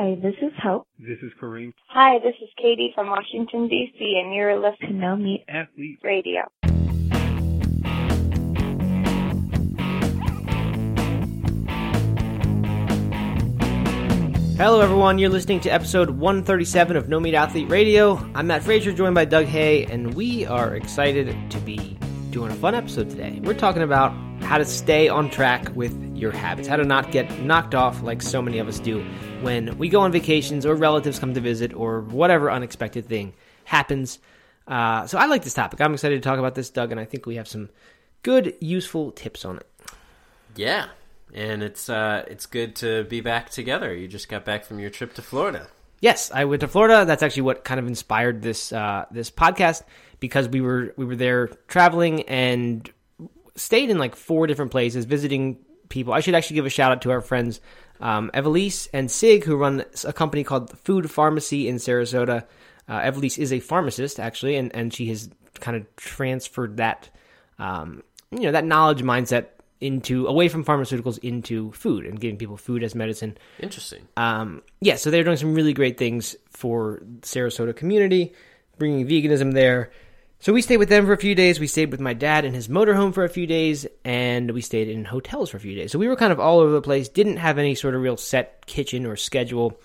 Hi, 0.00 0.14
this 0.22 0.34
is 0.40 0.52
Hope. 0.62 0.86
This 1.00 1.18
is 1.24 1.32
Kareem. 1.42 1.72
Hi, 1.88 2.20
this 2.20 2.36
is 2.40 2.48
Katie 2.56 2.92
from 2.94 3.08
Washington, 3.08 3.66
D.C., 3.66 4.22
and 4.22 4.32
you're 4.32 4.56
listening 4.56 4.92
to 4.92 4.96
No 4.96 5.16
Meat 5.16 5.44
Athlete 5.48 5.98
Radio. 6.04 6.42
Hello, 14.56 14.80
everyone. 14.80 15.18
You're 15.18 15.30
listening 15.30 15.58
to 15.62 15.68
episode 15.68 16.10
137 16.10 16.96
of 16.96 17.08
No 17.08 17.18
Meat 17.18 17.34
Athlete 17.34 17.68
Radio. 17.68 18.24
I'm 18.36 18.46
Matt 18.46 18.62
Frazier, 18.62 18.92
joined 18.92 19.16
by 19.16 19.24
Doug 19.24 19.46
Hay, 19.46 19.84
and 19.86 20.14
we 20.14 20.46
are 20.46 20.76
excited 20.76 21.34
to 21.50 21.58
be 21.58 21.98
doing 22.30 22.52
a 22.52 22.54
fun 22.54 22.76
episode 22.76 23.10
today. 23.10 23.40
We're 23.42 23.54
talking 23.54 23.82
about 23.82 24.12
how 24.42 24.58
to 24.58 24.64
stay 24.64 25.08
on 25.08 25.28
track 25.28 25.74
with 25.74 26.07
your 26.18 26.32
habits, 26.32 26.68
how 26.68 26.76
to 26.76 26.84
not 26.84 27.10
get 27.12 27.40
knocked 27.40 27.74
off 27.74 28.02
like 28.02 28.20
so 28.20 28.42
many 28.42 28.58
of 28.58 28.68
us 28.68 28.78
do 28.80 29.04
when 29.40 29.76
we 29.78 29.88
go 29.88 30.00
on 30.00 30.12
vacations 30.12 30.66
or 30.66 30.74
relatives 30.74 31.18
come 31.18 31.34
to 31.34 31.40
visit 31.40 31.72
or 31.74 32.00
whatever 32.02 32.50
unexpected 32.50 33.06
thing 33.06 33.32
happens. 33.64 34.18
Uh, 34.66 35.06
so 35.06 35.16
I 35.18 35.26
like 35.26 35.44
this 35.44 35.54
topic. 35.54 35.80
I'm 35.80 35.94
excited 35.94 36.22
to 36.22 36.28
talk 36.28 36.38
about 36.38 36.54
this, 36.54 36.70
Doug, 36.70 36.90
and 36.90 37.00
I 37.00 37.04
think 37.04 37.24
we 37.24 37.36
have 37.36 37.48
some 37.48 37.70
good, 38.22 38.54
useful 38.60 39.12
tips 39.12 39.44
on 39.44 39.56
it. 39.56 39.66
Yeah, 40.56 40.88
and 41.32 41.62
it's 41.62 41.88
uh, 41.88 42.24
it's 42.28 42.46
good 42.46 42.74
to 42.76 43.04
be 43.04 43.20
back 43.20 43.50
together. 43.50 43.94
You 43.94 44.08
just 44.08 44.28
got 44.28 44.44
back 44.44 44.64
from 44.64 44.78
your 44.78 44.90
trip 44.90 45.14
to 45.14 45.22
Florida. 45.22 45.68
Yes, 46.00 46.30
I 46.32 46.44
went 46.44 46.60
to 46.60 46.68
Florida. 46.68 47.04
That's 47.04 47.22
actually 47.22 47.42
what 47.42 47.64
kind 47.64 47.80
of 47.80 47.86
inspired 47.86 48.42
this 48.42 48.72
uh, 48.72 49.06
this 49.10 49.30
podcast 49.30 49.82
because 50.20 50.48
we 50.48 50.60
were 50.60 50.92
we 50.96 51.04
were 51.04 51.16
there 51.16 51.48
traveling 51.68 52.22
and 52.22 52.90
stayed 53.56 53.90
in 53.90 53.98
like 53.98 54.16
four 54.16 54.46
different 54.46 54.70
places, 54.70 55.04
visiting 55.04 55.58
people. 55.88 56.12
I 56.12 56.20
should 56.20 56.34
actually 56.34 56.56
give 56.56 56.66
a 56.66 56.70
shout 56.70 56.92
out 56.92 57.02
to 57.02 57.10
our 57.10 57.20
friends 57.20 57.60
um, 58.00 58.30
Evelise 58.34 58.88
and 58.92 59.10
Sig, 59.10 59.44
who 59.44 59.56
run 59.56 59.84
a 60.04 60.12
company 60.12 60.44
called 60.44 60.76
Food 60.80 61.10
Pharmacy 61.10 61.68
in 61.68 61.76
Sarasota. 61.76 62.44
Uh, 62.88 63.00
Evelise 63.00 63.38
is 63.38 63.52
a 63.52 63.60
pharmacist 63.60 64.20
actually, 64.20 64.56
and, 64.56 64.74
and 64.74 64.92
she 64.94 65.06
has 65.06 65.28
kind 65.60 65.76
of 65.76 65.96
transferred 65.96 66.76
that 66.76 67.10
um, 67.58 68.02
you 68.30 68.40
know 68.40 68.52
that 68.52 68.64
knowledge 68.64 69.02
mindset 69.02 69.46
into 69.80 70.26
away 70.26 70.48
from 70.48 70.64
pharmaceuticals 70.64 71.18
into 71.18 71.70
food 71.72 72.04
and 72.04 72.20
giving 72.20 72.36
people 72.36 72.56
food 72.56 72.82
as 72.82 72.94
medicine. 72.94 73.36
Interesting. 73.60 74.06
Um, 74.16 74.62
yeah, 74.80 74.96
so 74.96 75.10
they're 75.10 75.24
doing 75.24 75.36
some 75.36 75.54
really 75.54 75.72
great 75.72 75.98
things 75.98 76.34
for 76.50 77.02
Sarasota 77.20 77.74
community, 77.74 78.32
bringing 78.78 79.06
veganism 79.06 79.52
there. 79.54 79.90
So 80.40 80.52
we 80.52 80.62
stayed 80.62 80.76
with 80.76 80.88
them 80.88 81.04
for 81.04 81.12
a 81.12 81.18
few 81.18 81.34
days. 81.34 81.58
We 81.58 81.66
stayed 81.66 81.90
with 81.90 82.00
my 82.00 82.14
dad 82.14 82.44
in 82.44 82.54
his 82.54 82.68
motorhome 82.68 83.12
for 83.12 83.24
a 83.24 83.28
few 83.28 83.46
days, 83.46 83.86
and 84.04 84.52
we 84.52 84.60
stayed 84.60 84.88
in 84.88 85.04
hotels 85.04 85.50
for 85.50 85.56
a 85.56 85.60
few 85.60 85.74
days. 85.74 85.90
So 85.90 85.98
we 85.98 86.06
were 86.06 86.14
kind 86.14 86.32
of 86.32 86.38
all 86.38 86.60
over 86.60 86.70
the 86.70 86.80
place. 86.80 87.08
Didn't 87.08 87.38
have 87.38 87.58
any 87.58 87.74
sort 87.74 87.96
of 87.96 88.02
real 88.02 88.16
set 88.16 88.64
kitchen 88.66 89.04
or 89.04 89.16
schedule, 89.16 89.80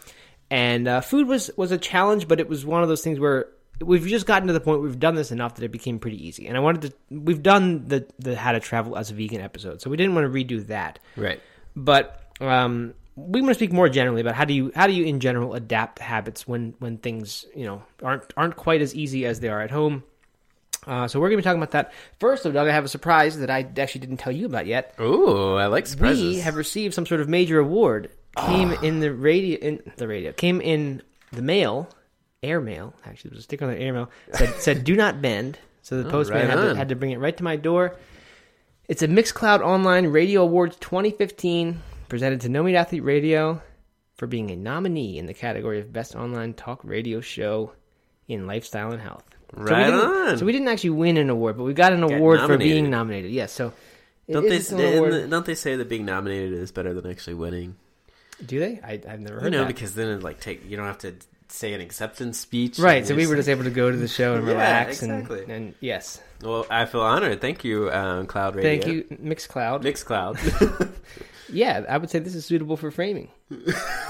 and 0.52 0.88
uh, 0.88 1.02
food 1.02 1.28
was 1.28 1.50
was 1.58 1.72
a 1.72 1.78
challenge. 1.80 2.28
But 2.28 2.40
it 2.40 2.48
was 2.48 2.66
one 2.66 2.84
of 2.84 2.90
those 2.90 3.02
things 3.02 3.20
where 3.20 3.48
we've 3.82 4.06
just 4.06 4.28
gotten 4.28 4.48
to 4.48 4.54
the 4.54 4.60
point 4.60 4.80
where 4.80 4.88
we've 4.88 5.00
done 5.00 5.16
this 5.16 5.32
enough 5.32 5.56
that 5.56 5.66
it 5.66 5.72
became 5.72 5.98
pretty 5.98 6.24
easy. 6.24 6.48
And 6.48 6.56
I 6.56 6.60
wanted 6.60 6.82
to. 6.84 6.94
We've 7.10 7.42
done 7.42 7.88
the 7.88 8.06
the 8.20 8.36
how 8.36 8.52
to 8.52 8.60
travel 8.60 8.96
as 8.96 9.10
a 9.10 9.16
vegan 9.16 9.42
episode, 9.42 9.82
so 9.82 9.90
we 9.90 9.98
didn't 9.98 10.14
want 10.14 10.32
to 10.32 10.46
redo 10.46 10.68
that. 10.68 11.00
Right. 11.18 11.42
But 11.76 12.22
um, 12.40 12.94
we 13.16 13.42
want 13.42 13.50
to 13.50 13.56
speak 13.56 13.74
more 13.74 13.90
generally 13.90 14.22
about 14.22 14.36
how 14.36 14.46
do 14.46 14.54
you 14.54 14.72
how 14.76 14.86
do 14.86 14.94
you 14.94 15.04
in 15.06 15.20
general 15.20 15.56
adapt 15.56 15.98
habits 15.98 16.48
when 16.48 16.76
when 16.78 17.00
things 17.00 17.46
you 17.56 17.66
know 17.66 17.82
aren't 18.04 18.32
aren't 18.38 18.56
quite 18.56 18.82
as 18.82 18.94
easy 18.94 19.26
as 19.26 19.40
they 19.40 19.50
are 19.50 19.62
at 19.62 19.72
home 19.72 20.04
uh, 20.88 21.08
so 21.08 21.20
we're 21.20 21.30
going 21.30 21.38
to 21.38 21.42
be 21.42 21.44
talking 21.44 21.62
about 21.62 21.72
that. 21.72 21.94
First, 22.20 22.44
though, 22.44 22.52
Doug, 22.52 22.68
I 22.68 22.72
have 22.72 22.86
a 22.86 22.90
surprise 22.90 23.38
that 23.40 23.50
I 23.50 23.68
actually 23.78 24.02
didn't 24.02 24.18
tell 24.18 24.34
you 24.34 24.46
about 24.46 24.66
yet. 24.66 24.96
Ooh, 25.00 25.56
I 25.56 25.68
like 25.68 25.88
surprises. 25.88 26.36
We 26.36 26.40
have 26.42 26.56
received 26.56 26.94
some 26.94 27.06
sort 27.06 27.22
of 27.22 27.30
major 27.30 27.60
award. 27.60 28.10
Came 28.38 28.72
oh. 28.72 28.82
in 28.82 29.00
the 29.00 29.14
radio, 29.14 29.60
in 29.60 29.92
the 29.98 30.08
radio, 30.08 30.32
came 30.32 30.60
in 30.60 31.04
the 31.32 31.44
mail, 31.44 31.88
air 32.42 32.60
mail. 32.60 32.94
Actually, 33.06 33.30
there 33.30 33.36
was 33.36 33.42
a 33.42 33.44
sticker 33.44 33.66
on 33.66 33.72
the 33.72 33.80
air 33.80 33.94
mail 33.94 34.10
said 34.34 34.56
said 34.60 34.84
"Do 34.84 34.96
not 34.96 35.22
bend." 35.22 35.60
So 35.84 36.02
the 36.02 36.08
oh, 36.08 36.12
postman 36.12 36.48
right 36.48 36.58
had, 36.58 36.70
to, 36.70 36.76
had 36.76 36.90
to 36.90 36.96
bring 36.96 37.12
it 37.12 37.20
right 37.20 37.36
to 37.38 37.44
my 37.44 37.58
door. 37.58 37.96
It's 38.88 39.02
a 39.02 39.08
Mixcloud 39.08 39.62
Online 39.62 40.08
Radio 40.08 40.42
Awards 40.42 40.78
2015, 40.78 41.80
presented 42.10 42.42
to 42.42 42.50
No 42.50 42.64
Meat 42.64 42.76
Athlete 42.76 43.04
Radio 43.04 43.62
for 44.16 44.28
being 44.28 44.52
a 44.52 44.56
nominee 44.56 45.18
in 45.18 45.26
the 45.26 45.34
category 45.34 45.80
of 45.80 45.94
Best 45.94 46.16
Online 46.16 46.54
Talk 46.54 46.82
Radio 46.84 47.22
Show 47.22 47.74
in 48.28 48.48
Lifestyle 48.48 48.92
and 48.92 49.02
Health. 49.02 49.33
Right 49.56 49.88
so 49.88 50.14
on. 50.14 50.38
So 50.40 50.46
we 50.46 50.52
didn't 50.52 50.68
actually 50.68 50.92
win 50.92 51.18
an 51.18 51.30
award, 51.30 51.58
but 51.58 51.64
we 51.64 51.74
got 51.74 51.94
an 51.94 52.06
Get 52.06 52.18
award 52.18 52.42
for 52.42 52.58
being 52.58 52.90
nominated. 52.90 53.32
Yes. 53.32 53.52
so 53.52 53.74
don't 54.30 54.48
they 54.48 54.58
the, 54.58 55.28
don't 55.30 55.46
they 55.46 55.56
say 55.56 55.76
that 55.76 55.90
being 55.90 56.06
nominated 56.06 56.54
is 56.54 56.72
better 56.72 56.94
than 56.94 57.10
actually 57.10 57.36
winning? 57.36 57.76
Do 58.46 58.60
they? 58.60 58.80
I, 58.84 59.02
have 59.08 59.20
never 59.20 59.36
heard. 59.36 59.46
You 59.46 59.52
know, 59.52 59.66
that. 59.66 59.68
because 59.68 59.96
then 59.96 60.08
it 60.10 60.24
like 60.24 60.40
take 60.40 60.68
you 60.70 60.78
don't 60.78 60.88
have 60.88 61.00
to 61.00 61.16
say 61.50 61.74
an 61.74 61.82
acceptance 61.82 62.40
speech. 62.40 62.80
Right. 62.80 63.06
So 63.06 63.16
we 63.16 63.28
were 63.28 63.36
just 63.36 63.50
able 63.50 63.64
to 63.64 63.70
go 63.70 63.92
to 63.92 63.98
the 63.98 64.08
show 64.08 64.36
and 64.36 64.46
yeah, 64.48 64.54
relax. 64.54 65.04
Exactly. 65.04 65.44
And, 65.44 65.52
and, 65.52 65.76
yes. 65.80 66.22
Well, 66.42 66.66
I 66.70 66.86
feel 66.86 67.02
honored. 67.02 67.42
Thank 67.42 67.64
you, 67.64 67.92
um, 67.92 68.26
Cloud 68.26 68.56
Radio. 68.56 68.82
Thank 68.82 68.94
you, 68.94 69.04
Mixcloud. 69.18 69.84
Mixcloud. 69.84 70.92
yeah, 71.50 71.84
I 71.88 71.98
would 71.98 72.10
say 72.10 72.20
this 72.20 72.36
is 72.36 72.46
suitable 72.46 72.76
for 72.76 72.92
framing. 72.92 73.30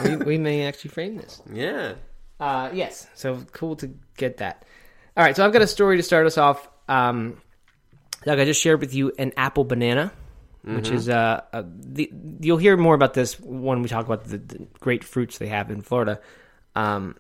we, 0.04 0.16
we 0.16 0.38
may 0.38 0.66
actually 0.66 0.92
frame 0.92 1.18
this. 1.18 1.42
Yeah. 1.52 1.94
Uh, 2.40 2.70
yes. 2.74 3.08
So 3.14 3.46
cool 3.52 3.76
to 3.78 3.94
get 4.18 4.38
that. 4.38 4.66
All 5.16 5.24
right, 5.24 5.36
so 5.36 5.46
I've 5.46 5.54
got 5.54 5.62
a 5.62 5.68
story 5.68 5.98
to 5.98 6.04
start 6.04 6.26
us 6.26 6.40
off. 6.40 6.68
Um, 6.88 7.40
Doug, 8.24 8.40
I 8.40 8.46
just 8.46 8.60
shared 8.60 8.80
with 8.80 8.96
you 8.96 9.12
an 9.20 9.32
apple 9.38 9.64
banana, 9.64 10.12
mm-hmm. 10.66 10.76
which 10.76 10.90
is 10.90 11.08
uh, 11.08 11.42
uh, 11.54 11.64
the, 11.66 12.12
you'll 12.40 12.58
hear 12.58 12.76
more 12.78 12.96
about 12.96 13.14
this 13.14 13.40
when 13.40 13.84
we 13.84 13.90
talk 13.90 14.06
about 14.08 14.24
the, 14.26 14.40
the 14.40 14.68
great 14.80 15.04
fruits 15.04 15.38
they 15.38 15.48
have 15.48 15.70
in 15.70 15.82
Florida. 15.82 16.20
Um, 16.76 17.16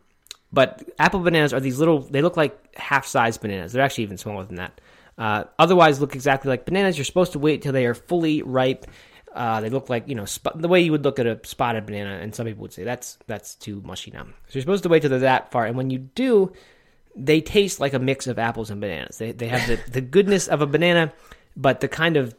but 0.51 0.83
apple 0.97 1.19
bananas 1.19 1.53
are 1.53 1.59
these 1.59 1.77
little; 1.77 1.99
they 1.99 2.23
look 2.23 2.35
like 2.35 2.75
half-sized 2.75 3.41
bananas. 3.41 3.73
They're 3.73 3.83
actually 3.83 4.05
even 4.05 4.17
smaller 4.17 4.45
than 4.45 4.55
that. 4.55 4.81
Uh, 5.15 5.43
otherwise, 5.59 6.01
look 6.01 6.15
exactly 6.15 6.49
like 6.49 6.65
bananas. 6.65 6.97
You're 6.97 7.05
supposed 7.05 7.33
to 7.33 7.39
wait 7.39 7.61
till 7.61 7.73
they 7.73 7.85
are 7.85 7.93
fully 7.93 8.41
ripe. 8.41 8.87
Uh, 9.35 9.61
they 9.61 9.69
look 9.69 9.89
like 9.89 10.07
you 10.07 10.15
know 10.15 10.25
sp- 10.25 10.55
the 10.55 10.67
way 10.67 10.81
you 10.81 10.91
would 10.91 11.03
look 11.03 11.19
at 11.19 11.27
a 11.27 11.39
spotted 11.43 11.85
banana, 11.85 12.17
and 12.21 12.33
some 12.33 12.47
people 12.47 12.63
would 12.63 12.73
say 12.73 12.83
that's 12.83 13.19
that's 13.27 13.53
too 13.53 13.83
mushy 13.85 14.09
now. 14.09 14.23
So 14.23 14.53
you're 14.53 14.61
supposed 14.61 14.83
to 14.83 14.89
wait 14.89 15.01
till 15.01 15.11
they're 15.11 15.19
that 15.19 15.51
far, 15.51 15.65
and 15.65 15.77
when 15.77 15.91
you 15.91 15.99
do, 15.99 16.53
they 17.15 17.41
taste 17.41 17.79
like 17.79 17.93
a 17.93 17.99
mix 17.99 18.27
of 18.27 18.39
apples 18.39 18.69
and 18.69 18.81
bananas. 18.81 19.17
They 19.17 19.31
they 19.31 19.47
have 19.47 19.67
the, 19.67 19.91
the 19.91 20.01
goodness 20.01 20.47
of 20.47 20.61
a 20.61 20.67
banana, 20.67 21.13
but 21.55 21.79
the 21.79 21.87
kind 21.87 22.17
of 22.17 22.35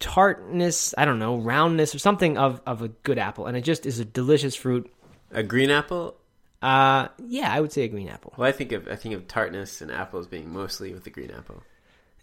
tartness, 0.00 0.94
I 0.96 1.04
don't 1.04 1.18
know, 1.18 1.36
roundness 1.36 1.94
or 1.94 1.98
something 1.98 2.38
of, 2.38 2.60
of 2.66 2.82
a 2.82 2.88
good 2.88 3.18
apple, 3.18 3.46
and 3.46 3.56
it 3.56 3.62
just 3.62 3.86
is 3.86 3.98
a 3.98 4.04
delicious 4.04 4.54
fruit. 4.54 4.90
A 5.30 5.42
green 5.42 5.70
apple? 5.70 6.16
Uh 6.60 7.08
yeah, 7.18 7.52
I 7.52 7.60
would 7.60 7.72
say 7.72 7.82
a 7.82 7.88
green 7.88 8.08
apple. 8.08 8.34
Well, 8.36 8.48
I 8.48 8.52
think 8.52 8.72
of 8.72 8.88
I 8.88 8.96
think 8.96 9.14
of 9.14 9.28
tartness 9.28 9.80
and 9.80 9.92
apples 9.92 10.26
being 10.26 10.52
mostly 10.52 10.92
with 10.92 11.04
the 11.04 11.10
green 11.10 11.30
apple. 11.30 11.62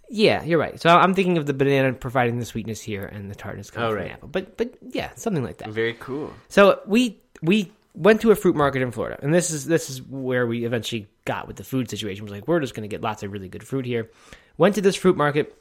Yeah, 0.10 0.44
you're 0.44 0.60
right. 0.60 0.80
So 0.80 0.90
I'm 0.90 1.14
thinking 1.14 1.38
of 1.38 1.46
the 1.46 1.54
banana 1.54 1.94
providing 1.94 2.38
the 2.38 2.46
sweetness 2.46 2.82
here 2.82 3.06
and 3.06 3.32
the 3.32 3.36
tartness 3.36 3.72
coming 3.72 3.88
oh, 3.88 3.92
from 3.92 4.00
right. 4.00 4.08
the 4.08 4.14
apple. 4.14 4.28
But 4.28 4.58
but 4.58 4.76
yeah, 4.82 5.12
something 5.16 5.44
like 5.44 5.58
that. 5.58 5.70
Very 5.70 5.94
cool. 5.94 6.34
So 6.50 6.82
we 6.86 7.20
we 7.42 7.72
went 7.94 8.22
to 8.22 8.32
a 8.32 8.36
fruit 8.36 8.56
market 8.56 8.82
in 8.82 8.92
Florida, 8.92 9.18
and 9.22 9.34
this 9.34 9.52
is 9.52 9.66
this 9.66 9.90
is 9.90 10.02
where 10.04 10.46
we 10.46 10.66
eventually 10.66 11.08
got 11.26 11.48
with 11.48 11.58
the 11.58 11.64
food 11.64 11.90
situation. 11.90 12.24
was 12.24 12.32
like, 12.32 12.48
we're 12.48 12.60
just 12.60 12.74
going 12.74 12.88
to 12.88 12.94
get 12.94 13.02
lots 13.02 13.24
of 13.24 13.32
really 13.32 13.50
good 13.50 13.64
fruit 13.64 13.86
here. 13.86 14.10
Went 14.58 14.76
to 14.76 14.82
this 14.82 14.96
fruit 14.96 15.18
market 15.18 15.56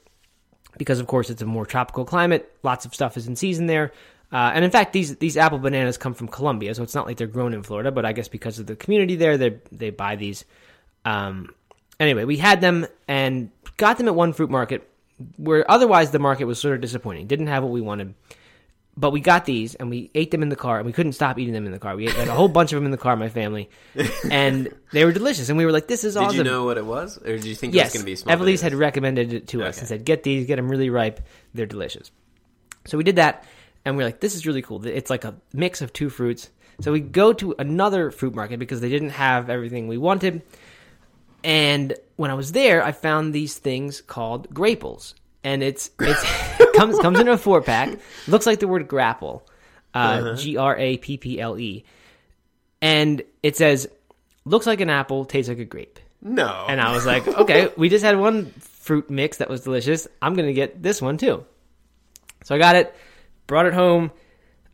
because, 0.78 1.00
of 1.00 1.06
course, 1.06 1.30
it's 1.30 1.42
a 1.42 1.46
more 1.46 1.66
tropical 1.66 2.04
climate. 2.04 2.54
Lots 2.62 2.84
of 2.84 2.94
stuff 2.94 3.16
is 3.16 3.26
in 3.26 3.36
season 3.36 3.66
there. 3.66 3.92
Uh, 4.32 4.52
and 4.54 4.64
in 4.64 4.70
fact, 4.70 4.92
these 4.92 5.16
these 5.16 5.36
apple 5.36 5.58
bananas 5.58 5.96
come 5.96 6.14
from 6.14 6.26
Colombia, 6.26 6.74
so 6.74 6.82
it's 6.82 6.94
not 6.94 7.06
like 7.06 7.16
they're 7.16 7.26
grown 7.26 7.54
in 7.54 7.62
Florida. 7.62 7.92
But 7.92 8.04
I 8.04 8.12
guess 8.12 8.26
because 8.26 8.58
of 8.58 8.66
the 8.66 8.74
community 8.74 9.14
there, 9.16 9.36
they 9.36 9.60
they 9.70 9.90
buy 9.90 10.16
these. 10.16 10.44
Um, 11.04 11.54
anyway, 12.00 12.24
we 12.24 12.36
had 12.36 12.60
them 12.60 12.86
and 13.06 13.50
got 13.76 13.98
them 13.98 14.08
at 14.08 14.14
one 14.14 14.32
fruit 14.32 14.50
market 14.50 14.88
where 15.36 15.70
otherwise 15.70 16.10
the 16.10 16.18
market 16.18 16.46
was 16.46 16.58
sort 16.58 16.74
of 16.74 16.80
disappointing. 16.80 17.26
Didn't 17.26 17.46
have 17.46 17.62
what 17.62 17.70
we 17.70 17.80
wanted. 17.80 18.14
But 18.96 19.10
we 19.10 19.20
got 19.20 19.44
these 19.44 19.74
and 19.74 19.90
we 19.90 20.10
ate 20.14 20.30
them 20.30 20.42
in 20.42 20.50
the 20.50 20.56
car 20.56 20.78
and 20.78 20.86
we 20.86 20.92
couldn't 20.92 21.14
stop 21.14 21.36
eating 21.38 21.52
them 21.52 21.66
in 21.66 21.72
the 21.72 21.80
car. 21.80 21.96
We 21.96 22.06
ate 22.06 22.16
a 22.16 22.32
whole 22.32 22.46
bunch 22.46 22.72
of 22.72 22.76
them 22.76 22.84
in 22.84 22.92
the 22.92 22.96
car, 22.96 23.16
my 23.16 23.28
family, 23.28 23.68
and 24.30 24.72
they 24.92 25.04
were 25.04 25.10
delicious. 25.10 25.48
And 25.48 25.58
we 25.58 25.66
were 25.66 25.72
like, 25.72 25.88
"This 25.88 26.04
is 26.04 26.14
did 26.14 26.20
awesome." 26.20 26.36
Did 26.36 26.46
you 26.46 26.52
know 26.52 26.64
what 26.64 26.78
it 26.78 26.86
was, 26.86 27.18
or 27.18 27.36
did 27.36 27.44
you 27.44 27.56
think 27.56 27.74
yes, 27.74 27.86
it 27.86 27.86
was 27.86 27.92
going 27.94 28.02
to 28.02 28.10
be 28.12 28.16
small? 28.16 28.36
Evelise 28.36 28.60
had 28.60 28.74
recommended 28.74 29.32
it 29.32 29.48
to 29.48 29.60
okay. 29.60 29.68
us 29.68 29.78
and 29.78 29.88
said, 29.88 30.04
"Get 30.04 30.22
these, 30.22 30.46
get 30.46 30.56
them 30.56 30.68
really 30.68 30.90
ripe. 30.90 31.20
They're 31.54 31.66
delicious." 31.66 32.12
So 32.84 32.96
we 32.96 33.02
did 33.02 33.16
that, 33.16 33.44
and 33.84 33.96
we 33.96 34.04
are 34.04 34.06
like, 34.06 34.20
"This 34.20 34.36
is 34.36 34.46
really 34.46 34.62
cool. 34.62 34.86
It's 34.86 35.10
like 35.10 35.24
a 35.24 35.34
mix 35.52 35.82
of 35.82 35.92
two 35.92 36.08
fruits." 36.08 36.50
So 36.80 36.92
we 36.92 37.00
go 37.00 37.32
to 37.34 37.54
another 37.58 38.10
fruit 38.10 38.34
market 38.34 38.58
because 38.58 38.80
they 38.80 38.88
didn't 38.88 39.10
have 39.10 39.48
everything 39.48 39.88
we 39.88 39.98
wanted. 39.98 40.42
And 41.44 41.94
when 42.16 42.30
I 42.30 42.34
was 42.34 42.52
there, 42.52 42.82
I 42.82 42.92
found 42.92 43.32
these 43.32 43.58
things 43.58 44.00
called 44.00 44.52
graples, 44.52 45.14
and 45.42 45.62
it's 45.62 45.90
it's 46.00 46.22
comes 46.74 46.98
comes 46.98 47.20
in 47.20 47.28
a 47.28 47.38
four 47.38 47.62
pack. 47.62 47.98
Looks 48.28 48.46
like 48.46 48.60
the 48.60 48.68
word 48.68 48.88
grapple, 48.88 49.46
uh, 49.94 49.98
uh-huh. 49.98 50.36
G 50.36 50.56
R 50.56 50.76
A 50.76 50.96
P 50.98 51.16
P 51.16 51.40
L 51.40 51.58
E, 51.58 51.84
and 52.82 53.22
it 53.42 53.56
says 53.56 53.88
looks 54.44 54.66
like 54.66 54.80
an 54.80 54.90
apple, 54.90 55.24
tastes 55.24 55.48
like 55.48 55.58
a 55.58 55.64
grape. 55.64 55.98
No, 56.20 56.66
and 56.68 56.80
I 56.80 56.92
was 56.92 57.04
like, 57.04 57.26
okay, 57.26 57.70
we 57.76 57.88
just 57.88 58.04
had 58.04 58.18
one 58.18 58.46
fruit 58.46 59.10
mix 59.10 59.38
that 59.38 59.48
was 59.48 59.62
delicious. 59.62 60.08
I'm 60.20 60.34
gonna 60.34 60.52
get 60.52 60.82
this 60.82 61.00
one 61.00 61.18
too. 61.18 61.44
So 62.44 62.54
I 62.54 62.58
got 62.58 62.76
it, 62.76 62.94
brought 63.46 63.66
it 63.66 63.74
home. 63.74 64.10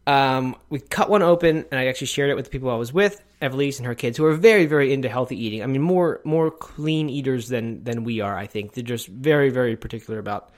Um, 0.07 0.57
we 0.71 0.81
cut 0.81 1.09
one 1.09 1.23
open, 1.23 1.67
and 1.71 1.79
I 1.79 1.87
actually 1.87 2.09
shared 2.09 2.31
it 2.31 2.35
with 2.35 2.47
the 2.47 2.51
people 2.51 2.71
I 2.71 2.75
was 2.75 2.93
with, 2.93 3.23
Evelise 3.41 3.79
and 3.79 3.87
her 3.87 3.95
kids, 3.95 4.19
who 4.19 4.25
are 4.25 4.35
very, 4.35 4.67
very 4.67 4.93
into 4.93 5.09
healthy 5.09 5.41
eating. 5.41 5.63
I 5.63 5.67
mean, 5.67 5.83
more 5.83 6.21
more 6.25 6.51
clean 6.51 7.09
eaters 7.09 7.49
than 7.49 7.85
than 7.85 8.05
we 8.05 8.21
are. 8.21 8.37
I 8.37 8.47
think 8.47 8.75
they're 8.75 8.83
just 8.83 9.07
very, 9.07 9.51
very 9.51 9.77
particular 9.77 10.19
about. 10.19 10.53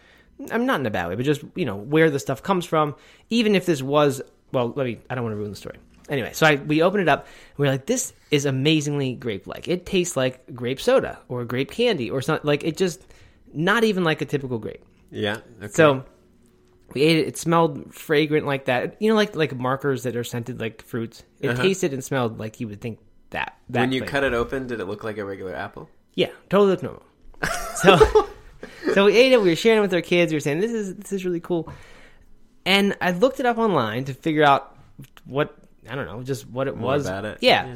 I'm 0.51 0.67
not 0.67 0.81
in 0.81 0.87
a 0.87 0.91
bad 0.91 1.09
way, 1.09 1.15
but 1.15 1.25
just 1.25 1.43
you 1.55 1.65
know 1.65 1.77
where 1.77 2.11
the 2.11 2.19
stuff 2.19 2.43
comes 2.43 2.65
from. 2.65 2.95
Even 3.31 3.55
if 3.55 3.67
this 3.67 3.83
was, 3.83 4.21
well, 4.53 4.73
let 4.77 4.87
me. 4.87 4.99
I 5.11 5.15
don't 5.15 5.25
want 5.25 5.35
to 5.35 5.39
ruin 5.39 5.51
the 5.51 5.57
story. 5.57 5.77
Anyway, 6.09 6.33
so 6.33 6.47
I 6.47 6.57
we 6.57 6.83
open 6.83 7.01
it 7.01 7.09
up. 7.09 7.27
We 7.57 7.69
are 7.69 7.71
like, 7.71 7.87
this 7.87 8.13
is 8.31 8.45
amazingly 8.45 9.15
grape 9.15 9.47
like. 9.47 9.69
It 9.69 9.87
tastes 9.87 10.17
like 10.17 10.55
grape 10.55 10.81
soda 10.81 11.19
or 11.29 11.45
grape 11.45 11.71
candy 11.71 12.11
or 12.11 12.21
something. 12.21 12.47
Like 12.47 12.65
it 12.65 12.77
just 12.77 13.07
not 13.55 13.85
even 13.85 14.03
like 14.05 14.21
a 14.21 14.25
typical 14.25 14.59
grape. 14.59 14.85
Yeah. 15.11 15.39
Okay. 15.59 15.69
So 15.69 16.05
we 16.93 17.03
ate 17.03 17.19
it. 17.19 17.29
It 17.29 17.37
smelled 17.37 17.95
fragrant 17.95 18.47
like 18.47 18.65
that. 18.67 18.97
You 19.01 19.09
know, 19.11 19.15
like 19.15 19.37
like 19.37 19.57
markers 19.57 20.03
that 20.03 20.17
are 20.17 20.25
scented 20.25 20.59
like 20.61 20.83
fruits. 20.83 21.23
It 21.41 21.51
Uh-huh. 21.51 21.63
tasted 21.63 21.93
and 21.93 22.03
smelled 22.03 22.39
like 22.39 22.59
you 22.61 22.69
would 22.69 22.81
think 22.81 22.99
that. 23.31 23.57
that 23.71 23.81
when 23.81 23.93
you 23.93 24.01
flavor. 24.01 24.11
cut 24.11 24.25
it 24.25 24.35
open, 24.35 24.67
did 24.67 24.81
it 24.81 24.87
look 24.87 25.05
like 25.05 25.19
a 25.19 25.25
regular 25.25 25.55
apple? 25.55 25.89
yeah, 26.15 26.29
totally 26.51 26.71
looked 26.73 26.83
normal. 26.83 27.03
So, 27.77 27.97
so 28.95 29.07
we 29.07 29.17
ate 29.17 29.33
it. 29.33 29.41
We 29.43 29.51
were 29.51 29.57
sharing 29.57 29.79
it 29.79 29.83
with 29.83 29.95
our 29.95 30.01
kids. 30.03 30.33
We 30.33 30.37
were 30.37 30.41
saying 30.41 30.61
this 30.61 30.73
is 30.73 30.95
this 30.97 31.13
is 31.13 31.25
really 31.25 31.41
cool. 31.41 31.73
And 32.65 32.97
I 33.01 33.11
looked 33.11 33.41
it 33.41 33.47
up 33.47 33.59
online 33.59 34.05
to 34.05 34.15
figure 34.15 34.45
out 34.45 34.77
what 35.25 35.55
I 35.89 35.95
don't 35.95 36.07
know, 36.07 36.23
just 36.23 36.49
what 36.49 36.69
it 36.69 36.77
More 36.77 36.93
was. 36.93 37.07
about 37.07 37.25
it. 37.25 37.39
Yeah. 37.41 37.75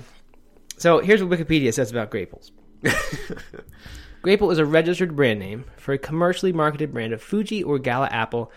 So 0.78 0.98
here's 1.00 1.22
what 1.22 1.38
Wikipedia 1.38 1.72
says 1.74 1.90
about 1.90 2.10
Graples. 2.10 2.52
Grapple 4.22 4.50
is 4.50 4.58
a 4.58 4.64
registered 4.64 5.14
brand 5.14 5.38
name 5.40 5.64
for 5.76 5.92
a 5.92 5.98
commercially 5.98 6.52
marketed 6.52 6.92
brand 6.92 7.12
of 7.12 7.22
Fuji 7.22 7.62
or 7.62 7.78
Gala 7.78 8.08
apple 8.10 8.50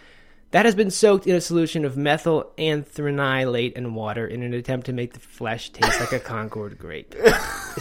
that 0.51 0.65
has 0.65 0.73
been 0.73 0.89
soaked 0.89 1.27
in 1.27 1.35
a 1.35 1.41
solution 1.41 1.85
of 1.85 1.95
methyl 1.95 2.51
anthranilate 2.57 3.73
and 3.75 3.95
water 3.95 4.25
in 4.25 4.41
an 4.41 4.53
attempt 4.55 4.87
to 4.87 4.93
make 4.93 5.13
the 5.13 5.19
flesh 5.19 5.69
taste 5.69 5.99
like 5.99 6.11
a 6.11 6.19
Concord 6.19 6.79
grape. 6.79 7.13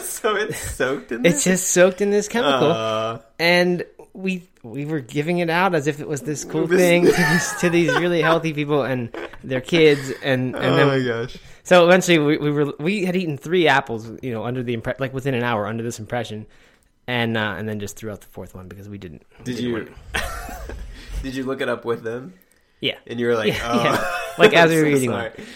so 0.00 0.36
it's 0.36 0.58
soaked 0.58 1.10
in 1.10 1.26
It's 1.26 1.42
just 1.42 1.70
soaked 1.70 2.00
in 2.00 2.10
this 2.10 2.28
chemical, 2.28 2.70
Uh, 2.70 3.18
and 3.40 3.84
we 4.14 4.48
we 4.62 4.84
were 4.86 5.00
giving 5.00 5.38
it 5.38 5.50
out 5.50 5.74
as 5.74 5.86
if 5.86 6.00
it 6.00 6.08
was 6.08 6.22
this 6.22 6.44
cool 6.50 6.66
This- 6.66 6.78
thing 6.80 7.04
to 7.04 7.10
these, 7.32 7.54
to 7.60 7.68
these 7.70 7.92
really 7.98 8.22
healthy 8.22 8.52
people 8.52 8.82
and 8.82 9.14
their 9.42 9.60
kids, 9.60 10.10
and 10.22 10.54
and 10.54 10.64
oh 10.64 10.76
then 10.76 10.86
my 10.86 11.00
gosh. 11.06 11.36
so 11.64 11.84
eventually, 11.84 12.18
we, 12.18 12.38
we 12.38 12.50
were 12.50 12.72
we 12.78 13.04
had 13.04 13.16
eaten 13.16 13.36
three 13.36 13.68
apples, 13.68 14.10
you 14.22 14.32
know, 14.32 14.44
under 14.44 14.62
the 14.62 14.76
impre- 14.76 14.98
like 15.00 15.12
within 15.12 15.34
an 15.34 15.42
hour 15.42 15.66
under 15.66 15.82
this 15.82 15.98
impression, 15.98 16.46
and 17.06 17.36
uh, 17.36 17.54
and 17.58 17.68
then 17.68 17.78
just 17.80 17.96
threw 17.96 18.10
out 18.10 18.20
the 18.22 18.28
fourth 18.28 18.54
one 18.54 18.68
because 18.68 18.88
we 18.88 18.96
didn't. 18.98 19.22
Did 19.44 19.56
didn't 19.56 19.70
you? 19.70 19.94
did 21.22 21.34
you 21.34 21.44
look 21.44 21.60
it 21.60 21.68
up 21.68 21.84
with 21.84 22.02
them? 22.02 22.34
Yeah, 22.80 22.98
And 23.06 23.18
you 23.18 23.26
were 23.28 23.34
like, 23.34 23.54
Yeah, 23.54 23.70
oh, 23.72 23.82
yeah. 23.82 24.14
Like 24.36 24.52
as 24.52 24.68
we 24.70 24.76
were 24.76 24.82
so 24.90 24.96
eating 24.96 25.10
sorry. 25.10 25.30
one. 25.30 25.46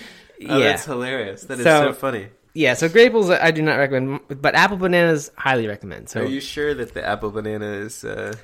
Oh, 0.51 0.59
yeah, 0.59 0.65
that's 0.71 0.85
hilarious. 0.87 1.43
That 1.43 1.59
is 1.59 1.65
So- 1.65 1.89
so, 1.89 1.93
funny. 1.93 2.29
Yeah. 2.59 2.75
So 2.75 2.89
grapes, 2.89 3.31
I 3.31 3.53
do 3.53 3.63
not 3.63 3.77
recommend, 3.77 4.21
but 4.29 4.57
apple 4.57 4.77
bananas 4.77 5.31
highly 5.37 5.69
recommend. 5.69 6.09
So 6.09 6.23
Are 6.23 6.27
you 6.27 6.41
sure 6.41 6.75
that 6.75 6.93
the 6.93 7.07
apple 7.07 7.31
banana 7.31 7.67
is? 7.67 8.05
Uh, 8.05 8.35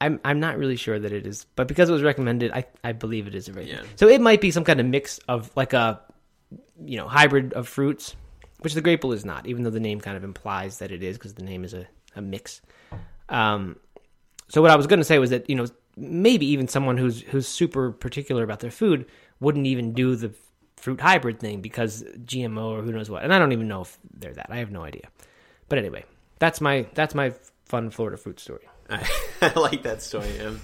I'm 0.00 0.18
I'm 0.24 0.40
not 0.40 0.56
really 0.56 0.76
sure 0.76 0.98
that 0.98 1.12
it 1.12 1.26
is, 1.26 1.44
but 1.54 1.68
because 1.68 1.90
it 1.90 1.92
was 1.92 2.02
recommended, 2.02 2.52
I 2.52 2.64
I 2.82 2.92
believe 2.92 3.26
it 3.26 3.34
is 3.34 3.48
a 3.48 3.52
regular. 3.52 3.82
Yeah. 3.82 3.88
So 3.96 4.08
it 4.08 4.22
might 4.22 4.40
be 4.40 4.50
some 4.50 4.64
kind 4.64 4.80
of 4.80 4.86
mix 4.86 5.18
of 5.28 5.50
like 5.54 5.74
a, 5.74 6.00
you 6.82 6.96
know, 6.96 7.06
hybrid 7.06 7.52
of 7.52 7.68
fruits, 7.68 8.16
which 8.60 8.72
the 8.72 8.80
grapple 8.80 9.12
is 9.12 9.26
not, 9.26 9.46
even 9.46 9.62
though 9.62 9.70
the 9.70 9.78
name 9.78 10.00
kind 10.00 10.16
of 10.16 10.24
implies 10.24 10.78
that 10.78 10.90
it 10.90 11.02
is 11.02 11.18
because 11.18 11.34
the 11.34 11.44
name 11.44 11.64
is 11.64 11.74
a, 11.74 11.86
a 12.16 12.22
mix. 12.22 12.62
Um, 13.28 13.76
so 14.48 14.62
what 14.62 14.70
I 14.70 14.76
was 14.76 14.86
going 14.86 15.00
to 15.00 15.04
say 15.04 15.18
was 15.18 15.30
that 15.30 15.50
you 15.50 15.56
know 15.56 15.66
maybe 15.98 16.46
even 16.46 16.66
someone 16.66 16.96
who's 16.96 17.20
who's 17.20 17.46
super 17.46 17.92
particular 17.92 18.42
about 18.42 18.60
their 18.60 18.70
food 18.70 19.04
wouldn't 19.38 19.66
even 19.66 19.92
do 19.92 20.16
the 20.16 20.32
fruit 20.82 21.00
hybrid 21.00 21.38
thing 21.38 21.60
because 21.60 22.02
GMO 22.02 22.78
or 22.78 22.82
who 22.82 22.90
knows 22.90 23.08
what. 23.08 23.22
And 23.22 23.32
I 23.32 23.38
don't 23.38 23.52
even 23.52 23.68
know 23.68 23.82
if 23.82 23.96
they're 24.18 24.34
that. 24.34 24.48
I 24.50 24.56
have 24.56 24.72
no 24.72 24.82
idea. 24.82 25.08
But 25.68 25.78
anyway, 25.78 26.04
that's 26.40 26.60
my 26.60 26.86
that's 26.94 27.14
my 27.14 27.32
fun 27.66 27.90
Florida 27.90 28.16
fruit 28.16 28.40
story. 28.40 28.68
I, 28.90 29.08
I 29.42 29.58
like 29.58 29.84
that 29.84 30.02
story. 30.02 30.40
Um, 30.40 30.60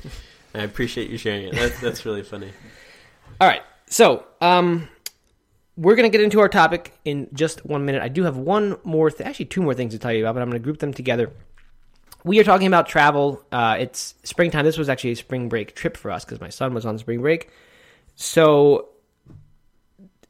I 0.55 0.65
appreciate 0.65 1.09
you 1.09 1.19
sharing 1.19 1.45
it. 1.45 1.55
That's 1.55 1.81
that's 1.81 2.05
really 2.05 2.25
funny. 2.25 2.51
All 3.41 3.47
right. 3.47 3.63
So, 3.87 4.27
um, 4.41 4.89
we're 5.77 5.95
going 5.95 6.11
to 6.11 6.15
get 6.15 6.23
into 6.23 6.41
our 6.41 6.49
topic 6.49 6.93
in 7.05 7.29
just 7.33 7.65
one 7.65 7.85
minute. 7.85 8.03
I 8.03 8.09
do 8.09 8.25
have 8.25 8.37
one 8.37 8.77
more, 8.83 9.11
th- 9.11 9.27
actually, 9.27 9.47
two 9.47 9.63
more 9.63 9.73
things 9.73 9.95
to 9.95 9.99
tell 9.99 10.13
you 10.13 10.25
about, 10.25 10.35
but 10.35 10.43
I'm 10.43 10.51
going 10.51 10.61
to 10.61 10.65
group 10.65 10.79
them 10.79 10.93
together. 10.93 11.31
We 12.25 12.41
are 12.41 12.45
talking 12.45 12.67
about 12.67 12.89
travel. 12.89 13.43
Uh, 13.53 13.77
it's 13.79 14.17
springtime. 14.25 14.65
This 14.65 14.77
was 14.77 14.89
actually 14.89 15.13
a 15.13 15.17
spring 15.17 15.49
break 15.49 15.75
trip 15.77 15.97
for 15.97 16.11
us 16.11 16.25
because 16.25 16.41
my 16.41 16.49
son 16.51 16.75
was 16.75 16.85
on 16.85 16.99
spring 16.99 17.23
break. 17.23 17.49
So, 18.17 18.89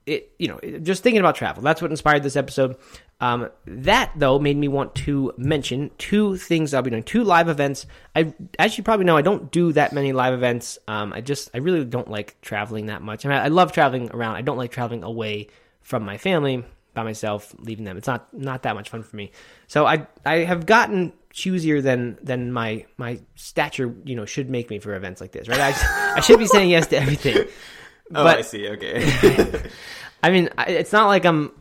it 0.09 0.33
you 0.39 0.49
know, 0.49 0.59
just 0.81 1.03
thinking 1.03 1.21
about 1.21 1.37
travel. 1.37 1.63
That's 1.63 1.83
what 1.83 1.91
inspired 1.91 2.23
this 2.23 2.37
episode. 2.37 2.77
Um, 3.21 3.51
that 3.67 4.13
though 4.17 4.39
made 4.39 4.57
me 4.57 4.69
want 4.69 4.95
to 4.97 5.33
mention 5.37 5.91
two 5.99 6.37
things 6.37 6.73
I'll 6.73 6.83
be 6.83 6.91
doing. 6.91 7.03
Two 7.03 7.25
live 7.25 7.49
events. 7.49 7.87
I 8.15 8.33
as 8.59 8.79
you 8.79 8.85
probably 8.85 9.05
know, 9.05 9.17
I 9.17 9.23
don't 9.23 9.51
do 9.51 9.73
that 9.73 9.93
many 9.93 10.13
live 10.13 10.35
events. 10.35 10.79
Um, 10.89 11.13
I 11.13 11.21
just 11.21 11.51
I 11.55 11.59
really 11.59 11.85
don't 11.85 12.11
like 12.11 12.41
traveling 12.41 12.87
that 12.87 13.03
much. 13.03 13.27
I 13.27 13.29
mean, 13.29 13.39
I 13.39 13.49
love 13.49 13.73
traveling 13.73 14.11
around. 14.13 14.37
I 14.37 14.43
don't 14.43 14.57
like 14.57 14.71
traveling 14.71 15.03
away 15.03 15.49
from 15.83 16.05
my 16.05 16.17
family 16.17 16.65
by 16.95 17.03
myself, 17.03 17.55
leaving 17.59 17.85
them. 17.85 17.97
It's 17.97 18.07
not 18.07 18.33
not 18.33 18.63
that 18.63 18.75
much 18.75 18.89
fun 18.89 19.03
for 19.03 19.17
me. 19.17 19.33
So 19.67 19.87
I 19.87 20.07
I 20.25 20.39
have 20.39 20.67
gotten 20.67 21.13
choosier 21.33 21.83
than 21.83 22.19
than 22.23 22.53
my 22.53 22.87
my 22.97 23.21
stature 23.35 23.95
you 24.05 24.17
know 24.17 24.25
should 24.25 24.49
make 24.49 24.71
me 24.71 24.79
for 24.79 24.95
events 24.95 25.21
like 25.21 25.33
this. 25.33 25.49
Right? 25.49 25.61
I 25.61 26.15
I 26.17 26.21
should 26.21 26.39
be 26.39 26.47
saying 26.47 26.71
yes 26.71 26.87
to 26.89 26.97
everything. 26.97 27.49
Oh, 28.15 28.25
But- 28.25 28.39
I 28.39 28.43
see. 28.43 28.69
Okay. 28.69 29.63
I 30.23 30.31
mean, 30.31 30.49
it's 30.67 30.93
not 30.93 31.07
like 31.07 31.25
I'm. 31.25 31.53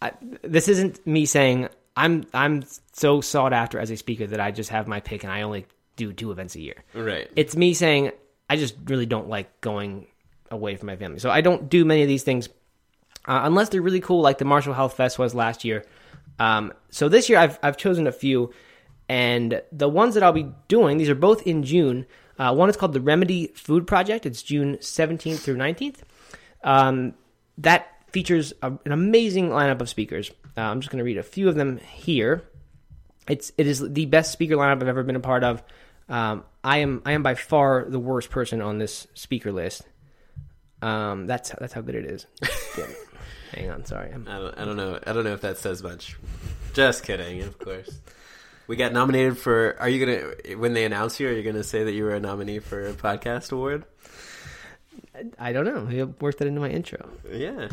I, 0.00 0.12
this 0.42 0.68
isn't 0.68 1.04
me 1.06 1.26
saying 1.26 1.68
I'm 1.96 2.24
I'm 2.32 2.62
so 2.92 3.20
sought 3.20 3.52
after 3.52 3.80
as 3.80 3.90
a 3.90 3.96
speaker 3.96 4.26
that 4.28 4.38
I 4.38 4.52
just 4.52 4.70
have 4.70 4.86
my 4.86 5.00
pick 5.00 5.24
and 5.24 5.32
I 5.32 5.42
only 5.42 5.66
do 5.96 6.12
two 6.12 6.30
events 6.30 6.54
a 6.54 6.60
year. 6.60 6.84
right. 6.94 7.28
It's 7.34 7.56
me 7.56 7.74
saying 7.74 8.12
I 8.48 8.56
just 8.56 8.76
really 8.84 9.06
don't 9.06 9.28
like 9.28 9.60
going 9.60 10.06
away 10.52 10.76
from 10.76 10.86
my 10.86 10.94
family, 10.96 11.18
so 11.18 11.30
I 11.30 11.40
don't 11.40 11.68
do 11.68 11.84
many 11.84 12.02
of 12.02 12.08
these 12.08 12.22
things 12.22 12.48
uh, 13.26 13.40
unless 13.42 13.70
they're 13.70 13.82
really 13.82 14.00
cool, 14.00 14.20
like 14.20 14.38
the 14.38 14.44
Marshall 14.44 14.74
Health 14.74 14.94
Fest 14.96 15.18
was 15.18 15.34
last 15.34 15.64
year. 15.64 15.84
Um, 16.38 16.72
so 16.90 17.08
this 17.08 17.28
year 17.28 17.38
I've 17.40 17.58
I've 17.64 17.76
chosen 17.76 18.06
a 18.06 18.12
few, 18.12 18.52
and 19.08 19.60
the 19.72 19.88
ones 19.88 20.14
that 20.14 20.22
I'll 20.22 20.32
be 20.32 20.48
doing 20.68 20.98
these 20.98 21.08
are 21.10 21.16
both 21.16 21.42
in 21.48 21.64
June. 21.64 22.06
Uh, 22.38 22.54
one 22.54 22.70
is 22.70 22.76
called 22.76 22.92
the 22.92 23.00
Remedy 23.00 23.48
Food 23.48 23.86
Project. 23.86 24.26
It's 24.26 24.42
June 24.42 24.76
17th 24.76 25.40
through 25.40 25.56
19th. 25.56 25.98
Um, 26.62 27.14
that 27.58 27.88
features 28.10 28.52
a, 28.62 28.72
an 28.84 28.92
amazing 28.92 29.50
lineup 29.50 29.80
of 29.80 29.88
speakers. 29.88 30.30
Uh, 30.56 30.62
I'm 30.62 30.80
just 30.80 30.90
going 30.90 30.98
to 30.98 31.04
read 31.04 31.18
a 31.18 31.22
few 31.22 31.48
of 31.48 31.54
them 31.54 31.78
here. 31.78 32.42
It's 33.28 33.52
it 33.58 33.66
is 33.66 33.80
the 33.80 34.06
best 34.06 34.32
speaker 34.32 34.56
lineup 34.56 34.82
I've 34.82 34.88
ever 34.88 35.02
been 35.02 35.16
a 35.16 35.20
part 35.20 35.44
of. 35.44 35.62
Um, 36.08 36.44
I 36.64 36.78
am 36.78 37.02
I 37.04 37.12
am 37.12 37.22
by 37.22 37.34
far 37.34 37.84
the 37.86 37.98
worst 37.98 38.30
person 38.30 38.62
on 38.62 38.78
this 38.78 39.06
speaker 39.14 39.52
list. 39.52 39.82
Um, 40.80 41.26
that's 41.26 41.50
that's 41.60 41.72
how 41.72 41.82
good 41.82 41.94
it 41.94 42.06
is. 42.06 42.26
It. 42.78 42.96
Hang 43.52 43.70
on, 43.70 43.84
sorry. 43.86 44.12
I'm, 44.12 44.28
I 44.28 44.38
don't, 44.38 44.58
I 44.58 44.64
don't 44.64 44.76
know. 44.76 45.00
I 45.04 45.12
don't 45.12 45.24
know 45.24 45.32
if 45.32 45.40
that 45.40 45.58
says 45.58 45.82
much. 45.82 46.16
Just 46.74 47.02
kidding, 47.02 47.42
of 47.42 47.58
course. 47.58 47.98
We 48.68 48.76
got 48.76 48.92
nominated 48.92 49.38
for. 49.38 49.76
Are 49.80 49.88
you 49.88 50.06
gonna 50.06 50.56
when 50.58 50.74
they 50.74 50.84
announce 50.84 51.18
you? 51.18 51.28
Are 51.28 51.32
you 51.32 51.42
gonna 51.42 51.64
say 51.64 51.84
that 51.84 51.92
you 51.92 52.04
were 52.04 52.14
a 52.14 52.20
nominee 52.20 52.58
for 52.60 52.86
a 52.86 52.92
podcast 52.92 53.50
award? 53.50 53.84
I 55.38 55.52
don't 55.52 55.64
know. 55.64 55.80
Maybe 55.80 56.00
I'll 56.00 56.14
work 56.20 56.36
that 56.38 56.46
into 56.46 56.60
my 56.60 56.68
intro. 56.68 57.08
Yeah. 57.30 57.68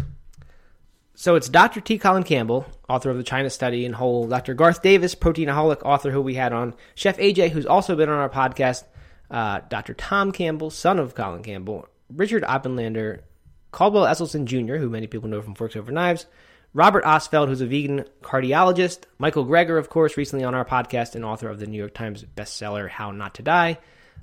So 1.18 1.36
it's 1.36 1.48
Dr. 1.48 1.80
T. 1.80 1.98
Colin 1.98 2.24
Campbell, 2.24 2.66
author 2.90 3.10
of 3.10 3.18
the 3.18 3.24
China 3.24 3.50
Study 3.50 3.86
and 3.86 3.96
Whole, 3.96 4.28
Dr. 4.28 4.54
Garth 4.54 4.82
Davis, 4.82 5.16
proteinaholic 5.16 5.82
author 5.84 6.12
who 6.12 6.22
we 6.22 6.34
had 6.34 6.52
on, 6.52 6.74
Chef 6.94 7.18
AJ, 7.18 7.52
who's 7.52 7.66
also 7.66 7.96
been 7.96 8.10
on 8.10 8.20
our 8.20 8.30
podcast, 8.30 8.84
uh, 9.32 9.62
Dr. 9.70 9.94
Tom 9.94 10.34
Campbell, 10.34 10.70
son 10.70 11.00
of 11.00 11.16
Colin 11.16 11.42
Campbell, 11.42 11.88
Richard 12.14 12.44
Oppenlander, 12.44 13.22
Caldwell 13.72 14.04
Esselstyn 14.04 14.44
Jr., 14.44 14.76
who 14.76 14.90
many 14.90 15.08
people 15.08 15.30
know 15.30 15.42
from 15.42 15.56
Forks 15.56 15.78
Over 15.78 15.92
Knives, 15.92 16.26
Robert 16.76 17.06
Ostfeld, 17.06 17.48
who's 17.48 17.62
a 17.62 17.66
vegan 17.66 18.04
cardiologist, 18.22 19.04
Michael 19.18 19.46
Greger, 19.46 19.80
of 19.80 19.90
course, 19.90 20.18
recently 20.18 20.44
on 20.44 20.54
our 20.54 20.66
podcast 20.66 21.16
and 21.16 21.24
author 21.24 21.48
of 21.48 21.58
the 21.58 21.68
New 21.68 21.78
York 21.78 21.94
Times 21.94 22.26
bestseller 22.36 22.90
How 22.90 23.12
Not 23.12 23.36
to 23.36 23.44
Die, 23.44 23.78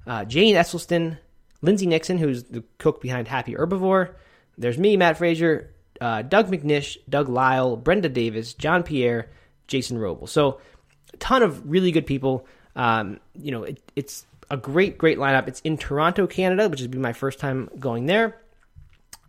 uh, 0.06 0.26
Jane 0.26 0.54
Esselstyn, 0.54 1.16
Lindsay 1.62 1.87
Nixon, 1.87 2.18
who's 2.18 2.44
the 2.44 2.62
cook 2.76 3.00
behind 3.00 3.26
Happy 3.26 3.54
Herbivore. 3.54 4.11
There's 4.59 4.76
me, 4.76 4.99
Matt 4.99 5.16
Frazier, 5.16 5.73
uh, 5.99 6.21
Doug 6.21 6.50
McNish, 6.50 6.99
Doug 7.09 7.30
Lisle, 7.30 7.78
Brenda 7.78 8.11
Davis, 8.11 8.52
John 8.52 8.82
Pierre, 8.82 9.30
Jason 9.66 9.97
Wrobel. 9.97 10.28
So, 10.28 10.61
a 11.14 11.16
ton 11.16 11.42
of 11.42 11.71
really 11.71 11.90
good 11.90 12.06
people. 12.06 12.47
Um, 12.76 13.18
you 13.35 13.50
know, 13.50 13.62
it, 13.62 13.80
it's 13.97 14.26
a 14.50 14.59
great, 14.59 14.99
great 14.99 15.16
lineup. 15.16 15.49
It's 15.49 15.61
in 15.61 15.78
Toronto, 15.78 16.26
Canada, 16.26 16.68
which 16.68 16.80
has 16.80 16.88
been 16.88 17.00
my 17.00 17.14
first 17.14 17.38
time 17.38 17.71
going 17.78 18.04
there. 18.04 18.37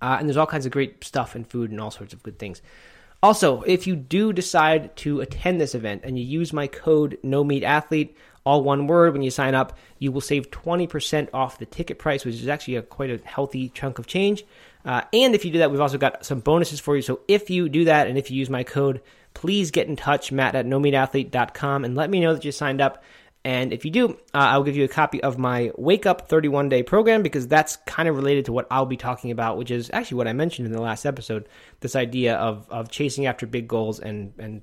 Uh, 0.02 0.18
and 0.20 0.28
there's 0.28 0.36
all 0.36 0.46
kinds 0.46 0.66
of 0.66 0.74
great 0.74 1.02
stuff 1.06 1.36
and 1.36 1.50
food 1.50 1.72
and 1.72 1.80
all 1.80 1.90
sorts 1.90 2.14
of 2.14 2.22
good 2.22 2.38
things. 2.38 2.62
Also, 3.24 3.62
if 3.62 3.88
you 3.88 3.96
do 3.96 4.34
decide 4.34 4.94
to 4.98 5.22
attend 5.22 5.60
this 5.60 5.74
event 5.74 6.02
and 6.04 6.20
you 6.20 6.26
use 6.26 6.52
my 6.52 6.68
code 6.68 7.18
No 7.24 7.42
Meat 7.42 7.64
Athlete, 7.64 8.18
all 8.46 8.62
one 8.62 8.86
word, 8.86 9.14
when 9.14 9.22
you 9.22 9.32
sign 9.32 9.56
up, 9.56 9.78
you 9.98 10.12
will 10.12 10.20
save 10.20 10.52
20% 10.52 11.30
off 11.34 11.58
the 11.58 11.66
ticket 11.66 11.98
price, 11.98 12.26
which 12.26 12.36
is 12.36 12.50
actually 12.50 12.76
a 12.76 12.82
quite 12.82 13.10
a 13.10 13.26
healthy 13.26 13.70
chunk 13.70 13.98
of 13.98 14.08
change. 14.08 14.44
Uh, 14.84 15.04
and 15.14 15.34
if 15.34 15.46
you 15.46 15.52
do 15.52 15.60
that, 15.60 15.72
we've 15.72 15.80
also 15.80 15.98
got 15.98 16.26
some 16.26 16.42
bonuses 16.42 16.82
for 16.82 16.98
you. 16.98 17.02
So 17.02 17.22
if 17.30 17.50
you 17.50 17.70
do 17.70 17.86
that 17.86 18.08
and 18.08 18.18
if 18.18 18.30
you 18.30 18.38
use 18.38 18.50
my 18.50 18.64
code, 18.64 19.00
please 19.34 19.72
get 19.72 19.88
in 19.88 19.96
touch, 19.96 20.34
matt 20.34 20.54
at 20.54 20.66
nomeatathlete.com, 20.66 21.86
and 21.86 21.96
let 21.96 22.10
me 22.10 22.20
know 22.20 22.34
that 22.34 22.44
you 22.44 22.52
signed 22.52 22.82
up. 22.82 23.06
And 23.46 23.74
if 23.74 23.84
you 23.84 23.92
do, 23.92 24.10
uh, 24.34 24.52
I'll 24.52 24.64
give 24.64 24.78
you 24.78 24.86
a 24.86 24.90
copy 24.90 25.22
of 25.22 25.38
my 25.38 25.72
Wake 25.78 26.06
Up 26.06 26.30
31 26.30 26.70
Day 26.70 26.82
program 26.82 27.24
because 27.24 27.48
that's 27.48 27.76
kind 27.86 28.08
of 28.08 28.16
related 28.16 28.46
to 28.46 28.54
what 28.54 28.68
I'll 28.72 28.86
be 28.86 28.96
talking 28.96 29.32
about, 29.32 29.58
which 29.58 29.70
is 29.70 29.90
actually 29.92 30.18
what 30.18 30.28
I 30.28 30.34
mentioned 30.34 30.66
in 30.66 30.72
the 30.72 30.82
last 30.82 31.06
episode 31.06 31.50
this 31.82 31.96
idea 31.96 32.36
of, 32.36 32.66
of 32.70 32.90
chasing 32.90 33.26
after 33.26 33.46
big 33.46 33.68
goals 33.68 34.00
and, 34.00 34.34
and 34.40 34.62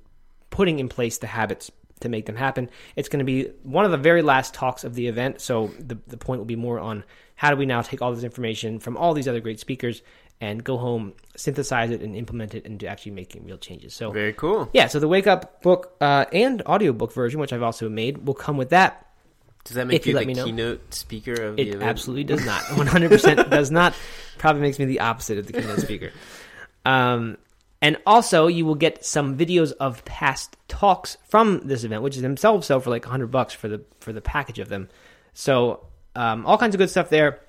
putting 0.49 0.79
in 0.79 0.89
place 0.89 1.19
the 1.19 1.27
habits 1.27 1.71
to 2.01 2.09
make 2.09 2.25
them 2.25 2.37
happen. 2.37 2.71
It's 2.97 3.11
going 3.11 3.19
to 3.19 3.25
be 3.25 3.51
one 3.63 3.85
of 3.85 3.91
the 3.91 3.99
very 3.99 4.23
last 4.23 4.55
talks 4.55 4.85
of 4.85 4.95
the 4.95 5.07
event. 5.07 5.43
So 5.43 5.69
the, 5.79 5.99
the 6.07 6.17
point 6.17 6.39
will 6.39 6.47
be 6.47 6.57
more 6.57 6.79
on 6.79 7.05
how 7.37 7.51
do 7.51 7.57
we 7.57 7.67
now 7.67 7.83
take 7.83 8.01
all 8.01 8.15
this 8.15 8.25
information 8.25 8.79
from 8.81 8.97
all 8.97 9.13
these 9.13 9.29
other 9.29 9.41
great 9.41 9.61
speakers 9.61 10.03
and 10.41 10.65
go 10.65 10.79
home, 10.79 11.13
synthesize 11.37 11.91
it, 11.91 12.01
and 12.01 12.17
implement 12.17 12.55
it 12.55 12.65
into 12.65 12.87
actually 12.87 13.13
making 13.13 13.45
real 13.45 13.59
changes. 13.59 13.93
So 13.95 14.11
Very 14.11 14.33
cool. 14.33 14.71
yeah, 14.73 14.87
so 14.87 14.99
the 14.99 15.09
Wake 15.09 15.27
Up 15.27 15.61
book 15.63 15.95
uh, 16.01 16.25
and 16.33 16.63
audiobook 16.63 17.13
version, 17.13 17.41
which 17.41 17.53
I've 17.53 17.63
also 17.63 17.89
made, 17.89 18.27
will 18.27 18.35
come 18.35 18.57
with 18.57 18.71
that. 18.71 19.07
Does 19.65 19.75
that 19.77 19.87
make 19.87 19.97
If 20.01 20.07
you 20.07 20.15
you, 20.15 20.19
the 20.21 20.27
me 20.27 20.33
know. 20.35 20.45
keynote 20.47 20.95
speaker 20.95 21.35
of 21.35 21.57
the 21.57 21.63
It 21.63 21.69
event? 21.75 21.83
absolutely 21.83 22.25
does 22.25 22.45
not. 22.47 22.63
100% 22.65 23.51
does 23.51 23.71
not. 23.71 23.95
Probably 24.39 24.63
makes 24.63 24.79
me 24.79 24.87
the 24.87 25.01
opposite 25.01 25.37
of 25.37 25.47
the 25.47 25.53
keynote 25.53 25.81
speaker. 25.81 26.11
Um, 26.87 27.37
and 27.83 27.99
also, 28.07 28.47
you 28.47 28.65
will 28.65 28.75
get 28.75 29.05
some 29.05 29.37
videos 29.37 29.73
of 29.79 30.05
past 30.07 30.57
talks 30.69 31.17
from 31.29 31.67
this 31.67 31.85
event, 31.85 32.03
which 32.03 32.17
themselves 32.17 32.67
sell 32.67 32.81
for 32.81 32.89
like 32.91 33.05
100 33.05 33.27
bucks 33.31 33.53
for 33.55 33.69
the 33.69 33.85
for 34.01 34.13
the 34.15 34.21
package 34.21 34.59
of 34.59 34.69
them. 34.69 34.89
So, 35.35 35.87
um, 36.17 36.45
all 36.47 36.59
kinds 36.59 36.75
of 36.75 36.79
good 36.79 36.91
stuff 36.91 37.09
there. 37.11 37.41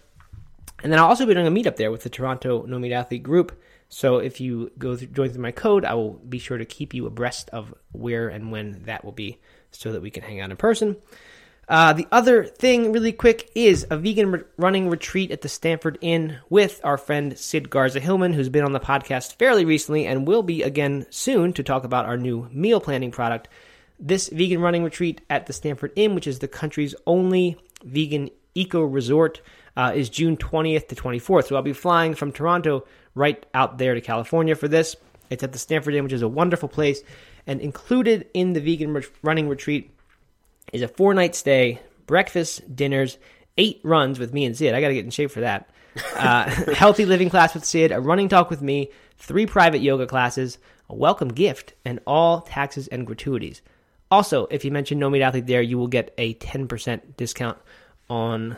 And 0.84 0.92
then 0.92 1.00
I'll 1.00 1.08
also 1.08 1.26
be 1.26 1.34
doing 1.34 1.48
a 1.48 1.52
meetup 1.52 1.76
there 1.76 1.92
with 1.92 2.04
the 2.04 2.10
Toronto 2.10 2.64
No 2.64 2.80
Meat 2.80 2.94
Athlete 2.94 3.24
group. 3.24 3.62
So 3.90 4.18
if 4.18 4.40
you 4.40 4.72
go 4.78 4.96
through, 4.96 5.08
join 5.08 5.30
through 5.30 5.42
my 5.42 5.52
code, 5.52 5.86
I 5.86 5.94
will 5.94 6.14
be 6.14 6.40
sure 6.40 6.58
to 6.58 6.66
keep 6.66 6.94
you 6.94 7.06
abreast 7.06 7.50
of 7.50 7.74
where 7.92 8.30
and 8.30 8.52
when 8.52 8.84
that 8.86 9.04
will 9.04 9.12
be, 9.12 9.40
so 9.72 9.92
that 9.92 10.02
we 10.02 10.10
can 10.10 10.24
hang 10.24 10.40
out 10.40 10.50
in 10.50 10.58
person. 10.58 10.96
Uh, 11.68 11.94
the 11.94 12.08
other 12.12 12.44
thing, 12.44 12.92
really 12.92 13.12
quick, 13.14 13.50
is 13.56 13.86
a 13.90 13.98
vegan 13.98 14.32
re- 14.32 14.44
running 14.58 14.90
retreat 14.90 15.32
at 15.32 15.42
the 15.42 15.50
Stanford 15.50 15.98
Inn 16.02 16.38
with 16.50 16.82
our 16.84 16.98
friend 16.98 17.38
Sid 17.38 17.70
Garza 17.70 18.00
Hillman, 18.00 18.34
who's 18.34 18.50
been 18.50 18.66
on 18.66 18.74
the 18.74 18.80
podcast 18.80 19.36
fairly 19.36 19.64
recently 19.64 20.06
and 20.06 20.28
will 20.28 20.44
be 20.44 20.64
again 20.64 21.06
soon 21.10 21.54
to 21.54 21.64
talk 21.64 21.84
about 21.84 22.06
our 22.06 22.18
new 22.18 22.50
meal 22.52 22.82
planning 22.82 23.12
product. 23.12 23.48
This 24.00 24.30
vegan 24.30 24.60
running 24.60 24.84
retreat 24.84 25.22
at 25.30 25.46
the 25.46 25.54
Stanford 25.54 25.94
Inn, 25.96 26.16
which 26.16 26.28
is 26.28 26.40
the 26.40 26.48
country's 26.48 26.96
only 27.06 27.58
vegan 27.84 28.32
eco 28.56 28.82
resort, 28.82 29.42
uh, 29.76 29.94
is 29.96 30.10
June 30.10 30.38
20th 30.38 30.88
to 30.90 30.96
24th. 30.96 31.48
So 31.48 31.56
I'll 31.56 31.62
be 31.62 31.74
flying 31.74 32.14
from 32.14 32.32
Toronto 32.32 32.86
right 33.16 33.46
out 33.54 33.78
there 33.78 33.94
to 33.94 34.02
California 34.02 34.56
for 34.56 34.68
this. 34.68 34.96
It's 35.30 35.44
at 35.44 35.54
the 35.54 35.60
Stanford 35.60 35.96
Inn, 35.96 36.04
which 36.04 36.14
is 36.14 36.22
a 36.22 36.28
wonderful 36.28 36.70
place. 36.70 37.02
And 37.48 37.62
included 37.62 38.28
in 38.34 38.54
the 38.54 38.62
vegan 38.62 39.02
running 39.24 39.50
retreat 39.50 39.92
is 40.74 40.82
a 40.82 40.88
four 40.88 41.14
night 41.14 41.36
stay, 41.36 41.80
breakfast, 42.06 42.76
dinners, 42.76 43.18
eight 43.58 43.80
runs 43.84 44.20
with 44.20 44.34
me 44.34 44.46
and 44.46 44.56
Sid. 44.56 44.74
I 44.74 44.82
got 44.82 44.90
to 44.90 44.94
get 44.94 45.06
in 45.06 45.12
shape 45.12 45.32
for 45.32 45.42
that. 45.42 45.70
Uh, 46.16 46.50
healthy 46.74 47.06
living 47.06 47.30
class 47.30 47.54
with 47.54 47.66
Sid, 47.66 47.92
a 47.92 48.00
running 48.00 48.30
talk 48.30 48.50
with 48.50 48.62
me, 48.62 48.92
three 49.18 49.46
private 49.46 49.82
yoga 49.82 50.06
classes, 50.06 50.58
a 50.90 50.96
welcome 50.96 51.30
gift, 51.30 51.74
and 51.86 52.00
all 52.06 52.42
taxes 52.42 52.88
and 52.88 53.08
gratuities. 53.08 53.62
Also, 54.10 54.46
if 54.48 54.66
you 54.66 54.72
mention 54.72 55.00
No 55.00 55.10
Meat 55.10 55.22
Athlete 55.22 55.48
there, 55.48 55.62
you 55.62 55.78
will 55.78 55.88
get 55.88 56.14
a 56.18 56.34
10% 56.36 57.16
discount 57.16 57.58
on 58.10 58.58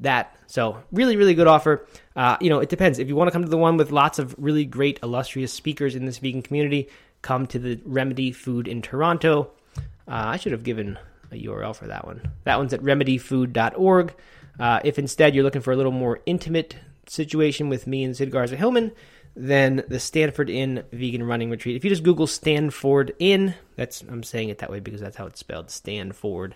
that. 0.00 0.36
So, 0.46 0.78
really, 0.92 1.16
really 1.16 1.34
good 1.34 1.46
offer. 1.46 1.86
Uh, 2.16 2.36
you 2.40 2.50
know, 2.50 2.60
it 2.60 2.68
depends. 2.68 2.98
If 2.98 3.08
you 3.08 3.16
want 3.16 3.28
to 3.28 3.32
come 3.32 3.42
to 3.42 3.48
the 3.48 3.58
one 3.58 3.76
with 3.76 3.90
lots 3.90 4.18
of 4.18 4.34
really 4.38 4.64
great, 4.64 5.00
illustrious 5.02 5.52
speakers 5.52 5.94
in 5.94 6.04
this 6.04 6.18
vegan 6.18 6.42
community, 6.42 6.88
come 7.22 7.46
to 7.48 7.58
the 7.58 7.80
Remedy 7.84 8.32
Food 8.32 8.68
in 8.68 8.82
Toronto. 8.82 9.50
Uh, 9.76 9.80
I 10.06 10.36
should 10.36 10.52
have 10.52 10.62
given 10.64 10.98
a 11.32 11.42
URL 11.42 11.74
for 11.74 11.86
that 11.86 12.06
one. 12.06 12.30
That 12.44 12.58
one's 12.58 12.72
at 12.72 12.80
remedyfood.org. 12.80 14.14
Uh, 14.60 14.80
if 14.84 14.98
instead 14.98 15.34
you're 15.34 15.44
looking 15.44 15.62
for 15.62 15.72
a 15.72 15.76
little 15.76 15.92
more 15.92 16.20
intimate 16.26 16.76
situation 17.06 17.68
with 17.68 17.86
me 17.86 18.04
and 18.04 18.16
Sid 18.16 18.30
Garza 18.30 18.56
Hillman, 18.56 18.92
then 19.34 19.82
the 19.88 19.98
Stanford 19.98 20.48
Inn 20.48 20.84
Vegan 20.92 21.22
Running 21.24 21.50
Retreat. 21.50 21.76
If 21.76 21.84
you 21.84 21.90
just 21.90 22.04
Google 22.04 22.26
Stanford 22.26 23.14
Inn, 23.18 23.54
that's 23.76 24.02
I'm 24.02 24.22
saying 24.22 24.50
it 24.50 24.58
that 24.58 24.70
way 24.70 24.80
because 24.80 25.00
that's 25.00 25.16
how 25.16 25.26
it's 25.26 25.40
spelled, 25.40 25.70
Stanford. 25.70 26.54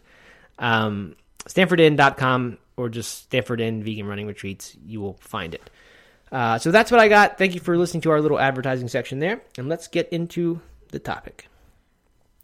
Um, 0.59 1.16
StanfordInn.com 1.47 2.59
or 2.79 2.89
just 2.89 3.25
Stanford 3.25 3.61
Inn 3.61 3.83
Vegan 3.83 4.07
Running 4.07 4.27
Retreats, 4.27 4.77
you 4.87 5.01
will 5.01 5.19
find 5.21 5.55
it. 5.55 5.71
Uh, 6.31 6.59
so 6.59 6.71
that's 6.71 6.91
what 6.91 7.01
I 7.01 7.09
got. 7.09 7.39
Thank 7.39 7.55
you 7.55 7.61
for 7.61 7.77
listening 7.77 8.03
to 8.03 8.11
our 8.11 8.21
little 8.21 8.39
advertising 8.39 8.89
section 8.89 9.19
there, 9.19 9.43
and 9.57 9.69
let's 9.69 9.89
get 9.89 10.09
into 10.11 10.61
the 10.91 10.99
topic. 10.99 11.49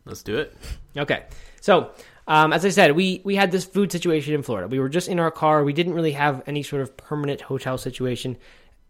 Let's 0.05 0.23
do 0.23 0.37
it. 0.37 0.55
Okay. 0.97 1.25
So, 1.61 1.93
um, 2.27 2.53
as 2.53 2.65
I 2.65 2.69
said, 2.69 2.93
we, 2.93 3.23
we 3.25 3.37
had 3.37 3.51
this 3.51 3.65
food 3.65 3.91
situation 3.91 4.35
in 4.35 4.43
Florida. 4.43 4.69
We 4.69 4.79
were 4.79 4.89
just 4.89 5.09
in 5.09 5.19
our 5.19 5.31
car. 5.31 5.65
We 5.65 5.73
didn't 5.73 5.95
really 5.95 6.13
have 6.13 6.43
any 6.47 6.63
sort 6.63 6.83
of 6.83 6.97
permanent 6.97 7.41
hotel 7.41 7.79
situation. 7.79 8.37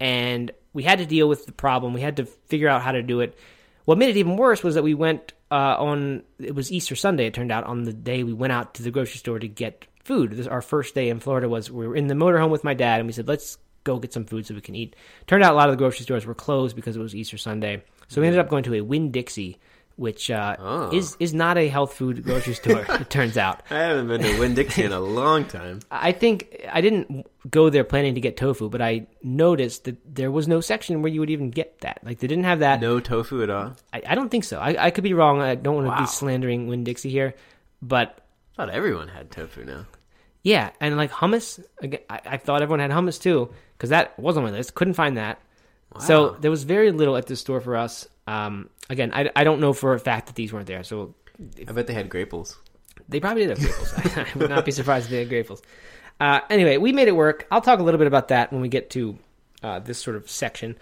And 0.01 0.51
we 0.73 0.83
had 0.83 0.99
to 0.99 1.07
deal 1.07 1.29
with 1.29 1.47
the 1.47 1.53
problem. 1.53 1.95
We 1.95 2.01
had 2.01 2.17
to 2.17 2.25
figure 2.25 2.69
out 2.69 2.83
how 2.83 2.93
to 2.93 3.03
do 3.03 3.21
it. 3.21 3.39
What 3.85 3.99
made 3.99 4.11
it 4.11 4.17
even 4.17 4.37
worse 4.37 4.63
was 4.63 4.75
that 4.75 4.83
we 4.83 4.95
went 4.95 5.35
uh, 5.51 5.77
on, 5.79 6.23
it 6.39 6.55
was 6.55 6.73
Easter 6.73 6.97
Sunday, 6.97 7.27
it 7.27 7.35
turned 7.35 7.53
out, 7.53 7.65
on 7.65 7.85
the 7.85 7.93
day 7.93 8.25
we 8.25 8.33
went 8.33 8.53
out 8.53 8.75
to 8.75 8.83
the 8.83 8.91
grocery 8.91 9.19
store 9.19 9.39
to 9.39 9.47
get 9.47 9.87
food. 10.05 10.33
This, 10.33 10.47
our 10.47 10.63
first 10.63 10.95
day 10.95 11.09
in 11.09 11.21
Florida 11.21 11.49
was 11.49 11.71
we 11.71 11.87
were 11.89 11.97
in 11.97 12.07
the 12.07 12.15
motorhome 12.15 12.51
with 12.51 12.65
my 12.65 12.75
dad, 12.75 13.01
and 13.01 13.07
we 13.07 13.13
said, 13.13 13.27
let's 13.29 13.59
go 13.85 13.99
get 13.99 14.13
some 14.13 14.25
food 14.25 14.47
so 14.47 14.55
we 14.55 14.61
can 14.61 14.75
eat. 14.75 14.97
Turned 15.27 15.43
out 15.45 15.53
a 15.53 15.57
lot 15.57 15.69
of 15.69 15.73
the 15.75 15.79
grocery 15.79 16.05
stores 16.05 16.25
were 16.25 16.35
closed 16.35 16.75
because 16.77 16.97
it 16.97 17.01
was 17.01 17.15
Easter 17.15 17.37
Sunday. 17.39 17.83
So 18.09 18.21
we 18.21 18.27
ended 18.27 18.41
up 18.41 18.49
going 18.49 18.65
to 18.65 18.75
a 18.75 18.81
Winn 18.81 19.11
Dixie, 19.11 19.59
which 19.97 20.31
uh, 20.31 20.57
Oh. 20.59 20.91
is 20.93 21.17
is 21.21 21.33
not 21.35 21.57
a 21.59 21.69
health 21.69 21.93
food 21.95 22.25
grocery 22.25 22.55
store. 22.55 22.85
it 22.89 23.11
turns 23.11 23.37
out. 23.39 23.63
I 23.71 23.79
haven't 23.81 24.09
been 24.09 24.23
to 24.23 24.39
Winn 24.41 24.55
Dixie 24.55 24.83
in 24.85 24.93
a 24.93 25.01
long 25.21 25.45
time. 25.45 25.81
I 25.91 26.13
think 26.13 26.65
I 26.71 26.81
didn't 26.81 27.27
go 27.51 27.71
there 27.71 27.85
planning 27.85 28.15
to 28.17 28.21
get 28.21 28.37
tofu, 28.37 28.69
but 28.71 28.83
I 28.83 29.07
noticed 29.23 29.85
that 29.85 29.97
there 30.15 30.31
was 30.31 30.49
no 30.49 30.61
section 30.61 31.01
where 31.03 31.13
you 31.13 31.21
would 31.21 31.31
even 31.31 31.51
get 31.51 31.81
that. 31.83 32.01
Like 32.03 32.19
they 32.19 32.27
didn't 32.27 32.45
have 32.45 32.59
that. 32.61 32.81
No 32.81 33.01
tofu 33.01 33.43
at 33.43 33.51
all. 33.51 33.75
I, 33.93 34.03
I 34.09 34.15
don't 34.15 34.31
think 34.31 34.45
so. 34.45 34.59
I, 34.59 34.87
I 34.87 34.91
could 34.91 35.05
be 35.05 35.15
wrong. 35.15 35.41
I 35.41 35.55
don't 35.55 35.75
want 35.77 35.87
to 35.87 35.91
Wow. 35.91 36.01
be 36.01 36.07
slandering 36.07 36.67
Winn 36.67 36.85
Dixie 36.85 37.11
here, 37.11 37.35
but 37.83 38.19
thought 38.57 38.71
everyone 38.71 39.09
had 39.09 39.31
tofu 39.31 39.65
now. 39.65 39.87
yeah, 40.43 40.71
and 40.81 40.97
like 40.97 41.11
hummus. 41.11 41.63
Again, 41.81 42.01
I, 42.09 42.21
I 42.25 42.37
thought 42.37 42.63
everyone 42.63 42.81
had 42.81 42.91
hummus 42.91 43.21
too 43.21 43.53
because 43.77 43.91
that 43.91 44.19
was 44.19 44.37
on 44.37 44.45
my 44.45 44.51
list. 44.51 44.75
Couldn't 44.75 44.95
find 44.95 45.17
that. 45.17 45.41
So 46.01 46.31
there 46.41 46.51
was 46.51 46.65
very 46.65 46.91
little 46.91 47.17
at 47.17 47.27
this 47.27 47.39
store 47.39 47.61
for 47.61 47.77
us. 47.77 48.09
Um, 48.27 48.69
again, 48.91 49.13
I, 49.15 49.31
I 49.37 49.45
don't 49.45 49.61
know 49.61 49.73
for 49.73 49.95
a 49.95 50.01
fact 50.01 50.27
that 50.27 50.35
these 50.35 50.53
weren't 50.53 50.67
there. 50.67 50.83
So 50.83 51.15
I 51.69 51.71
bet 51.71 51.87
they 51.87 51.95
had 51.95 52.09
graples. 52.09 52.59
They 53.09 53.21
probably 53.21 53.47
did 53.47 53.59
have 53.59 53.61
Graples. 53.61 53.95
I 54.17 54.39
would 54.39 54.51
not 54.51 54.65
be 54.65 54.73
surprised 54.73 55.07
if 55.07 55.11
they 55.11 55.19
had 55.19 55.29
Graples. 55.29 55.63
Uh, 56.21 56.41
anyway, 56.49 56.77
we 56.79 56.93
made 56.93 57.09
it 57.09 57.17
work. 57.17 57.47
I'll 57.51 57.61
talk 57.61 57.81
a 57.81 57.83
little 57.83 57.99
bit 57.99 58.07
about 58.07 58.29
that 58.29 58.53
when 58.53 58.63
we 58.63 58.69
get 58.69 58.91
to 58.91 59.19
uh, 59.63 59.81
this 59.81 59.99
sort 59.99 60.17
of 60.17 60.31
section. 60.31 60.77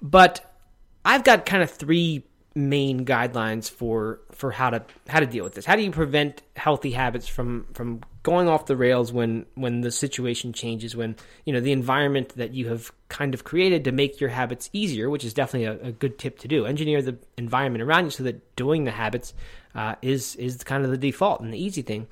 But 0.00 0.52
I've 1.04 1.24
got 1.24 1.46
kind 1.46 1.62
of 1.62 1.70
three 1.70 2.24
main 2.54 3.04
guidelines 3.04 3.70
for 3.70 4.20
for 4.30 4.50
how 4.50 4.70
to 4.70 4.82
how 5.08 5.20
to 5.20 5.26
deal 5.26 5.44
with 5.44 5.54
this. 5.54 5.64
How 5.64 5.76
do 5.76 5.82
you 5.82 5.90
prevent 5.90 6.42
healthy 6.56 6.90
habits 6.90 7.26
from 7.26 7.66
from 7.72 8.02
going 8.22 8.48
off 8.48 8.66
the 8.66 8.76
rails 8.76 9.12
when 9.12 9.46
when 9.54 9.80
the 9.80 9.90
situation 9.90 10.52
changes? 10.52 10.94
When 10.94 11.16
you 11.44 11.52
know 11.52 11.60
the 11.60 11.72
environment 11.72 12.30
that 12.36 12.52
you 12.52 12.68
have 12.68 12.92
kind 13.08 13.34
of 13.34 13.44
created 13.44 13.84
to 13.84 13.92
make 13.92 14.20
your 14.20 14.30
habits 14.30 14.68
easier, 14.72 15.08
which 15.08 15.24
is 15.24 15.34
definitely 15.34 15.66
a, 15.66 15.88
a 15.88 15.92
good 15.92 16.18
tip 16.18 16.38
to 16.40 16.48
do. 16.48 16.66
Engineer 16.66 17.02
the 17.02 17.16
environment 17.36 17.82
around 17.82 18.04
you 18.04 18.10
so 18.10 18.22
that 18.24 18.56
doing 18.56 18.84
the 18.84 18.90
habits 18.90 19.34
uh, 19.74 19.94
is 20.02 20.36
is 20.36 20.62
kind 20.64 20.84
of 20.84 20.90
the 20.90 20.98
default 20.98 21.40
and 21.40 21.52
the 21.52 21.62
easy 21.62 21.82
thing. 21.82 22.06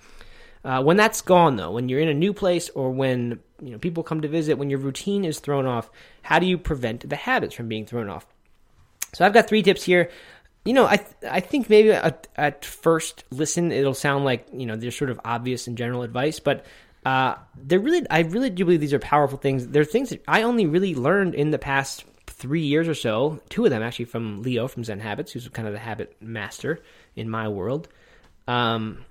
Uh, 0.63 0.83
when 0.83 0.99
that's 0.99 1.23
gone, 1.23 1.57
though, 1.57 1.71
when 1.71 1.89
you're 1.89 2.01
in 2.01 2.09
a 2.09 2.15
new 2.15 2.35
place 2.35 2.69
or 2.75 2.91
when 2.91 3.41
you 3.63 3.71
know 3.71 3.79
people 3.79 4.03
come 4.03 4.21
to 4.21 4.29
visit, 4.29 4.59
when 4.59 4.71
your 4.71 4.79
routine 4.79 5.25
is 5.25 5.39
thrown 5.39 5.67
off, 5.67 5.91
how 6.23 6.39
do 6.39 6.47
you 6.47 6.59
prevent 6.59 7.09
the 7.09 7.17
habits 7.17 7.55
from 7.55 7.69
being 7.69 7.87
thrown 7.87 8.09
off? 8.09 8.27
So 9.13 9.25
I've 9.25 9.33
got 9.33 9.49
three 9.49 9.63
tips 9.63 9.83
here. 9.83 10.11
You 10.65 10.75
know, 10.75 10.87
I 10.87 10.97
th- 10.97 11.33
I 11.33 11.41
think 11.41 11.71
maybe 11.71 11.91
at, 11.91 12.29
at 12.37 12.65
first 12.65 13.25
listen 13.31 13.73
it'll 13.73 13.95
sound 13.95 14.25
like 14.25 14.47
you 14.53 14.67
know 14.67 14.77
they're 14.77 14.91
sort 14.91 15.11
of 15.11 15.21
obvious 15.25 15.67
and 15.67 15.77
general 15.77 16.03
advice, 16.03 16.39
but 16.39 16.67
uh, 17.07 17.37
they're 17.57 17.81
really 17.81 18.07
I 18.11 18.21
really 18.21 18.51
do 18.51 18.65
believe 18.65 18.81
these 18.81 18.93
are 18.93 18.99
powerful 18.99 19.39
things. 19.39 19.69
They're 19.69 19.85
things 19.85 20.11
that 20.11 20.23
I 20.29 20.43
only 20.43 20.67
really 20.67 20.95
learned 20.95 21.35
in 21.35 21.51
the 21.51 21.59
past 21.59 22.05
three 22.27 22.63
years 22.63 22.89
or 22.89 22.95
so. 22.95 23.41
Two 23.49 23.65
of 23.65 23.71
them 23.71 23.83
actually 23.83 24.05
from 24.07 24.43
Leo 24.43 24.69
from 24.69 24.85
Zen 24.85 25.01
Habits, 25.01 25.33
who's 25.33 25.49
kind 25.49 25.67
of 25.67 25.75
the 25.75 25.81
habit 25.81 26.17
master 26.21 26.81
in 27.17 27.31
my 27.31 27.49
world. 27.49 27.89
Um, 28.47 29.05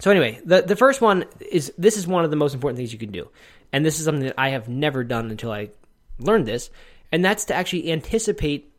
so 0.00 0.10
anyway, 0.10 0.40
the 0.44 0.62
the 0.62 0.76
first 0.76 1.00
one 1.00 1.24
is 1.50 1.72
this 1.78 1.96
is 1.96 2.06
one 2.06 2.24
of 2.24 2.30
the 2.30 2.36
most 2.36 2.54
important 2.54 2.78
things 2.78 2.92
you 2.92 2.98
can 2.98 3.12
do, 3.12 3.28
and 3.72 3.84
this 3.84 3.98
is 3.98 4.04
something 4.04 4.24
that 4.24 4.34
I 4.38 4.50
have 4.50 4.68
never 4.68 5.04
done 5.04 5.30
until 5.30 5.52
I 5.52 5.70
learned 6.18 6.46
this, 6.46 6.70
and 7.12 7.24
that's 7.24 7.46
to 7.46 7.54
actually 7.54 7.92
anticipate, 7.92 8.69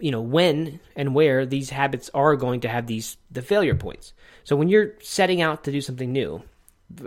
you 0.00 0.10
know, 0.10 0.20
when 0.20 0.80
and 0.96 1.14
where 1.14 1.46
these 1.46 1.70
habits 1.70 2.10
are 2.14 2.36
going 2.36 2.60
to 2.60 2.68
have 2.68 2.86
these 2.86 3.16
the 3.30 3.42
failure 3.42 3.74
points. 3.74 4.12
So 4.44 4.56
when 4.56 4.68
you're 4.68 4.92
setting 5.00 5.40
out 5.40 5.64
to 5.64 5.72
do 5.72 5.80
something 5.80 6.12
new, 6.12 6.42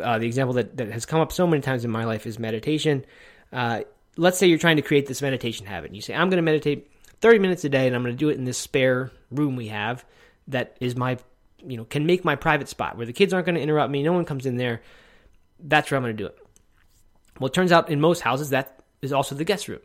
uh, 0.02 0.20
the 0.20 0.26
example 0.26 0.54
that 0.54 0.78
that 0.78 0.92
has 0.92 1.06
come 1.06 1.20
up 1.20 1.32
so 1.32 1.48
many 1.48 1.62
times 1.62 1.86
in 1.86 1.92
my 1.92 2.06
life 2.06 2.26
is 2.26 2.40
meditation. 2.40 3.06
Uh, 3.52 3.82
let's 4.18 4.38
say 4.38 4.48
you're 4.48 4.58
trying 4.58 4.76
to 4.76 4.82
create 4.82 5.06
this 5.06 5.22
meditation 5.22 5.66
habit. 5.66 5.94
You 5.94 6.02
say, 6.02 6.14
I'm 6.14 6.30
going 6.30 6.38
to 6.38 6.44
meditate 6.44 6.92
30 7.22 7.40
minutes 7.40 7.64
a 7.64 7.70
day 7.70 7.88
and 7.88 7.96
I'm 7.96 8.04
going 8.04 8.16
to 8.16 8.20
do 8.20 8.30
it 8.30 8.38
in 8.38 8.44
this 8.44 8.58
spare 8.58 9.12
room 9.32 9.56
we 9.56 9.68
have 9.70 10.04
that 10.48 10.76
is 10.80 10.96
my, 10.96 11.18
you 11.66 11.78
know, 11.78 11.86
can 11.86 12.06
make 12.06 12.26
my 12.26 12.36
private 12.36 12.68
spot 12.68 12.98
where 12.98 13.06
the 13.06 13.14
kids 13.14 13.34
aren't 13.34 13.46
going 13.46 13.56
to 13.56 13.62
interrupt 13.62 13.92
me. 13.92 14.04
No 14.04 14.14
one 14.14 14.26
comes 14.26 14.46
in 14.46 14.58
there. 14.58 14.82
That's 15.60 15.90
where 15.90 15.98
I'm 15.98 16.04
going 16.04 16.16
to 16.18 16.24
do 16.24 16.28
it. 16.28 16.38
Well, 17.40 17.48
it 17.48 17.54
turns 17.54 17.72
out 17.72 17.90
in 17.90 18.02
most 18.02 18.22
houses 18.22 18.50
that 18.50 18.80
is 19.02 19.14
also 19.14 19.36
the 19.36 19.44
guest 19.44 19.68
room. 19.68 19.82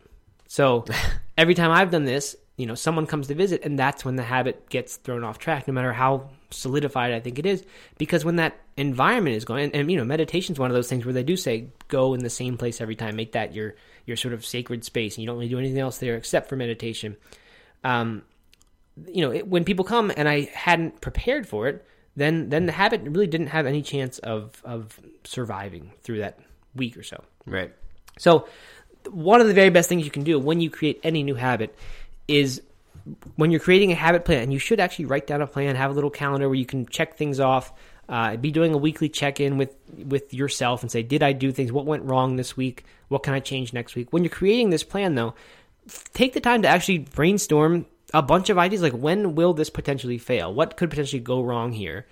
So 0.48 0.84
every 1.38 1.54
time 1.54 1.70
I've 1.70 1.90
done 1.90 2.04
this, 2.04 2.36
you 2.56 2.66
know, 2.66 2.74
someone 2.74 3.06
comes 3.06 3.28
to 3.28 3.34
visit 3.34 3.64
and 3.64 3.78
that's 3.78 4.04
when 4.04 4.16
the 4.16 4.22
habit 4.22 4.68
gets 4.68 4.96
thrown 4.96 5.24
off 5.24 5.38
track, 5.38 5.66
no 5.66 5.74
matter 5.74 5.92
how 5.92 6.28
solidified 6.50 7.12
I 7.12 7.20
think 7.20 7.38
it 7.38 7.46
is. 7.46 7.64
Because 7.98 8.24
when 8.24 8.36
that 8.36 8.54
environment 8.76 9.36
is 9.36 9.44
going, 9.44 9.64
and, 9.64 9.74
and 9.74 9.90
you 9.90 9.96
know, 9.96 10.04
meditation 10.04 10.54
is 10.54 10.58
one 10.58 10.70
of 10.70 10.74
those 10.74 10.88
things 10.88 11.04
where 11.04 11.14
they 11.14 11.22
do 11.22 11.36
say 11.36 11.68
go 11.88 12.14
in 12.14 12.20
the 12.22 12.30
same 12.30 12.56
place 12.56 12.80
every 12.80 12.96
time, 12.96 13.16
make 13.16 13.32
that 13.32 13.54
your 13.54 13.74
your 14.04 14.16
sort 14.16 14.34
of 14.34 14.44
sacred 14.44 14.84
space, 14.84 15.16
and 15.16 15.22
you 15.22 15.26
don't 15.26 15.36
really 15.36 15.48
do 15.48 15.58
anything 15.58 15.78
else 15.78 15.98
there 15.98 16.16
except 16.16 16.48
for 16.48 16.56
meditation. 16.56 17.16
Um, 17.84 18.22
you 19.06 19.22
know, 19.22 19.32
it, 19.32 19.46
when 19.46 19.64
people 19.64 19.84
come 19.84 20.12
and 20.16 20.28
I 20.28 20.50
hadn't 20.52 21.00
prepared 21.00 21.46
for 21.46 21.68
it, 21.68 21.86
then 22.16 22.48
then 22.50 22.66
the 22.66 22.72
habit 22.72 23.02
really 23.02 23.26
didn't 23.26 23.48
have 23.48 23.66
any 23.66 23.82
chance 23.82 24.18
of 24.18 24.60
of 24.64 25.00
surviving 25.24 25.92
through 26.02 26.18
that 26.18 26.38
week 26.74 26.96
or 26.96 27.02
so. 27.02 27.24
Right. 27.46 27.72
So, 28.18 28.46
one 29.10 29.40
of 29.40 29.46
the 29.46 29.54
very 29.54 29.70
best 29.70 29.88
things 29.88 30.04
you 30.04 30.10
can 30.10 30.24
do 30.24 30.38
when 30.38 30.60
you 30.60 30.70
create 30.70 31.00
any 31.02 31.22
new 31.22 31.34
habit 31.34 31.74
is 32.28 32.62
when 33.36 33.50
you're 33.50 33.60
creating 33.60 33.92
a 33.92 33.96
habit 33.96 34.24
plan, 34.24 34.50
you 34.50 34.58
should 34.58 34.80
actually 34.80 35.06
write 35.06 35.26
down 35.26 35.42
a 35.42 35.46
plan, 35.46 35.74
have 35.76 35.90
a 35.90 35.94
little 35.94 36.10
calendar 36.10 36.48
where 36.48 36.58
you 36.58 36.66
can 36.66 36.86
check 36.86 37.16
things 37.16 37.40
off. 37.40 37.72
Uh, 38.08 38.36
be 38.36 38.50
doing 38.50 38.74
a 38.74 38.76
weekly 38.76 39.08
check-in 39.08 39.56
with 39.56 39.74
with 39.96 40.34
yourself 40.34 40.82
and 40.82 40.90
say, 40.90 41.02
did 41.02 41.22
I 41.22 41.32
do 41.32 41.50
things? 41.52 41.72
What 41.72 41.86
went 41.86 42.04
wrong 42.04 42.36
this 42.36 42.56
week? 42.56 42.84
What 43.08 43.22
can 43.22 43.32
I 43.32 43.40
change 43.40 43.72
next 43.72 43.94
week? 43.94 44.12
When 44.12 44.22
you're 44.22 44.30
creating 44.30 44.70
this 44.70 44.82
plan, 44.82 45.14
though, 45.14 45.34
take 46.12 46.32
the 46.32 46.40
time 46.40 46.62
to 46.62 46.68
actually 46.68 46.98
brainstorm 46.98 47.86
a 48.12 48.22
bunch 48.22 48.50
of 48.50 48.58
ideas. 48.58 48.82
Like, 48.82 48.92
when 48.92 49.34
will 49.34 49.54
this 49.54 49.70
potentially 49.70 50.18
fail? 50.18 50.52
What 50.52 50.76
could 50.76 50.90
potentially 50.90 51.20
go 51.20 51.42
wrong 51.42 51.72
here? 51.72 52.06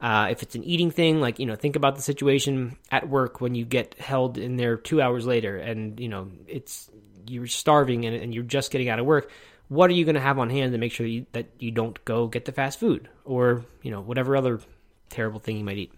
Uh, 0.00 0.28
if 0.30 0.42
it's 0.42 0.54
an 0.54 0.64
eating 0.64 0.90
thing, 0.90 1.20
like 1.20 1.38
you 1.38 1.46
know, 1.46 1.56
think 1.56 1.76
about 1.76 1.96
the 1.96 2.02
situation 2.02 2.76
at 2.90 3.08
work 3.08 3.40
when 3.40 3.54
you 3.54 3.64
get 3.64 3.98
held 3.98 4.38
in 4.38 4.56
there 4.56 4.76
two 4.76 5.02
hours 5.02 5.26
later, 5.26 5.58
and 5.58 6.00
you 6.00 6.08
know 6.08 6.30
it's 6.46 6.88
you're 7.30 7.46
starving 7.46 8.04
and, 8.04 8.16
and 8.16 8.34
you're 8.34 8.44
just 8.44 8.70
getting 8.70 8.88
out 8.88 8.98
of 8.98 9.06
work. 9.06 9.30
What 9.68 9.88
are 9.90 9.94
you 9.94 10.04
going 10.04 10.16
to 10.16 10.20
have 10.20 10.38
on 10.38 10.50
hand 10.50 10.72
to 10.72 10.78
make 10.78 10.92
sure 10.92 11.06
that 11.06 11.12
you, 11.12 11.26
that 11.32 11.46
you 11.58 11.70
don't 11.70 12.04
go 12.04 12.26
get 12.26 12.44
the 12.44 12.52
fast 12.52 12.80
food 12.80 13.08
or 13.24 13.64
you 13.82 13.90
know 13.90 14.00
whatever 14.00 14.36
other 14.36 14.60
terrible 15.08 15.40
thing 15.40 15.56
you 15.56 15.64
might 15.64 15.78
eat? 15.78 15.92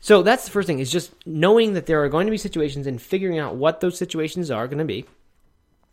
So 0.00 0.22
that's 0.22 0.44
the 0.44 0.52
first 0.52 0.68
thing 0.68 0.78
is 0.78 0.92
just 0.92 1.12
knowing 1.26 1.72
that 1.74 1.86
there 1.86 2.02
are 2.04 2.08
going 2.08 2.26
to 2.26 2.30
be 2.30 2.38
situations 2.38 2.86
and 2.86 3.02
figuring 3.02 3.38
out 3.38 3.56
what 3.56 3.80
those 3.80 3.98
situations 3.98 4.50
are 4.50 4.68
going 4.68 4.78
to 4.78 4.84
be, 4.84 5.04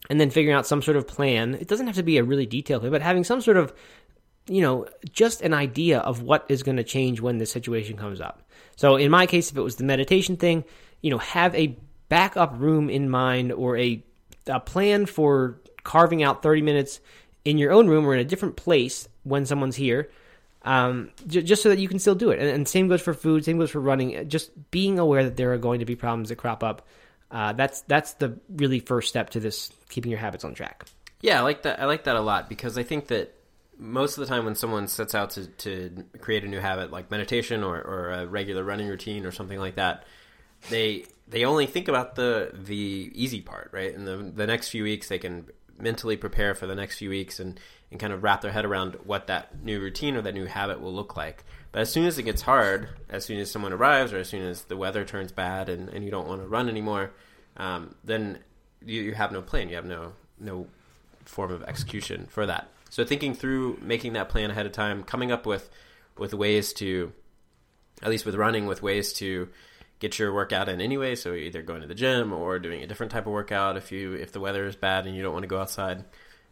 and 0.09 0.21
then 0.21 0.29
figuring 0.29 0.55
out 0.55 0.67
some 0.67 0.83
sort 0.83 0.95
of 0.95 1.07
plan. 1.07 1.55
It 1.55 1.67
doesn't 1.67 1.87
have 1.87 1.95
to 1.95 2.03
be 2.03 2.17
a 2.17 2.23
really 2.23 2.45
detailed 2.45 2.81
plan, 2.81 2.91
but 2.91 3.01
having 3.01 3.23
some 3.23 3.41
sort 3.41 3.57
of 3.57 3.73
you 4.47 4.61
know, 4.61 4.85
just 5.11 5.41
an 5.41 5.53
idea 5.53 5.99
of 5.99 6.21
what 6.21 6.45
is 6.49 6.63
going 6.63 6.77
to 6.77 6.83
change 6.83 7.19
when 7.19 7.37
the 7.37 7.45
situation 7.45 7.97
comes 7.97 8.21
up. 8.21 8.43
So 8.75 8.95
in 8.95 9.09
my 9.09 9.25
case, 9.25 9.51
if 9.51 9.57
it 9.57 9.61
was 9.61 9.77
the 9.77 9.83
meditation 9.83 10.37
thing, 10.37 10.63
you 11.01 11.09
know, 11.09 11.17
have 11.17 11.55
a 11.55 11.77
backup 12.09 12.59
room 12.59 12.89
in 12.89 13.09
mind 13.09 13.51
or 13.51 13.77
a, 13.77 14.03
a 14.47 14.59
plan 14.59 15.05
for 15.05 15.59
carving 15.83 16.23
out 16.23 16.43
30 16.43 16.61
minutes 16.61 16.99
in 17.43 17.57
your 17.57 17.71
own 17.71 17.87
room 17.87 18.05
or 18.05 18.13
in 18.13 18.19
a 18.19 18.25
different 18.25 18.55
place 18.55 19.07
when 19.23 19.45
someone's 19.45 19.75
here. 19.75 20.09
Um, 20.63 21.11
j- 21.27 21.43
just 21.43 21.61
so 21.61 21.69
that 21.69 21.77
you 21.77 21.87
can 21.87 21.99
still 21.99 22.15
do 22.15 22.31
it. 22.31 22.39
And, 22.39 22.49
and, 22.49 22.67
same 22.67 22.87
goes 22.87 23.01
for 23.01 23.13
food, 23.13 23.45
same 23.45 23.59
goes 23.59 23.69
for 23.69 23.79
running. 23.79 24.27
Just 24.27 24.49
being 24.71 24.97
aware 24.97 25.23
that 25.23 25.37
there 25.37 25.53
are 25.53 25.59
going 25.59 25.81
to 25.81 25.85
be 25.85 25.95
problems 25.95 26.29
that 26.29 26.37
crop 26.37 26.63
up. 26.63 26.87
Uh, 27.29 27.53
that's 27.53 27.81
that's 27.81 28.13
the 28.13 28.39
really 28.49 28.79
first 28.79 29.09
step 29.09 29.31
to 29.31 29.39
this 29.39 29.71
keeping 29.89 30.09
your 30.09 30.19
habits 30.19 30.43
on 30.43 30.55
track. 30.55 30.85
Yeah, 31.21 31.39
I 31.39 31.43
like 31.43 31.63
that. 31.63 31.79
I 31.79 31.85
like 31.85 32.05
that 32.05 32.15
a 32.15 32.21
lot 32.21 32.49
because 32.49 32.79
I 32.79 32.83
think 32.83 33.07
that 33.07 33.35
most 33.77 34.17
of 34.17 34.21
the 34.21 34.27
time 34.27 34.45
when 34.45 34.55
someone 34.55 34.87
sets 34.87 35.13
out 35.13 35.31
to, 35.31 35.47
to 35.47 36.03
create 36.19 36.43
a 36.43 36.47
new 36.47 36.59
habit 36.59 36.91
like 36.91 37.11
meditation 37.11 37.63
or, 37.63 37.79
or 37.81 38.11
a 38.11 38.25
regular 38.25 38.63
running 38.63 38.87
routine 38.87 39.25
or 39.25 39.31
something 39.31 39.59
like 39.59 39.75
that 39.75 40.05
they 40.69 41.05
they 41.27 41.45
only 41.45 41.65
think 41.65 41.87
about 41.87 42.15
the 42.15 42.51
the 42.53 43.11
easy 43.13 43.41
part 43.41 43.69
right? 43.71 43.93
And 43.93 44.07
the 44.07 44.31
the 44.35 44.47
next 44.47 44.69
few 44.69 44.83
weeks 44.83 45.07
they 45.07 45.19
can 45.19 45.47
mentally 45.77 46.15
prepare 46.15 46.55
for 46.55 46.67
the 46.67 46.75
next 46.75 46.97
few 46.97 47.09
weeks 47.09 47.39
and 47.39 47.59
and 47.91 47.99
kind 47.99 48.11
of 48.11 48.23
wrap 48.23 48.41
their 48.41 48.51
head 48.51 48.65
around 48.65 48.97
what 49.03 49.27
that 49.27 49.63
new 49.63 49.79
routine 49.79 50.15
or 50.15 50.21
that 50.21 50.33
new 50.33 50.45
habit 50.45 50.81
will 50.81 50.93
look 50.93 51.15
like. 51.15 51.43
But 51.71 51.81
as 51.81 51.91
soon 51.91 52.05
as 52.05 52.17
it 52.17 52.23
gets 52.23 52.41
hard 52.41 52.89
as 53.09 53.25
soon 53.25 53.39
as 53.39 53.51
someone 53.51 53.73
arrives 53.73 54.13
or 54.13 54.17
as 54.17 54.29
soon 54.29 54.41
as 54.41 54.63
the 54.63 54.77
weather 54.77 55.05
turns 55.05 55.31
bad 55.31 55.69
and, 55.69 55.89
and 55.89 56.03
you 56.03 56.11
don't 56.11 56.27
want 56.27 56.41
to 56.41 56.47
run 56.47 56.69
anymore 56.69 57.11
um, 57.57 57.95
then 58.03 58.39
you, 58.85 59.01
you 59.01 59.13
have 59.13 59.31
no 59.31 59.41
plan. 59.41 59.69
You 59.69 59.75
have 59.75 59.85
no 59.85 60.13
no 60.39 60.67
form 61.25 61.51
of 61.51 61.63
execution 61.63 62.27
for 62.29 62.45
that. 62.45 62.69
So 62.89 63.03
thinking 63.03 63.33
through 63.33 63.79
making 63.81 64.13
that 64.13 64.29
plan 64.29 64.51
ahead 64.51 64.65
of 64.65 64.71
time, 64.71 65.03
coming 65.03 65.31
up 65.31 65.45
with 65.45 65.69
with 66.17 66.33
ways 66.33 66.73
to, 66.73 67.11
at 68.01 68.09
least 68.09 68.25
with 68.25 68.35
running, 68.35 68.67
with 68.67 68.81
ways 68.81 69.13
to 69.13 69.49
get 70.05 70.19
your 70.19 70.31
workout 70.31 70.69
in 70.69 70.79
anyway. 70.79 71.15
So 71.15 71.33
either 71.33 71.63
going 71.63 71.81
to 71.81 71.87
the 71.87 71.95
gym 71.95 72.31
or 72.31 72.59
doing 72.59 72.83
a 72.83 72.87
different 72.87 73.11
type 73.11 73.25
of 73.25 73.33
workout 73.33 73.75
if 73.75 73.91
you 73.91 74.13
if 74.13 74.31
the 74.31 74.39
weather 74.39 74.65
is 74.65 74.75
bad 74.75 75.07
and 75.07 75.15
you 75.15 75.23
don't 75.23 75.33
want 75.33 75.43
to 75.43 75.47
go 75.47 75.59
outside. 75.59 76.05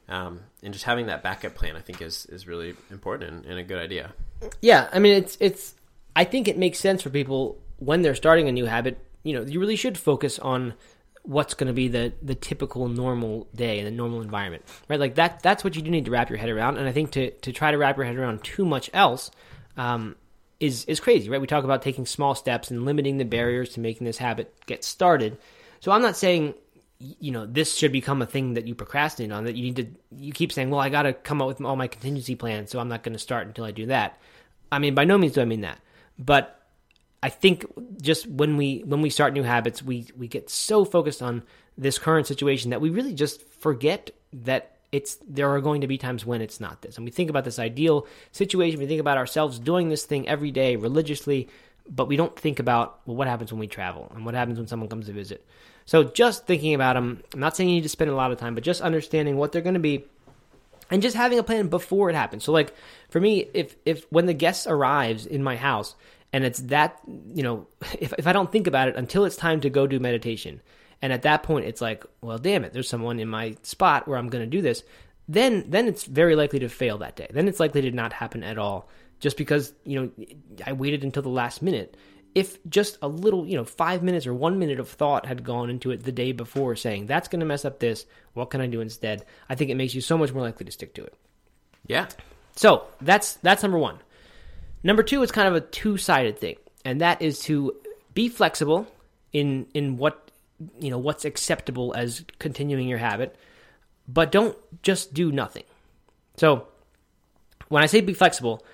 Um, 0.09 0.41
and 0.63 0.73
just 0.73 0.85
having 0.85 1.05
that 1.05 1.23
backup 1.23 1.55
plan, 1.55 1.75
I 1.75 1.81
think, 1.81 2.01
is 2.01 2.25
is 2.25 2.47
really 2.47 2.75
important 2.89 3.31
and, 3.31 3.45
and 3.45 3.59
a 3.59 3.63
good 3.63 3.77
idea. 3.77 4.13
Yeah, 4.61 4.89
I 4.91 4.99
mean, 4.99 5.15
it's 5.15 5.37
it's. 5.39 5.75
I 6.15 6.25
think 6.25 6.47
it 6.47 6.57
makes 6.57 6.79
sense 6.79 7.01
for 7.01 7.09
people 7.09 7.59
when 7.77 8.01
they're 8.01 8.15
starting 8.15 8.47
a 8.49 8.51
new 8.51 8.65
habit. 8.65 8.97
You 9.23 9.33
know, 9.33 9.45
you 9.45 9.59
really 9.59 9.77
should 9.77 9.97
focus 9.97 10.39
on 10.39 10.73
what's 11.21 11.53
going 11.53 11.67
to 11.67 11.73
be 11.73 11.87
the 11.87 12.11
the 12.21 12.35
typical 12.35 12.89
normal 12.89 13.47
day 13.55 13.79
in 13.79 13.85
the 13.85 13.91
normal 13.91 14.21
environment, 14.21 14.63
right? 14.89 14.99
Like 14.99 15.15
that 15.15 15.41
that's 15.41 15.63
what 15.63 15.75
you 15.75 15.81
do 15.81 15.89
need 15.89 16.05
to 16.05 16.11
wrap 16.11 16.29
your 16.29 16.39
head 16.39 16.49
around. 16.49 16.77
And 16.77 16.87
I 16.87 16.91
think 16.91 17.11
to 17.11 17.31
to 17.31 17.53
try 17.53 17.71
to 17.71 17.77
wrap 17.77 17.95
your 17.95 18.05
head 18.05 18.17
around 18.17 18.43
too 18.43 18.65
much 18.65 18.89
else 18.93 19.31
um, 19.77 20.15
is 20.63 20.85
is 20.85 20.99
crazy, 20.99 21.29
right? 21.29 21.41
We 21.41 21.47
talk 21.47 21.63
about 21.63 21.81
taking 21.81 22.05
small 22.05 22.35
steps 22.35 22.71
and 22.71 22.85
limiting 22.85 23.17
the 23.17 23.25
barriers 23.25 23.69
to 23.69 23.79
making 23.79 24.05
this 24.05 24.17
habit 24.17 24.53
get 24.65 24.83
started. 24.83 25.37
So 25.79 25.91
I'm 25.91 26.01
not 26.01 26.17
saying 26.17 26.55
you 26.99 27.31
know 27.31 27.45
this 27.45 27.75
should 27.75 27.91
become 27.91 28.21
a 28.21 28.25
thing 28.25 28.53
that 28.53 28.65
you 28.65 28.73
procrastinate 28.73 29.31
on 29.31 29.43
that 29.43 29.55
you 29.55 29.63
need 29.63 29.75
to 29.75 29.87
you 30.15 30.31
keep 30.31 30.53
saying 30.53 30.69
well 30.69 30.79
i 30.79 30.87
got 30.87 31.01
to 31.01 31.11
come 31.11 31.41
up 31.41 31.49
with 31.49 31.59
all 31.59 31.75
my 31.75 31.87
contingency 31.87 32.33
plans 32.33 32.71
so 32.71 32.79
i'm 32.79 32.87
not 32.87 33.03
going 33.03 33.11
to 33.11 33.19
start 33.19 33.45
until 33.45 33.65
i 33.65 33.71
do 33.71 33.87
that 33.87 34.21
i 34.71 34.79
mean 34.79 34.95
by 34.95 35.03
no 35.03 35.17
means 35.17 35.33
do 35.33 35.41
i 35.41 35.45
mean 35.45 35.59
that 35.61 35.77
but 36.17 36.63
I 37.23 37.29
think 37.29 37.65
just 38.01 38.27
when 38.27 38.57
we 38.57 38.79
when 38.79 39.01
we 39.01 39.09
start 39.09 39.31
new 39.31 39.43
habits, 39.43 39.81
we 39.81 40.07
we 40.17 40.27
get 40.27 40.49
so 40.49 40.83
focused 40.83 41.21
on 41.21 41.43
this 41.77 41.97
current 41.97 42.27
situation 42.27 42.71
that 42.71 42.81
we 42.81 42.89
really 42.89 43.13
just 43.13 43.41
forget 43.49 44.11
that 44.33 44.72
it's 44.93 45.17
there 45.27 45.49
are 45.49 45.59
going 45.59 45.81
to 45.81 45.87
be 45.87 45.97
times 45.97 46.25
when 46.25 46.39
it's 46.39 46.59
not 46.59 46.81
this. 46.83 46.95
And 46.95 47.03
we 47.03 47.11
think 47.11 47.29
about 47.29 47.43
this 47.43 47.59
ideal 47.59 48.07
situation, 48.31 48.79
we 48.79 48.85
think 48.85 49.01
about 49.01 49.17
ourselves 49.17 49.59
doing 49.59 49.89
this 49.89 50.05
thing 50.05 50.29
every 50.29 50.51
day 50.51 50.75
religiously, 50.75 51.49
but 51.89 52.07
we 52.07 52.15
don't 52.15 52.37
think 52.39 52.59
about 52.59 52.99
well, 53.05 53.17
what 53.17 53.27
happens 53.27 53.51
when 53.51 53.59
we 53.59 53.67
travel 53.67 54.11
and 54.15 54.25
what 54.25 54.35
happens 54.35 54.57
when 54.57 54.67
someone 54.67 54.87
comes 54.87 55.07
to 55.07 55.11
visit. 55.11 55.45
So 55.85 56.03
just 56.03 56.45
thinking 56.45 56.75
about 56.75 56.93
them, 56.93 57.23
I'm 57.33 57.39
not 57.39 57.57
saying 57.57 57.69
you 57.69 57.75
need 57.75 57.81
to 57.83 57.89
spend 57.89 58.11
a 58.11 58.15
lot 58.15 58.31
of 58.31 58.37
time, 58.37 58.55
but 58.55 58.63
just 58.63 58.81
understanding 58.81 59.35
what 59.35 59.51
they're 59.51 59.61
going 59.63 59.73
to 59.73 59.79
be 59.79 60.05
and 60.91 61.01
just 61.01 61.17
having 61.17 61.39
a 61.39 61.43
plan 61.43 61.67
before 61.69 62.09
it 62.09 62.15
happens. 62.15 62.43
So 62.43 62.51
like 62.51 62.73
for 63.09 63.19
me, 63.19 63.49
if 63.53 63.75
if 63.85 64.05
when 64.11 64.27
the 64.27 64.33
guest 64.33 64.67
arrives 64.67 65.25
in 65.25 65.43
my 65.43 65.57
house 65.57 65.95
and 66.33 66.43
it's 66.43 66.59
that 66.59 66.99
you 67.33 67.43
know 67.43 67.67
if, 67.99 68.13
if 68.17 68.27
i 68.27 68.33
don't 68.33 68.51
think 68.51 68.67
about 68.67 68.87
it 68.87 68.95
until 68.97 69.23
it's 69.23 69.35
time 69.35 69.61
to 69.61 69.69
go 69.69 69.87
do 69.87 69.99
meditation 69.99 70.59
and 71.03 71.11
at 71.11 71.23
that 71.23 71.43
point 71.43 71.65
it's 71.65 71.81
like 71.81 72.05
well 72.21 72.39
damn 72.39 72.63
it 72.63 72.73
there's 72.73 72.89
someone 72.89 73.19
in 73.19 73.27
my 73.27 73.55
spot 73.61 74.07
where 74.07 74.17
i'm 74.17 74.29
going 74.29 74.43
to 74.43 74.49
do 74.49 74.63
this. 74.63 74.83
Then 75.27 75.65
then 75.67 75.87
it's 75.87 76.05
very 76.05 76.35
likely 76.35 76.59
to 76.59 76.69
fail 76.69 76.97
that 76.97 77.15
day. 77.15 77.27
Then 77.29 77.47
it's 77.47 77.59
likely 77.59 77.81
to 77.81 77.91
not 77.91 78.13
happen 78.13 78.43
at 78.43 78.57
all. 78.57 78.89
Just 79.19 79.37
because 79.37 79.73
you 79.85 79.99
know 79.99 80.25
i 80.65 80.73
waited 80.73 81.03
until 81.03 81.21
the 81.21 81.29
last 81.29 81.61
minute. 81.61 81.95
If 82.33 82.57
just 82.67 82.97
a 83.01 83.07
little 83.07 83.45
you 83.45 83.55
know 83.55 83.63
five 83.63 84.01
minutes 84.01 84.25
or 84.25 84.33
one 84.33 84.57
minute 84.59 84.79
of 84.79 84.89
thought 84.89 85.25
had 85.25 85.43
gone 85.43 85.69
into 85.69 85.91
it 85.91 86.03
the 86.03 86.11
day 86.11 86.31
before 86.31 86.75
saying 86.75 87.05
that's 87.05 87.27
going 87.27 87.41
to 87.41 87.45
mess 87.45 87.63
up 87.63 87.79
this 87.79 88.05
what 88.33 88.49
can 88.49 88.61
i 88.61 88.67
do 88.67 88.81
instead? 88.81 89.25
I 89.49 89.55
think 89.55 89.69
it 89.69 89.75
makes 89.75 89.93
you 89.93 90.01
so 90.01 90.17
much 90.17 90.33
more 90.33 90.41
likely 90.41 90.65
to 90.65 90.71
stick 90.71 90.93
to 90.95 91.03
it. 91.03 91.13
Yeah. 91.85 92.07
So 92.55 92.85
that's 93.01 93.33
that's 93.35 93.61
number 93.61 93.77
one. 93.77 93.99
Number 94.83 95.03
two 95.03 95.21
is 95.23 95.31
kind 95.31 95.47
of 95.47 95.55
a 95.55 95.61
two 95.61 95.97
sided 95.97 96.39
thing, 96.39 96.57
and 96.83 97.01
that 97.01 97.21
is 97.21 97.39
to 97.41 97.75
be 98.13 98.29
flexible 98.29 98.87
in 99.31 99.67
in 99.73 99.97
what 99.97 100.22
you 100.79 100.89
know 100.89 100.97
what's 100.97 101.25
acceptable 101.25 101.93
as 101.93 102.25
continuing 102.39 102.87
your 102.87 102.99
habit, 102.99 103.35
but 104.07 104.31
don't 104.31 104.57
just 104.83 105.13
do 105.13 105.31
nothing. 105.31 105.63
So 106.37 106.67
when 107.69 107.83
I 107.83 107.85
say 107.85 108.01
be 108.01 108.13
flexible, 108.13 108.65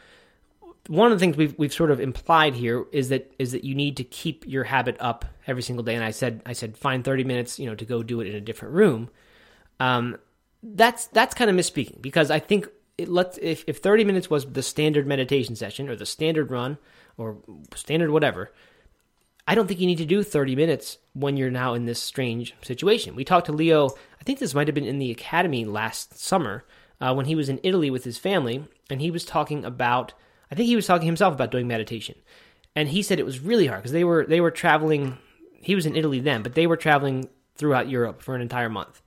one 0.88 1.12
of 1.12 1.18
the 1.18 1.24
things 1.24 1.38
we've 1.38 1.58
we've 1.58 1.74
sort 1.74 1.92
of 1.92 2.00
implied 2.00 2.56
here 2.56 2.86
is 2.92 3.10
that 3.10 3.34
is 3.40 3.52
that 3.52 3.64
you 3.64 3.76
need 3.76 3.98
to 3.98 4.04
keep 4.04 4.46
your 4.48 4.64
habit 4.64 4.98
up 5.00 5.26
every 5.48 5.62
single 5.62 5.84
day. 5.84 5.96
And 5.96 6.04
I 6.04 6.12
said 6.12 6.42
I 6.46 6.54
said 6.54 6.78
find 6.78 7.04
thirty 7.04 7.24
minutes, 7.24 7.60
you 7.60 7.66
know, 7.66 7.76
to 7.76 7.86
go 7.86 8.04
do 8.04 8.22
it 8.22 8.28
in 8.28 8.36
a 8.36 8.42
different 8.42 8.74
room. 8.74 9.10
Um, 9.80 10.18
that's 10.64 11.08
that's 11.08 11.34
kind 11.34 11.50
of 11.50 11.56
misspeaking 11.56 12.02
because 12.02 12.32
I 12.32 12.40
think 12.40 12.68
it 12.98 13.08
lets 13.08 13.38
if, 13.38 13.64
if 13.66 13.78
30 13.78 14.04
minutes 14.04 14.30
was 14.30 14.46
the 14.46 14.62
standard 14.62 15.08
meditation 15.08 15.56
session 15.56 15.88
or 15.88 15.96
the 15.96 16.06
standard 16.06 16.52
run 16.52 16.78
or 17.18 17.38
standard 17.74 18.12
whatever 18.12 18.52
I 19.50 19.56
don't 19.56 19.66
think 19.66 19.80
you 19.80 19.88
need 19.88 19.98
to 19.98 20.06
do 20.06 20.22
30 20.22 20.56
minutes 20.56 21.00
when 21.14 21.36
you're 21.36 21.50
now 21.50 21.74
in 21.74 21.86
this 21.86 22.00
strange 22.00 22.54
situation. 22.62 23.16
We 23.16 23.26
talked 23.26 23.48
to 23.48 23.52
Leo, 23.52 23.90
I 24.22 24.24
think 24.24 24.38
this 24.38 24.54
might 24.54 24.68
have 24.68 24.76
been 24.76 24.86
in 24.86 25.00
the 25.00 25.10
academy 25.10 25.66
last 25.66 26.20
summer 26.20 26.66
uh, 27.02 27.16
when 27.16 27.26
he 27.26 27.34
was 27.34 27.50
in 27.50 27.60
Italy 27.64 27.90
with 27.90 28.04
his 28.04 28.20
family, 28.20 28.64
and 28.92 29.02
he 29.02 29.10
was 29.10 29.26
talking 29.26 29.66
about, 29.66 30.14
I 30.52 30.56
think 30.56 30.68
he 30.68 30.76
was 30.76 30.86
talking 30.86 31.08
himself 31.08 31.34
about 31.34 31.50
doing 31.50 31.68
meditation. 31.68 32.14
And 32.76 32.90
he 32.90 33.02
said 33.02 33.20
it 33.20 33.26
was 33.26 33.40
really 33.40 33.66
hard 33.66 33.82
because 33.82 33.92
they 33.92 34.04
were 34.04 34.24
they 34.24 34.40
were 34.40 34.52
traveling. 34.52 35.18
He 35.64 35.74
was 35.74 35.88
in 35.88 35.96
Italy 35.96 36.20
then, 36.20 36.44
but 36.44 36.54
they 36.54 36.68
were 36.68 36.78
traveling 36.78 37.28
throughout 37.56 37.90
Europe 37.90 38.22
for 38.22 38.36
an 38.36 38.42
entire 38.42 38.70
month. 38.70 39.02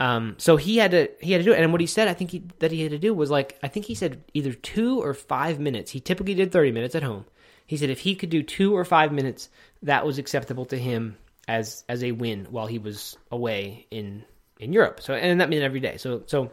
Um, 0.00 0.36
so 0.38 0.56
he 0.56 0.78
had 0.78 0.92
to 0.92 1.10
he 1.20 1.32
had 1.32 1.38
to 1.40 1.44
do 1.44 1.52
it, 1.52 1.60
and 1.60 1.70
what 1.70 1.82
he 1.82 1.86
said, 1.86 2.08
I 2.08 2.14
think 2.14 2.30
he, 2.30 2.44
that 2.60 2.72
he 2.72 2.80
had 2.80 2.92
to 2.92 2.98
do 2.98 3.12
was 3.12 3.30
like 3.30 3.58
I 3.62 3.68
think 3.68 3.84
he 3.84 3.94
said 3.94 4.24
either 4.32 4.54
two 4.54 5.02
or 5.02 5.12
five 5.12 5.60
minutes. 5.60 5.90
He 5.90 6.00
typically 6.00 6.34
did 6.34 6.50
thirty 6.50 6.72
minutes 6.72 6.94
at 6.94 7.02
home. 7.02 7.26
He 7.70 7.76
said 7.76 7.88
if 7.88 8.00
he 8.00 8.16
could 8.16 8.30
do 8.30 8.42
two 8.42 8.76
or 8.76 8.84
five 8.84 9.12
minutes, 9.12 9.48
that 9.84 10.04
was 10.04 10.18
acceptable 10.18 10.64
to 10.64 10.76
him 10.76 11.16
as 11.46 11.84
as 11.88 12.02
a 12.02 12.10
win 12.10 12.48
while 12.50 12.66
he 12.66 12.80
was 12.80 13.16
away 13.30 13.86
in 13.92 14.24
in 14.58 14.72
Europe. 14.72 15.00
So 15.00 15.14
and 15.14 15.40
that 15.40 15.48
meant 15.48 15.62
every 15.62 15.78
day. 15.78 15.96
So 15.96 16.24
so 16.26 16.50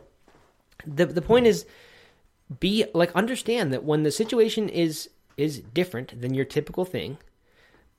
the 0.86 1.08
the 1.08 1.24
point 1.24 1.48
is 1.48 1.66
be 2.60 2.86
like 2.94 3.12
understand 3.16 3.74
that 3.74 3.84
when 3.84 4.04
the 4.04 4.12
situation 4.12 4.70
is 4.70 5.10
is 5.38 5.62
different 5.74 6.22
than 6.22 6.36
your 6.36 6.46
typical 6.46 6.86
thing, 6.86 7.18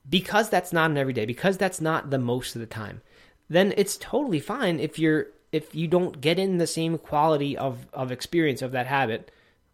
because 0.09 0.49
that's 0.49 0.71
not 0.71 0.89
an 0.89 0.97
everyday, 0.97 1.25
because 1.25 1.57
that's 1.57 1.81
not 1.81 2.11
the 2.11 2.19
most 2.19 2.55
of 2.55 2.61
the 2.61 2.67
time, 2.67 3.01
then 3.49 3.73
it's 3.75 3.97
totally 3.97 4.39
fine 4.39 4.79
if 4.79 4.97
you're 4.97 5.27
if 5.51 5.75
you 5.75 5.89
don't 5.89 6.21
get 6.21 6.39
in 6.39 6.57
the 6.57 6.65
same 6.65 6.97
quality 6.97 7.57
of 7.57 7.85
of 7.91 8.13
experience 8.13 8.61
of 8.61 8.71
that 8.71 8.87
habit 8.87 9.29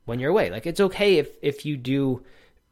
when 0.05 0.19
you're 0.19 0.31
away. 0.31 0.49
Like 0.49 0.65
it's 0.65 0.79
okay 0.79 1.19
if 1.19 1.29
if 1.43 1.63
you 1.63 1.77
do 1.77 2.23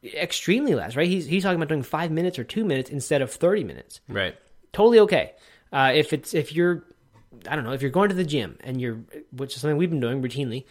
extremely 0.04 0.74
less, 0.74 0.96
right? 0.96 1.08
He's 1.08 1.26
he's 1.26 1.42
talking 1.42 1.56
about 1.56 1.68
doing 1.68 1.82
five 1.82 2.10
minutes 2.10 2.38
or 2.38 2.44
two 2.44 2.64
minutes 2.64 2.90
instead 2.90 3.22
of 3.22 3.30
thirty 3.30 3.64
minutes. 3.64 4.00
Right. 4.08 4.36
Totally 4.72 4.98
okay. 5.00 5.32
Uh, 5.72 5.92
if 5.94 6.12
it's 6.12 6.34
if 6.34 6.52
you're 6.52 6.84
I 7.48 7.56
don't 7.56 7.64
know 7.64 7.72
if 7.72 7.82
you're 7.82 7.90
going 7.90 8.08
to 8.08 8.14
the 8.14 8.24
gym 8.24 8.58
and 8.60 8.80
you're 8.80 9.00
which 9.32 9.54
is 9.54 9.60
something 9.60 9.76
we've 9.76 9.90
been 9.90 10.00
doing 10.00 10.22
routinely. 10.22 10.64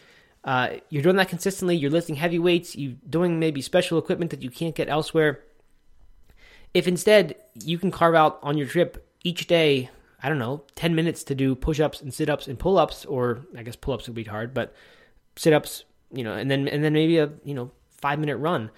Uh, 0.43 0.75
you're 0.89 1.03
doing 1.03 1.15
that 1.15 1.29
consistently. 1.29 1.75
You're 1.75 1.91
lifting 1.91 2.15
heavy 2.15 2.37
weights. 2.37 2.75
You're 2.75 2.95
doing 3.09 3.39
maybe 3.39 3.61
special 3.61 3.97
equipment 3.97 4.31
that 4.31 4.41
you 4.41 4.49
can't 4.49 4.75
get 4.75 4.89
elsewhere. 4.89 5.39
If 6.73 6.85
instead 6.87 7.35
you 7.63 7.77
can 7.77 7.91
carve 7.91 8.15
out 8.15 8.39
on 8.43 8.57
your 8.57 8.67
trip 8.67 9.07
each 9.23 9.47
day 9.47 9.89
I 10.23 10.29
don't 10.29 10.39
know, 10.39 10.63
10 10.75 10.95
minutes 10.95 11.25
to 11.25 11.35
do 11.35 11.53
push 11.53 11.81
ups 11.81 12.01
and 12.01 12.13
sit 12.13 12.29
ups 12.29 12.47
and 12.47 12.57
pull 12.57 12.77
ups, 12.77 13.03
or 13.03 13.41
I 13.57 13.63
guess 13.63 13.75
pull 13.75 13.93
ups 13.93 14.07
would 14.07 14.15
be 14.15 14.23
hard, 14.23 14.53
but 14.53 14.73
sit 15.35 15.51
ups, 15.51 15.83
you 16.13 16.23
know, 16.23 16.31
and 16.31 16.49
then, 16.49 16.69
and 16.69 16.81
then 16.81 16.93
maybe 16.93 17.17
a, 17.17 17.29
you 17.43 17.53
know, 17.53 17.71
five 17.89 18.19
minute 18.19 18.37
run. 18.37 18.71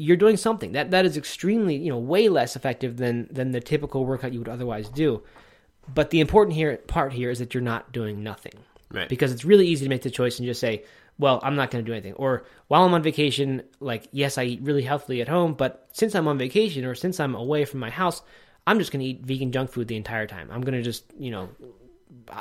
You're 0.00 0.16
doing 0.16 0.36
something 0.36 0.72
that, 0.72 0.90
that 0.92 1.04
is 1.04 1.16
extremely, 1.16 1.76
you 1.76 1.90
know, 1.90 1.98
way 1.98 2.28
less 2.28 2.56
effective 2.56 2.96
than, 2.96 3.28
than 3.30 3.52
the 3.52 3.60
typical 3.60 4.04
workout 4.04 4.32
you 4.32 4.38
would 4.38 4.48
otherwise 4.48 4.88
do. 4.88 5.22
But 5.92 6.10
the 6.10 6.20
important 6.20 6.56
here 6.56 6.76
part 6.76 7.12
here 7.12 7.30
is 7.30 7.38
that 7.40 7.52
you're 7.52 7.62
not 7.62 7.92
doing 7.92 8.22
nothing. 8.22 8.54
Right. 8.92 9.08
Because 9.08 9.30
it's 9.32 9.44
really 9.44 9.66
easy 9.66 9.84
to 9.84 9.88
make 9.88 10.02
the 10.02 10.10
choice 10.10 10.38
and 10.38 10.46
just 10.46 10.60
say, 10.60 10.84
well, 11.18 11.38
I'm 11.42 11.54
not 11.54 11.70
going 11.70 11.84
to 11.84 11.88
do 11.88 11.92
anything. 11.92 12.14
Or 12.14 12.44
while 12.68 12.82
I'm 12.82 12.94
on 12.94 13.02
vacation, 13.02 13.62
like, 13.78 14.08
yes, 14.10 14.38
I 14.38 14.44
eat 14.44 14.62
really 14.62 14.82
healthily 14.82 15.20
at 15.20 15.28
home, 15.28 15.54
but 15.54 15.86
since 15.92 16.14
I'm 16.14 16.26
on 16.26 16.38
vacation 16.38 16.84
or 16.84 16.94
since 16.94 17.20
I'm 17.20 17.34
away 17.34 17.66
from 17.66 17.80
my 17.80 17.90
house, 17.90 18.22
I'm 18.66 18.78
just 18.78 18.90
going 18.90 19.00
to 19.00 19.06
eat 19.06 19.20
vegan 19.20 19.52
junk 19.52 19.70
food 19.70 19.86
the 19.86 19.96
entire 19.96 20.26
time. 20.26 20.48
I'm 20.50 20.62
going 20.62 20.74
to 20.74 20.82
just, 20.82 21.04
you 21.18 21.30
know, 21.30 21.50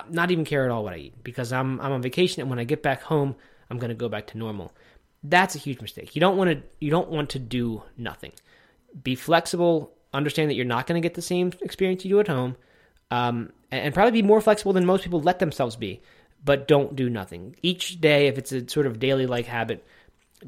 not 0.09 0.31
even 0.31 0.45
care 0.45 0.65
at 0.65 0.71
all 0.71 0.83
what 0.83 0.93
I 0.93 0.97
eat 0.97 1.23
because 1.23 1.51
I'm 1.51 1.79
I'm 1.81 1.91
on 1.91 2.01
vacation 2.01 2.41
and 2.41 2.49
when 2.49 2.59
I 2.59 2.63
get 2.63 2.81
back 2.81 3.01
home, 3.01 3.35
I'm 3.69 3.77
going 3.77 3.89
to 3.89 3.95
go 3.95 4.09
back 4.09 4.27
to 4.27 4.37
normal. 4.37 4.73
That's 5.23 5.55
a 5.55 5.59
huge 5.59 5.81
mistake. 5.81 6.15
You 6.15 6.21
don't 6.21 6.37
want 6.37 6.51
to 6.51 6.61
you 6.79 6.89
don't 6.91 7.09
want 7.09 7.31
to 7.31 7.39
do 7.39 7.83
nothing. 7.97 8.31
Be 9.03 9.15
flexible, 9.15 9.91
understand 10.13 10.49
that 10.49 10.55
you're 10.55 10.65
not 10.65 10.87
going 10.87 11.01
to 11.01 11.05
get 11.05 11.15
the 11.15 11.21
same 11.21 11.51
experience 11.61 12.05
you 12.05 12.11
do 12.11 12.19
at 12.19 12.27
home. 12.27 12.55
Um, 13.11 13.51
and, 13.71 13.85
and 13.85 13.93
probably 13.93 14.11
be 14.11 14.27
more 14.27 14.41
flexible 14.41 14.73
than 14.73 14.85
most 14.85 15.03
people 15.03 15.19
let 15.19 15.39
themselves 15.39 15.75
be, 15.75 16.01
but 16.43 16.67
don't 16.67 16.95
do 16.95 17.09
nothing. 17.09 17.55
Each 17.61 17.99
day 17.99 18.27
if 18.27 18.37
it's 18.37 18.51
a 18.51 18.67
sort 18.69 18.85
of 18.85 18.99
daily 18.99 19.25
like 19.25 19.45
habit, 19.45 19.85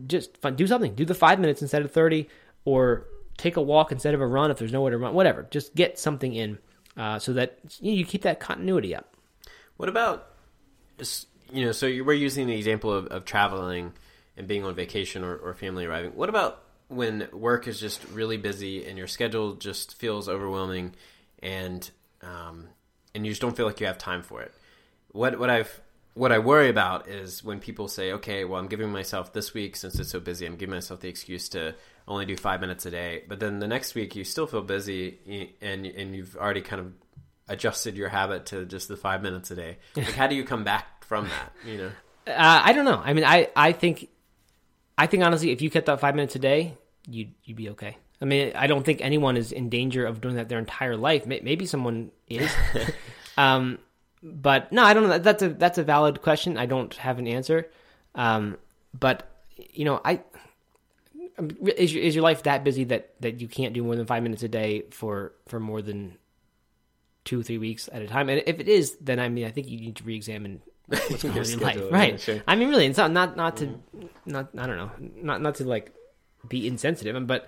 just 0.07 0.37
do 0.55 0.67
something. 0.67 0.95
Do 0.95 1.05
the 1.05 1.15
5 1.15 1.39
minutes 1.39 1.61
instead 1.61 1.81
of 1.81 1.91
30 1.91 2.27
or 2.65 3.07
take 3.37 3.57
a 3.57 3.61
walk 3.61 3.91
instead 3.91 4.13
of 4.13 4.21
a 4.21 4.27
run 4.27 4.51
if 4.51 4.57
there's 4.57 4.71
nowhere 4.71 4.91
to 4.91 4.97
run, 4.97 5.13
whatever. 5.13 5.47
Just 5.49 5.75
get 5.75 5.99
something 5.99 6.33
in 6.33 6.57
uh, 6.95 7.19
so 7.19 7.33
that 7.33 7.57
you, 7.79 7.91
know, 7.91 7.97
you 7.97 8.05
keep 8.05 8.21
that 8.21 8.39
continuity 8.39 8.95
up. 8.95 9.15
What 9.77 9.89
about, 9.89 10.27
you 11.51 11.65
know, 11.65 11.71
so 11.71 11.87
were 12.03 12.13
using 12.13 12.47
the 12.47 12.55
example 12.55 12.91
of, 12.93 13.07
of 13.07 13.25
traveling 13.25 13.93
and 14.37 14.47
being 14.47 14.63
on 14.63 14.73
vacation 14.75 15.23
or, 15.23 15.35
or 15.35 15.53
family 15.53 15.85
arriving. 15.85 16.11
What 16.11 16.29
about 16.29 16.63
when 16.87 17.27
work 17.31 17.67
is 17.67 17.79
just 17.79 18.03
really 18.11 18.37
busy 18.37 18.85
and 18.85 18.97
your 18.97 19.07
schedule 19.07 19.55
just 19.55 19.97
feels 19.97 20.27
overwhelming 20.27 20.93
and 21.41 21.89
um, 22.21 22.67
and 23.15 23.25
you 23.25 23.31
just 23.31 23.41
don't 23.41 23.55
feel 23.55 23.65
like 23.65 23.79
you 23.79 23.87
have 23.87 23.97
time 23.97 24.23
for 24.23 24.41
it? 24.41 24.53
What 25.11 25.39
what 25.39 25.49
I've 25.49 25.81
what 26.13 26.31
I 26.31 26.39
worry 26.39 26.69
about 26.69 27.07
is 27.07 27.43
when 27.43 27.59
people 27.59 27.87
say, 27.87 28.11
"Okay, 28.13 28.43
well, 28.43 28.59
I'm 28.59 28.67
giving 28.67 28.91
myself 28.91 29.33
this 29.33 29.53
week 29.53 29.75
since 29.75 29.97
it's 29.99 30.11
so 30.11 30.19
busy. 30.19 30.45
I'm 30.45 30.55
giving 30.55 30.75
myself 30.75 30.99
the 30.99 31.07
excuse 31.07 31.49
to 31.49 31.73
only 32.07 32.25
do 32.25 32.35
five 32.35 32.61
minutes 32.61 32.85
a 32.85 32.91
day." 32.91 33.23
But 33.27 33.39
then 33.39 33.59
the 33.59 33.67
next 33.67 33.95
week, 33.95 34.15
you 34.15 34.23
still 34.23 34.47
feel 34.47 34.61
busy, 34.61 35.55
and 35.61 35.85
and 35.85 36.15
you've 36.15 36.35
already 36.35 36.61
kind 36.61 36.81
of 36.81 36.93
adjusted 37.47 37.97
your 37.97 38.09
habit 38.09 38.47
to 38.47 38.65
just 38.65 38.87
the 38.87 38.97
five 38.97 39.21
minutes 39.21 39.51
a 39.51 39.55
day. 39.55 39.77
Like, 39.95 40.13
how 40.13 40.27
do 40.27 40.35
you 40.35 40.43
come 40.43 40.63
back 40.63 41.05
from 41.05 41.27
that? 41.29 41.53
You 41.65 41.77
know, 41.77 41.91
uh, 42.27 42.61
I 42.63 42.73
don't 42.73 42.85
know. 42.85 43.01
I 43.03 43.13
mean, 43.13 43.25
I 43.25 43.49
I 43.55 43.71
think 43.71 44.09
I 45.01 45.07
think 45.07 45.23
honestly, 45.23 45.49
if 45.49 45.63
you 45.63 45.71
kept 45.71 45.87
that 45.87 45.99
five 45.99 46.13
minutes 46.13 46.35
a 46.35 46.39
day, 46.39 46.77
you'd 47.09 47.33
you'd 47.43 47.57
be 47.57 47.69
okay. 47.69 47.97
I 48.21 48.25
mean, 48.25 48.51
I 48.55 48.67
don't 48.67 48.85
think 48.85 49.01
anyone 49.01 49.35
is 49.35 49.51
in 49.51 49.67
danger 49.67 50.05
of 50.05 50.21
doing 50.21 50.35
that 50.35 50.47
their 50.47 50.59
entire 50.59 50.95
life. 50.95 51.25
Maybe 51.25 51.65
someone 51.65 52.11
is. 52.29 52.51
um, 53.37 53.79
but 54.21 54.71
no, 54.71 54.83
I 54.83 54.93
don't 54.93 55.09
know. 55.09 55.17
That's 55.17 55.41
a 55.41 55.49
that's 55.49 55.79
a 55.79 55.83
valid 55.83 56.21
question. 56.21 56.55
I 56.55 56.67
don't 56.67 56.93
have 56.97 57.17
an 57.17 57.25
answer. 57.25 57.67
Um, 58.13 58.59
but 58.93 59.27
you 59.73 59.85
know, 59.85 59.99
I 60.05 60.21
is 61.65 61.91
your, 61.91 62.03
is 62.03 62.13
your 62.13 62.23
life 62.23 62.43
that 62.43 62.63
busy 62.63 62.83
that 62.83 63.19
that 63.21 63.41
you 63.41 63.47
can't 63.47 63.73
do 63.73 63.81
more 63.81 63.95
than 63.95 64.05
five 64.05 64.21
minutes 64.21 64.43
a 64.43 64.49
day 64.49 64.83
for 64.91 65.33
for 65.47 65.59
more 65.59 65.81
than 65.81 66.15
two 67.25 67.41
three 67.41 67.57
weeks 67.57 67.89
at 67.91 68.03
a 68.03 68.07
time? 68.07 68.29
And 68.29 68.43
if 68.45 68.59
it 68.59 68.69
is, 68.69 68.97
then 69.01 69.19
I 69.19 69.29
mean, 69.29 69.45
I 69.45 69.49
think 69.49 69.67
you 69.67 69.79
need 69.79 69.95
to 69.95 70.03
re-examine 70.03 70.61
what's 71.09 71.23
going 71.23 71.37
on 71.37 71.45
in 71.45 71.59
life, 71.59 71.81
right? 71.91 72.13
Yeah, 72.13 72.17
sure. 72.17 72.43
I 72.47 72.55
mean, 72.55 72.69
really, 72.69 72.85
it's 72.85 72.97
not 72.97 73.11
not 73.11 73.37
not 73.37 73.57
to 73.57 73.67
mm-hmm. 73.67 74.07
not 74.25 74.49
I 74.57 74.67
don't 74.67 74.77
know, 74.77 74.91
not 75.15 75.41
not 75.41 75.55
to 75.55 75.65
like 75.65 75.93
be 76.47 76.67
insensitive, 76.67 77.27
but 77.27 77.47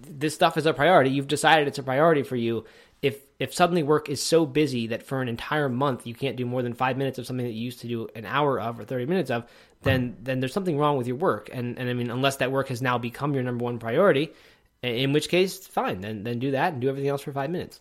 this 0.00 0.34
stuff 0.34 0.56
is 0.56 0.66
a 0.66 0.74
priority. 0.74 1.10
You've 1.10 1.28
decided 1.28 1.68
it's 1.68 1.78
a 1.78 1.82
priority 1.82 2.22
for 2.22 2.36
you 2.36 2.64
if 3.02 3.20
if 3.38 3.54
suddenly 3.54 3.82
work 3.82 4.08
is 4.08 4.22
so 4.22 4.44
busy 4.44 4.88
that 4.88 5.02
for 5.02 5.22
an 5.22 5.28
entire 5.28 5.68
month 5.68 6.06
you 6.06 6.14
can't 6.14 6.36
do 6.36 6.44
more 6.44 6.62
than 6.62 6.74
five 6.74 6.96
minutes 6.96 7.18
of 7.18 7.26
something 7.26 7.46
that 7.46 7.52
you 7.52 7.64
used 7.64 7.80
to 7.80 7.88
do 7.88 8.08
an 8.14 8.24
hour 8.26 8.60
of 8.60 8.78
or 8.78 8.84
30 8.84 9.06
minutes 9.06 9.30
of 9.30 9.44
then 9.82 10.16
then 10.20 10.40
there's 10.40 10.52
something 10.52 10.76
wrong 10.76 10.96
with 10.96 11.06
your 11.06 11.16
work 11.16 11.48
and 11.52 11.78
and 11.78 11.88
i 11.88 11.92
mean 11.92 12.10
unless 12.10 12.36
that 12.36 12.50
work 12.50 12.68
has 12.68 12.82
now 12.82 12.98
become 12.98 13.34
your 13.34 13.42
number 13.42 13.64
one 13.64 13.78
priority 13.78 14.32
in 14.82 15.12
which 15.12 15.28
case 15.28 15.66
fine 15.66 16.00
then 16.00 16.24
then 16.24 16.38
do 16.38 16.50
that 16.50 16.72
and 16.72 16.82
do 16.82 16.88
everything 16.88 17.08
else 17.08 17.22
for 17.22 17.32
five 17.32 17.50
minutes 17.50 17.80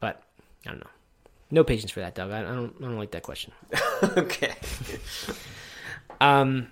but 0.00 0.22
i 0.66 0.70
don't 0.70 0.80
know 0.80 0.90
no 1.50 1.64
patience 1.64 1.90
for 1.90 2.00
that 2.00 2.14
doug. 2.14 2.30
I, 2.30 2.40
I 2.40 2.54
don't 2.54 2.74
i 2.80 2.84
don't 2.84 2.98
like 2.98 3.12
that 3.12 3.22
question. 3.22 3.52
Okay. 4.02 4.54
Um 6.20 6.68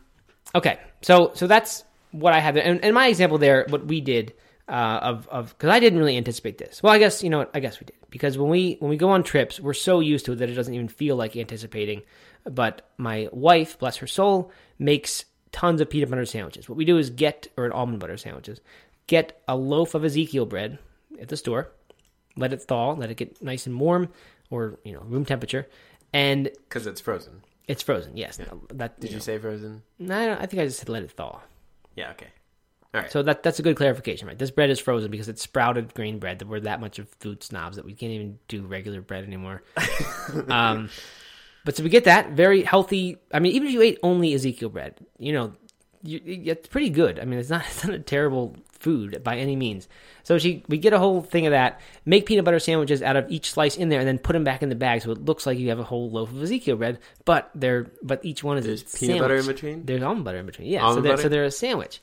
okay. 0.55 0.79
So 1.01 1.33
so 1.35 1.47
that's 1.47 1.85
what 2.11 2.33
i 2.33 2.38
have 2.38 2.57
and, 2.57 2.85
and 2.85 2.95
my 2.95 3.07
example 3.07 3.38
there 3.38 3.67
what 3.69 3.87
we 3.87 4.01
did 4.01 4.35
uh, 4.69 4.99
of 5.03 5.29
of 5.29 5.57
because 5.57 5.71
I 5.71 5.81
didn't 5.81 5.99
really 5.99 6.17
anticipate 6.17 6.59
this. 6.59 6.83
Well, 6.83 6.93
I 6.93 6.99
guess 6.99 7.23
you 7.23 7.31
know 7.31 7.47
I 7.55 7.61
guess 7.61 7.81
we 7.81 7.87
did. 7.87 7.97
Because 8.11 8.38
when 8.38 8.51
we 8.51 8.77
when 8.81 8.91
we 8.91 8.97
go 8.97 9.11
on 9.11 9.23
trips, 9.23 9.59
we're 9.61 9.75
so 9.75 10.01
used 10.01 10.27
to 10.27 10.33
it 10.33 10.37
that 10.37 10.51
it 10.51 10.55
doesn't 10.55 10.75
even 10.75 10.88
feel 10.88 11.17
like 11.17 11.37
anticipating. 11.37 12.03
But 12.45 12.88
my 12.97 13.29
wife, 13.33 13.79
bless 13.79 13.97
her 13.97 14.07
soul, 14.07 14.51
makes 14.79 15.25
tons 15.53 15.81
of 15.81 15.91
peanut 15.91 16.11
butter 16.11 16.27
sandwiches. 16.27 16.69
What 16.69 16.77
we 16.77 16.85
do 16.85 16.99
is 16.99 17.11
get 17.11 17.49
or 17.57 17.73
almond 17.73 18.01
butter 18.01 18.17
sandwiches, 18.17 18.61
get 19.07 19.41
a 19.49 19.57
loaf 19.57 19.95
of 19.95 20.05
Ezekiel 20.05 20.47
bread 20.47 20.79
at 21.21 21.29
the 21.29 21.37
store, 21.37 21.71
let 22.37 22.53
it 22.53 22.62
thaw, 22.62 22.93
let 22.93 23.11
it 23.11 23.17
get 23.17 23.43
nice 23.43 23.67
and 23.67 23.79
warm 23.79 24.11
or 24.51 24.79
you 24.85 24.93
know 24.93 25.01
room 25.01 25.25
temperature, 25.25 25.69
and 26.13 26.51
because 26.69 26.87
it's 26.87 27.01
frozen. 27.01 27.43
It's 27.67 27.83
frozen. 27.83 28.17
Yes. 28.17 28.39
Yeah. 28.41 28.47
That 28.75 28.99
did 28.99 29.11
you, 29.11 29.17
know, 29.17 29.21
say 29.21 29.39
frozen? 29.39 29.83
No, 29.99 30.33
I 30.41 30.47
think 30.47 30.63
I 30.63 30.67
just 30.67 30.79
said 30.79 30.89
let 30.89 31.03
it 31.03 31.11
thaw. 31.11 31.41
Yeah. 31.97 32.13
Okay. 32.13 32.29
All 32.95 33.03
right. 33.03 33.13
So 33.13 33.23
that 33.23 33.43
that's 33.43 33.59
a 33.59 33.63
good 33.63 33.77
clarification, 33.77 34.27
right? 34.27 34.39
This 34.39 34.51
bread 34.51 34.71
is 34.71 34.81
frozen 34.81 35.11
because 35.11 35.29
it's 35.29 35.43
sprouted 35.43 35.93
grain 35.93 36.19
bread. 36.19 36.39
That 36.39 36.49
we're 36.49 36.61
that 36.61 36.81
much 36.81 36.99
of 36.99 37.09
food 37.21 37.43
snobs 37.43 37.77
that 37.77 37.85
we 37.85 37.93
can't 37.93 38.13
even 38.13 38.39
do 38.49 38.63
regular 38.63 39.03
bread 39.03 39.25
anymore. 39.25 39.63
um, 40.49 40.89
but 41.67 41.77
so 41.77 41.83
we 41.83 41.91
get 41.91 42.05
that 42.05 42.31
very 42.31 42.63
healthy. 42.63 43.19
I 43.33 43.41
mean, 43.41 43.53
even 43.53 43.69
if 43.69 43.75
you 43.75 43.83
ate 43.83 43.99
only 44.03 44.33
Ezekiel 44.33 44.71
bread, 44.71 44.95
you 45.19 45.35
know, 45.35 45.53
you, 46.03 46.21
it's 46.25 46.69
pretty 46.69 46.89
good. 46.89 47.21
I 47.21 47.27
mean, 47.27 47.39
it's 47.39 47.51
not 47.51 47.67
it's 47.69 47.85
not 47.85 47.95
a 47.95 47.99
terrible 47.99 48.57
food 48.81 49.23
by 49.25 49.37
any 49.38 49.57
means. 49.57 49.88
So 50.23 50.38
she 50.38 50.64
we 50.69 50.79
get 50.79 50.93
a 50.93 50.99
whole 50.99 51.23
thing 51.23 51.47
of 51.47 51.53
that. 51.53 51.81
Make 52.05 52.27
peanut 52.27 52.45
butter 52.45 52.59
sandwiches 52.59 53.03
out 53.03 53.17
of 53.17 53.31
each 53.31 53.51
slice 53.51 53.77
in 53.77 53.88
there, 53.88 53.99
and 54.01 54.07
then 54.09 54.19
put 54.19 54.33
them 54.35 54.45
back 54.45 54.62
in 54.62 54.69
the 54.69 54.75
bag, 54.75 55.03
so 55.03 55.11
it 55.11 55.25
looks 55.25 55.47
like 55.47 55.59
you 55.59 55.69
have 55.71 55.79
a 55.79 55.85
whole 55.85 56.11
loaf 56.11 56.31
of 56.31 56.43
Ezekiel 56.43 56.77
bread. 56.77 56.99
But 57.25 57.51
they're 57.55 57.91
but 58.03 58.25
each 58.25 58.45
one 58.45 58.59
is 58.59 58.64
There's 58.67 58.83
a 58.83 58.85
peanut 58.85 58.99
sandwich. 58.99 59.21
butter 59.21 59.37
in 59.37 59.47
between. 59.47 59.85
There's 59.87 60.03
almond 60.03 60.25
butter 60.25 60.38
in 60.38 60.47
between. 60.47 60.69
Yeah, 60.69 60.83
Almond 60.83 60.97
so 60.97 61.01
they're, 61.03 61.12
butter? 61.12 61.23
so 61.23 61.29
they're 61.29 61.45
a 61.45 61.51
sandwich. 61.51 62.01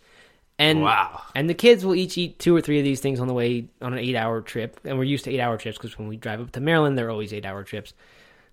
And 0.58 0.82
Wow. 0.84 1.22
and 1.36 1.50
the 1.50 1.54
kids 1.54 1.84
will 1.86 1.96
each 1.96 2.18
eat 2.18 2.40
two 2.40 2.56
or 2.56 2.62
three 2.62 2.78
of 2.80 2.86
these 2.86 3.02
things 3.02 3.20
on 3.20 3.28
the 3.28 3.34
way 3.34 3.68
on 3.82 3.92
an 3.92 4.00
eight-hour 4.00 4.42
trip, 4.42 4.80
and 4.86 4.98
we're 4.98 5.04
used 5.04 5.26
to 5.26 5.32
eight-hour 5.32 5.58
trips 5.58 5.78
because 5.78 6.00
when 6.00 6.08
we 6.08 6.16
drive 6.16 6.40
up 6.40 6.52
to 6.54 6.62
Maryland, 6.62 6.98
they're 6.98 7.10
always 7.12 7.34
eight-hour 7.34 7.64
trips. 7.66 7.94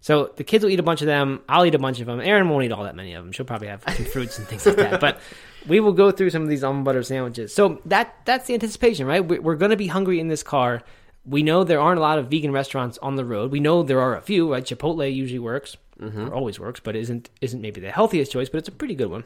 So 0.02 0.32
the 0.34 0.42
kids 0.42 0.64
will 0.64 0.70
eat 0.70 0.80
a 0.80 0.82
bunch 0.82 1.00
of 1.00 1.06
them. 1.06 1.42
I'll 1.48 1.64
eat 1.64 1.76
a 1.76 1.78
bunch 1.78 2.00
of 2.00 2.06
them. 2.06 2.20
Erin 2.20 2.48
won't 2.48 2.64
eat 2.64 2.72
all 2.72 2.82
that 2.82 2.96
many 2.96 3.14
of 3.14 3.24
them. 3.24 3.30
She'll 3.30 3.46
probably 3.46 3.68
have 3.68 3.84
some 3.86 4.04
fruits 4.04 4.36
and 4.36 4.48
things 4.48 4.66
like 4.66 4.74
that. 4.76 5.00
But 5.00 5.20
we 5.68 5.78
will 5.78 5.92
go 5.92 6.10
through 6.10 6.30
some 6.30 6.42
of 6.42 6.48
these 6.48 6.64
almond 6.64 6.84
butter 6.84 7.04
sandwiches. 7.04 7.54
So 7.54 7.80
that 7.86 8.16
that's 8.24 8.48
the 8.48 8.54
anticipation, 8.54 9.06
right? 9.06 9.20
We're, 9.24 9.54
going 9.54 9.70
to 9.70 9.76
be 9.76 9.86
hungry 9.86 10.18
in 10.18 10.26
this 10.26 10.42
car. 10.42 10.82
We 11.24 11.44
know 11.44 11.62
there 11.62 11.80
aren't 11.80 11.98
a 11.98 12.02
lot 12.02 12.18
of 12.18 12.28
vegan 12.28 12.50
restaurants 12.50 12.98
on 12.98 13.14
the 13.14 13.24
road. 13.24 13.52
We 13.52 13.60
know 13.60 13.84
there 13.84 14.00
are 14.00 14.16
a 14.16 14.20
few. 14.20 14.52
Right? 14.52 14.64
Chipotle 14.64 15.14
usually 15.14 15.38
works, 15.38 15.76
or 16.00 16.34
always 16.34 16.58
works, 16.58 16.80
but 16.80 16.96
isn't 16.96 17.30
isn't 17.40 17.60
maybe 17.60 17.80
the 17.80 17.92
healthiest 17.92 18.32
choice, 18.32 18.48
but 18.48 18.58
it's 18.58 18.68
a 18.68 18.72
pretty 18.72 18.96
good 18.96 19.08
one. 19.08 19.22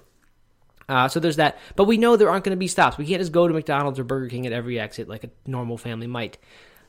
Uh, 0.91 1.09
so 1.09 1.19
there's 1.21 1.37
that. 1.37 1.59
But 1.75 1.85
we 1.85 1.97
know 1.97 2.17
there 2.17 2.29
aren't 2.29 2.45
going 2.45 2.55
to 2.55 2.61
be 2.61 2.69
stops. 2.69 2.99
We 2.99 3.07
can't 3.07 3.21
just 3.21 3.33
go 3.33 3.49
to 3.49 3.55
McDonald's 3.55 3.99
or 3.99 4.05
Burger 4.05 4.29
King 4.29 4.47
at 4.47 4.53
every 4.53 4.79
exit 4.79 5.09
like 5.09 5.25
a 5.25 5.31
normal 5.47 5.79
family 5.79 6.07
might. 6.07 6.37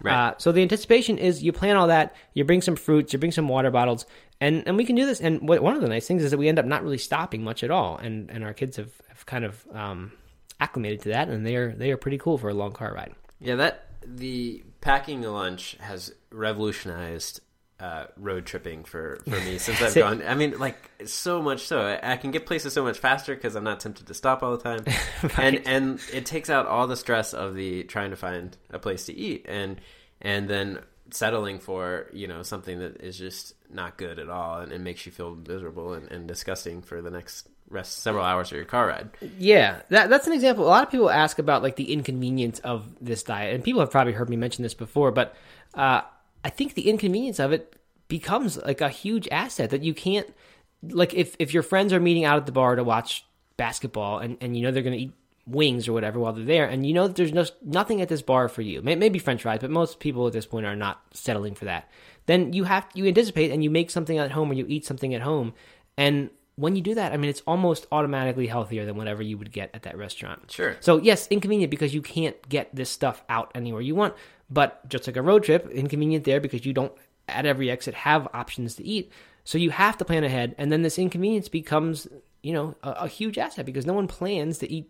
Right. 0.02 0.14
Uh, 0.14 0.34
so 0.38 0.52
the 0.52 0.62
anticipation 0.62 1.18
is 1.18 1.44
you 1.44 1.52
plan 1.52 1.76
all 1.76 1.88
that, 1.88 2.16
you 2.34 2.44
bring 2.44 2.62
some 2.62 2.76
fruits, 2.76 3.14
you 3.14 3.20
bring 3.20 3.32
some 3.32 3.48
water 3.48 3.72
bottles, 3.72 4.06
and, 4.40 4.64
and 4.68 4.78
we 4.78 4.86
can 4.86 4.96
do 4.96 5.06
this. 5.06 5.20
And 5.20 5.48
what, 5.48 5.62
one 5.62 5.76
of 5.76 5.82
the 5.82 5.90
nice 5.90 6.08
things 6.08 6.24
is 6.24 6.32
that 6.32 6.38
we 6.38 6.48
end 6.48 6.60
up 6.60 6.66
not 6.66 6.84
really 6.84 6.98
stopping 6.98 7.44
much 7.44 7.64
at 7.64 7.72
all. 7.72 7.98
And, 7.98 8.30
and 8.30 8.44
our 8.44 8.54
kids 8.54 8.78
have, 8.78 8.92
have 9.10 9.26
kind 9.26 9.44
of 9.44 9.66
um, 9.74 10.12
acclimated 10.60 11.02
to 11.02 11.10
that, 11.10 11.30
and 11.30 11.46
they 11.46 11.56
are 11.56 11.72
they 11.74 11.92
are 11.92 11.98
pretty 11.98 12.18
cool 12.18 12.38
for 12.38 12.50
a 12.50 12.54
long 12.54 12.72
car 12.72 12.94
ride. 12.94 13.14
Yeah, 13.40 13.56
that 13.56 13.86
the 14.06 14.64
packing 14.82 15.26
a 15.26 15.32
lunch 15.32 15.78
has 15.80 16.14
revolutionized 16.32 17.42
uh, 17.80 18.06
road 18.18 18.46
tripping 18.46 18.84
for, 18.84 19.20
for 19.24 19.40
me 19.42 19.58
since 19.58 19.82
I've 19.82 19.96
gone. 19.96 20.24
I 20.26 20.36
mean, 20.36 20.58
like 20.60 20.78
so 21.06 21.42
much 21.42 21.68
so 21.68 21.82
I, 21.82 22.14
I 22.14 22.18
can 22.18 22.32
get 22.32 22.46
places 22.46 22.74
so 22.74 22.84
much 22.84 22.98
faster 22.98 23.36
because 23.36 23.56
I'm 23.56 23.64
not 23.64 23.80
tempted 23.80 24.08
to 24.08 24.14
stop 24.14 24.44
all 24.44 24.58
the 24.58 24.64
time, 24.64 24.86
and 25.38 25.62
and 25.66 26.00
it 26.14 26.26
takes 26.26 26.50
out 26.50 26.66
all 26.66 26.88
the 26.88 26.98
stress 26.98 27.34
of 27.34 27.56
the 27.56 27.84
trying 27.84 28.12
to 28.12 28.18
find 28.18 28.58
a 28.70 28.80
place 28.80 29.06
to 29.06 29.16
eat 29.16 29.46
and 29.48 29.80
and 30.22 30.50
then 30.50 30.80
settling 31.10 31.60
for 31.60 32.10
you 32.12 32.28
know 32.28 32.44
something 32.44 32.80
that 32.80 33.02
is 33.02 33.18
just 33.18 33.54
not 33.70 33.98
good 33.98 34.20
at 34.20 34.30
all 34.30 34.60
and, 34.60 34.72
and 34.72 34.84
makes 34.84 35.06
you 35.06 35.12
feel 35.12 35.36
miserable 35.36 35.94
and, 35.94 36.12
and 36.12 36.28
disgusting 36.28 36.82
for 36.82 37.02
the 37.02 37.12
next 37.12 37.48
rest 37.70 38.00
several 38.00 38.24
hours 38.24 38.52
of 38.52 38.56
your 38.56 38.66
car 38.66 38.88
ride. 38.88 39.10
Yeah, 39.38 39.82
that, 39.90 40.10
that's 40.10 40.28
an 40.28 40.34
example. 40.34 40.66
A 40.66 40.70
lot 40.70 40.84
of 40.84 40.92
people 40.92 41.10
ask 41.10 41.38
about 41.38 41.64
like 41.64 41.76
the 41.76 41.92
inconvenience 41.92 42.60
of 42.60 42.86
this 43.02 43.24
diet, 43.24 43.54
and 43.56 43.64
people 43.64 43.82
have 43.82 43.92
probably 43.92 44.14
heard 44.14 44.30
me 44.30 44.36
mention 44.36 44.64
this 44.64 44.74
before, 44.74 45.12
but 45.12 45.36
uh, 45.74 46.02
I 46.48 46.50
think 46.50 46.76
the 46.76 46.90
inconvenience 46.90 47.42
of 47.42 47.52
it 47.52 47.76
becomes 48.08 48.56
like 48.56 48.80
a 48.80 48.88
huge 48.88 49.28
asset 49.34 49.70
that 49.72 49.84
you 49.84 49.94
can't 49.94 50.34
like 50.82 51.14
if 51.14 51.36
if 51.40 51.54
your 51.54 51.62
friends 51.62 51.92
are 51.92 52.00
meeting 52.00 52.24
out 52.24 52.38
at 52.38 52.46
the 52.46 52.54
bar 52.54 52.78
to 52.78 52.86
watch 52.86 53.26
basketball 53.58 54.20
and, 54.20 54.38
and 54.40 54.56
you 54.56 54.64
know 54.64 54.72
they're 54.72 54.82
going 54.82 54.98
to 54.98 55.04
eat 55.04 55.14
wings 55.46 55.90
or 55.90 55.92
whatever 55.92 56.22
while 56.22 56.32
they're 56.32 56.46
there 56.46 56.66
and 56.66 56.88
you 56.88 56.94
know 56.94 57.08
that 57.08 57.18
there's 57.18 57.34
no, 57.34 57.44
nothing 57.62 58.02
at 58.02 58.08
this 58.08 58.22
bar 58.22 58.48
for 58.48 58.62
you 58.62 58.82
maybe 58.82 59.20
french 59.20 59.42
fries 59.42 59.60
but 59.60 59.70
most 59.70 60.00
people 60.00 60.26
at 60.26 60.32
this 60.32 60.46
point 60.46 60.66
are 60.66 60.76
not 60.76 61.02
settling 61.12 61.54
for 61.54 61.66
that 61.66 61.90
then 62.28 62.54
you 62.54 62.64
have 62.64 62.88
you 62.94 63.06
anticipate 63.06 63.52
and 63.52 63.62
you 63.62 63.70
make 63.70 63.92
something 63.92 64.18
at 64.18 64.32
home 64.32 64.50
or 64.50 64.54
you 64.54 64.66
eat 64.70 64.86
something 64.86 65.14
at 65.14 65.22
home 65.22 65.54
and 65.98 66.30
when 66.58 66.76
you 66.76 66.82
do 66.82 66.94
that 66.96 67.14
i 67.14 67.18
mean 67.18 67.30
it's 67.30 67.42
almost 67.48 67.88
automatically 67.92 68.48
healthier 68.48 68.86
than 68.86 68.96
whatever 68.98 69.24
you 69.24 69.38
would 69.38 69.52
get 69.52 69.70
at 69.74 69.84
that 69.84 69.98
restaurant 69.98 70.52
Sure. 70.52 70.76
so 70.82 70.98
yes, 70.98 71.28
inconvenient 71.30 71.72
because 71.72 71.94
you 71.94 72.02
can't 72.02 72.36
get 72.50 72.76
this 72.76 72.90
stuff 72.90 73.24
out 73.30 73.52
anywhere 73.56 73.82
you 73.82 73.96
want. 73.96 74.14
But 74.50 74.88
just 74.88 75.08
like 75.08 75.18
a 75.18 75.22
road 75.22 75.44
trip, 75.44 75.70
inconvenient 75.70 76.24
there 76.24 76.40
because 76.40 76.66
you 76.66 76.72
don't 76.74 76.94
at 77.28 77.46
every 77.46 77.70
exit 77.70 77.94
have 77.94 78.28
options 78.34 78.76
to 78.76 78.84
eat. 78.86 79.12
So 79.44 79.58
you 79.58 79.72
have 79.72 79.98
to 79.98 80.06
plan 80.06 80.24
ahead, 80.24 80.56
and 80.58 80.72
then 80.72 80.82
this 80.84 80.98
inconvenience 80.98 81.50
becomes 81.50 82.08
you 82.44 82.54
know 82.54 82.76
a, 82.82 82.92
a 82.92 83.08
huge 83.08 83.38
asset 83.38 83.66
because 83.66 83.86
no 83.86 83.94
one 83.94 84.08
plans 84.08 84.58
to 84.60 84.72
eat 84.72 84.90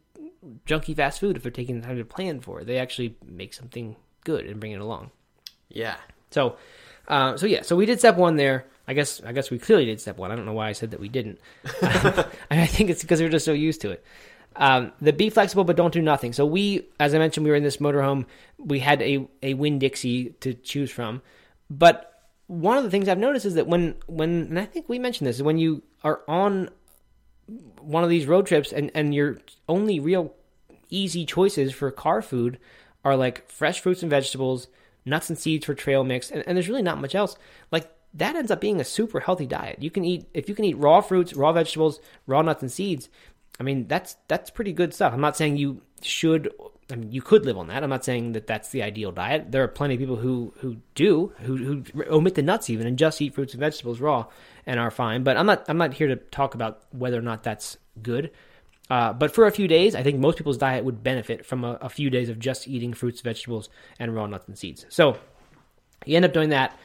junky 0.67 0.95
fast 0.95 1.19
food 1.19 1.35
if 1.35 1.41
they're 1.43 1.51
taking 1.51 1.79
the 1.81 1.87
time 1.87 1.97
to 1.97 2.05
plan 2.05 2.39
for 2.39 2.61
it. 2.61 2.67
They 2.67 2.77
actually 2.77 3.15
make 3.25 3.53
something 3.53 3.95
good 4.23 4.45
and 4.45 4.59
bring 4.59 4.73
it 4.73 4.81
along. 4.81 5.09
Yeah. 5.69 5.97
So, 6.31 6.57
uh, 7.07 7.35
so 7.37 7.45
yeah, 7.47 7.63
so 7.63 7.75
we 7.75 7.85
did 7.87 7.99
step 7.99 8.15
one 8.17 8.35
there. 8.35 8.65
I 8.87 8.93
guess 8.93 9.21
I 9.23 9.33
guess 9.33 9.51
we 9.51 9.59
clearly 9.59 9.85
did 9.85 9.99
step 9.99 10.17
one. 10.17 10.31
I 10.31 10.35
don't 10.35 10.45
know 10.45 10.53
why 10.53 10.69
I 10.69 10.71
said 10.73 10.91
that 10.91 10.99
we 10.99 11.09
didn't. 11.09 11.39
I 11.81 12.65
think 12.67 12.89
it's 12.89 13.01
because 13.01 13.21
we're 13.21 13.29
just 13.29 13.45
so 13.45 13.53
used 13.53 13.81
to 13.81 13.91
it. 13.91 14.03
Um, 14.55 14.91
the 15.01 15.13
be 15.13 15.29
flexible 15.29 15.63
but 15.63 15.75
don't 15.75 15.93
do 15.93 16.01
nothing. 16.01 16.33
So 16.33 16.45
we, 16.45 16.87
as 16.99 17.13
I 17.13 17.19
mentioned, 17.19 17.43
we 17.43 17.51
were 17.51 17.57
in 17.57 17.63
this 17.63 17.77
motorhome. 17.77 18.25
We 18.57 18.79
had 18.79 19.01
a 19.01 19.27
a 19.43 19.53
Winn 19.53 19.79
Dixie 19.79 20.35
to 20.41 20.53
choose 20.53 20.89
from, 20.89 21.21
but 21.69 22.13
one 22.47 22.77
of 22.77 22.83
the 22.83 22.89
things 22.89 23.09
I've 23.09 23.17
noticed 23.17 23.45
is 23.45 23.55
that 23.55 23.67
when 23.67 23.95
when 24.07 24.47
and 24.49 24.59
I 24.59 24.65
think 24.65 24.87
we 24.87 24.99
mentioned 24.99 25.27
this 25.27 25.35
is 25.35 25.43
when 25.43 25.57
you 25.57 25.83
are 26.03 26.21
on 26.27 26.69
one 27.79 28.03
of 28.03 28.09
these 28.09 28.25
road 28.25 28.47
trips 28.47 28.71
and 28.71 28.89
and 28.95 29.13
your 29.13 29.37
only 29.67 29.99
real 29.99 30.33
easy 30.89 31.25
choices 31.25 31.73
for 31.73 31.91
car 31.91 32.21
food 32.21 32.57
are 33.03 33.15
like 33.15 33.49
fresh 33.49 33.79
fruits 33.81 34.01
and 34.01 34.09
vegetables, 34.09 34.67
nuts 35.05 35.29
and 35.29 35.37
seeds 35.37 35.65
for 35.65 35.75
trail 35.75 36.03
mix, 36.03 36.31
and, 36.31 36.43
and 36.47 36.57
there's 36.57 36.69
really 36.69 36.81
not 36.81 36.99
much 36.99 37.15
else. 37.15 37.35
Like 37.71 37.91
that 38.13 38.35
ends 38.35 38.51
up 38.51 38.61
being 38.61 38.79
a 38.79 38.85
super 38.85 39.19
healthy 39.19 39.45
diet. 39.45 39.81
You 39.81 39.91
can 39.91 40.03
eat 40.03 40.25
if 40.33 40.49
you 40.49 40.55
can 40.55 40.65
eat 40.65 40.77
raw 40.77 41.01
fruits, 41.01 41.33
raw 41.33 41.51
vegetables, 41.51 41.99
raw 42.25 42.41
nuts 42.41 42.61
and 42.61 42.71
seeds. 42.71 43.09
I 43.59 43.63
mean 43.63 43.87
that's 43.87 44.15
that's 44.27 44.49
pretty 44.49 44.73
good 44.73 44.93
stuff. 44.93 45.13
I'm 45.13 45.21
not 45.21 45.37
saying 45.37 45.57
you 45.57 45.81
should. 46.01 46.51
I 46.91 46.95
mean 46.95 47.11
you 47.11 47.21
could 47.21 47.45
live 47.45 47.57
on 47.57 47.67
that. 47.67 47.83
I'm 47.83 47.89
not 47.89 48.05
saying 48.05 48.31
that 48.33 48.47
that's 48.47 48.69
the 48.69 48.81
ideal 48.81 49.11
diet. 49.11 49.51
There 49.51 49.63
are 49.63 49.67
plenty 49.67 49.95
of 49.95 49.99
people 49.99 50.15
who 50.15 50.53
who 50.57 50.77
do 50.95 51.33
who 51.41 51.57
who 51.57 51.83
omit 52.09 52.35
the 52.35 52.41
nuts 52.41 52.69
even 52.69 52.87
and 52.87 52.97
just 52.97 53.21
eat 53.21 53.35
fruits 53.35 53.53
and 53.53 53.59
vegetables 53.59 53.99
raw 53.99 54.25
and 54.65 54.79
are 54.79 54.91
fine. 54.91 55.23
But 55.23 55.37
I'm 55.37 55.45
not 55.45 55.65
I'm 55.67 55.77
not 55.77 55.93
here 55.93 56.07
to 56.07 56.15
talk 56.15 56.55
about 56.55 56.83
whether 56.91 57.17
or 57.17 57.23
not 57.23 57.43
that's 57.43 57.77
good. 58.01 58.31
Uh, 58.89 59.11
but 59.11 59.33
for 59.33 59.45
a 59.45 59.51
few 59.51 59.67
days, 59.67 59.95
I 59.95 60.03
think 60.03 60.17
most 60.17 60.37
people's 60.37 60.57
diet 60.57 60.85
would 60.85 61.03
benefit 61.03 61.45
from 61.45 61.63
a, 61.63 61.73
a 61.81 61.89
few 61.89 62.09
days 62.09 62.29
of 62.29 62.39
just 62.39 62.67
eating 62.67 62.93
fruits, 62.93 63.21
vegetables, 63.21 63.69
and 63.99 64.15
raw 64.15 64.25
nuts 64.27 64.47
and 64.47 64.57
seeds. 64.57 64.85
So 64.89 65.17
you 66.05 66.15
end 66.15 66.25
up 66.25 66.33
doing 66.33 66.49
that, 66.49 66.77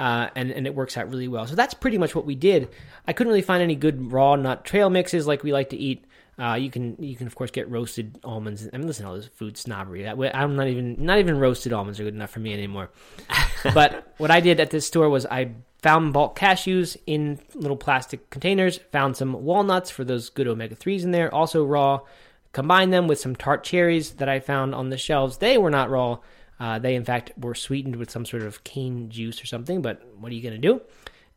uh, 0.00 0.30
and 0.34 0.50
and 0.50 0.66
it 0.66 0.74
works 0.74 0.96
out 0.96 1.10
really 1.10 1.28
well. 1.28 1.46
So 1.46 1.54
that's 1.54 1.74
pretty 1.74 1.98
much 1.98 2.14
what 2.14 2.24
we 2.24 2.34
did. 2.34 2.70
I 3.06 3.12
couldn't 3.12 3.28
really 3.30 3.42
find 3.42 3.62
any 3.62 3.74
good 3.74 4.10
raw 4.10 4.34
nut 4.34 4.64
trail 4.64 4.88
mixes 4.88 5.26
like 5.26 5.42
we 5.42 5.52
like 5.52 5.68
to 5.70 5.76
eat. 5.76 6.06
Uh, 6.38 6.54
you 6.54 6.70
can 6.70 6.96
you 6.98 7.14
can 7.14 7.26
of 7.26 7.34
course 7.34 7.50
get 7.50 7.70
roasted 7.70 8.18
almonds. 8.24 8.66
I 8.72 8.78
mean, 8.78 8.86
listen 8.86 9.04
to 9.04 9.10
all 9.10 9.16
this 9.16 9.26
food 9.26 9.58
snobbery. 9.58 10.04
That 10.04 10.16
way, 10.16 10.30
I'm 10.32 10.56
not 10.56 10.68
even 10.68 11.04
not 11.04 11.18
even 11.18 11.38
roasted 11.38 11.74
almonds 11.74 12.00
are 12.00 12.04
good 12.04 12.14
enough 12.14 12.30
for 12.30 12.40
me 12.40 12.54
anymore. 12.54 12.88
but 13.74 14.14
what 14.16 14.30
I 14.30 14.40
did 14.40 14.58
at 14.58 14.70
this 14.70 14.86
store 14.86 15.10
was 15.10 15.26
I 15.26 15.50
found 15.82 16.14
bulk 16.14 16.38
cashews 16.38 16.96
in 17.06 17.38
little 17.54 17.76
plastic 17.76 18.30
containers. 18.30 18.78
Found 18.92 19.18
some 19.18 19.34
walnuts 19.34 19.90
for 19.90 20.02
those 20.02 20.30
good 20.30 20.48
omega 20.48 20.76
threes 20.76 21.04
in 21.04 21.10
there, 21.10 21.32
also 21.34 21.62
raw. 21.62 22.00
Combined 22.52 22.90
them 22.90 23.06
with 23.06 23.20
some 23.20 23.36
tart 23.36 23.64
cherries 23.64 24.12
that 24.12 24.30
I 24.30 24.40
found 24.40 24.74
on 24.74 24.88
the 24.88 24.96
shelves. 24.96 25.36
They 25.36 25.58
were 25.58 25.70
not 25.70 25.90
raw. 25.90 26.20
Uh, 26.60 26.78
they 26.78 26.94
in 26.94 27.04
fact 27.04 27.32
were 27.38 27.54
sweetened 27.54 27.96
with 27.96 28.10
some 28.10 28.26
sort 28.26 28.42
of 28.42 28.62
cane 28.62 29.08
juice 29.08 29.42
or 29.42 29.46
something. 29.46 29.80
But 29.80 30.06
what 30.18 30.30
are 30.30 30.34
you 30.34 30.42
going 30.42 30.60
to 30.60 30.68
do? 30.68 30.80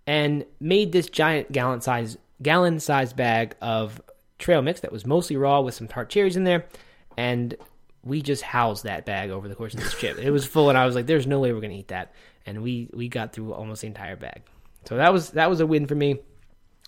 And 0.05 0.45
made 0.59 0.91
this 0.91 1.07
giant 1.07 1.51
gallon 1.51 1.79
size 1.81 2.17
gallon 2.41 2.79
size 2.79 3.13
bag 3.13 3.55
of 3.61 4.01
trail 4.37 4.61
mix 4.61 4.81
that 4.81 4.91
was 4.91 5.05
mostly 5.05 5.37
raw 5.37 5.61
with 5.61 5.73
some 5.73 5.87
tart 5.87 6.09
cherries 6.09 6.35
in 6.35 6.43
there. 6.43 6.65
And 7.15 7.55
we 8.03 8.21
just 8.21 8.43
housed 8.43 8.83
that 8.83 9.05
bag 9.05 9.29
over 9.29 9.47
the 9.47 9.55
course 9.55 9.73
of 9.73 9.79
this 9.79 9.93
trip. 9.93 10.17
It 10.17 10.31
was 10.31 10.45
full, 10.45 10.67
and 10.67 10.77
I 10.77 10.85
was 10.85 10.93
like, 10.93 11.05
"There's 11.05 11.25
no 11.25 11.39
way 11.39 11.53
we're 11.53 11.61
gonna 11.61 11.75
eat 11.75 11.87
that." 11.87 12.11
And 12.45 12.61
we 12.61 12.89
we 12.93 13.07
got 13.07 13.31
through 13.31 13.53
almost 13.53 13.81
the 13.81 13.87
entire 13.87 14.17
bag. 14.17 14.41
So 14.85 14.97
that 14.97 15.13
was 15.13 15.29
that 15.31 15.49
was 15.49 15.61
a 15.61 15.65
win 15.65 15.87
for 15.87 15.95
me. 15.95 16.19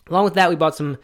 Along 0.10 0.26
with 0.26 0.34
that, 0.34 0.50
we 0.50 0.58
bought 0.58 0.76
some 0.76 0.98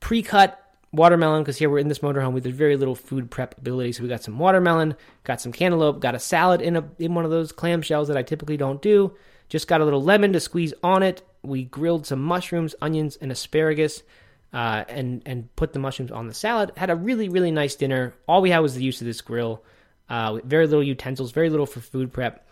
pre-cut 0.00 0.63
watermelon 0.94 1.42
because 1.42 1.58
here 1.58 1.68
we're 1.68 1.78
in 1.78 1.88
this 1.88 2.00
motorhome 2.00 2.32
with 2.32 2.44
very 2.44 2.76
little 2.76 2.94
food 2.94 3.30
prep 3.30 3.58
ability. 3.58 3.92
So 3.92 4.02
we 4.02 4.08
got 4.08 4.22
some 4.22 4.38
watermelon, 4.38 4.94
got 5.24 5.40
some 5.40 5.52
cantaloupe, 5.52 6.00
got 6.00 6.14
a 6.14 6.18
salad 6.18 6.60
in 6.60 6.76
a 6.76 6.88
in 6.98 7.14
one 7.14 7.24
of 7.24 7.30
those 7.30 7.52
clamshells 7.52 8.08
that 8.08 8.16
I 8.16 8.22
typically 8.22 8.56
don't 8.56 8.80
do. 8.80 9.14
Just 9.48 9.68
got 9.68 9.80
a 9.80 9.84
little 9.84 10.02
lemon 10.02 10.32
to 10.32 10.40
squeeze 10.40 10.74
on 10.82 11.02
it. 11.02 11.22
We 11.42 11.64
grilled 11.64 12.06
some 12.06 12.22
mushrooms, 12.22 12.74
onions, 12.80 13.16
and 13.20 13.30
asparagus 13.30 14.02
uh, 14.52 14.84
and 14.88 15.22
and 15.26 15.54
put 15.56 15.72
the 15.72 15.78
mushrooms 15.78 16.12
on 16.12 16.28
the 16.28 16.34
salad. 16.34 16.72
Had 16.76 16.90
a 16.90 16.96
really 16.96 17.28
really 17.28 17.50
nice 17.50 17.74
dinner. 17.74 18.14
All 18.26 18.40
we 18.40 18.50
had 18.50 18.60
was 18.60 18.74
the 18.74 18.84
use 18.84 19.00
of 19.00 19.06
this 19.06 19.20
grill. 19.20 19.62
Uh, 20.08 20.38
very 20.44 20.66
little 20.66 20.82
utensils, 20.84 21.32
very 21.32 21.48
little 21.48 21.66
for 21.66 21.80
food 21.80 22.12
prep, 22.12 22.43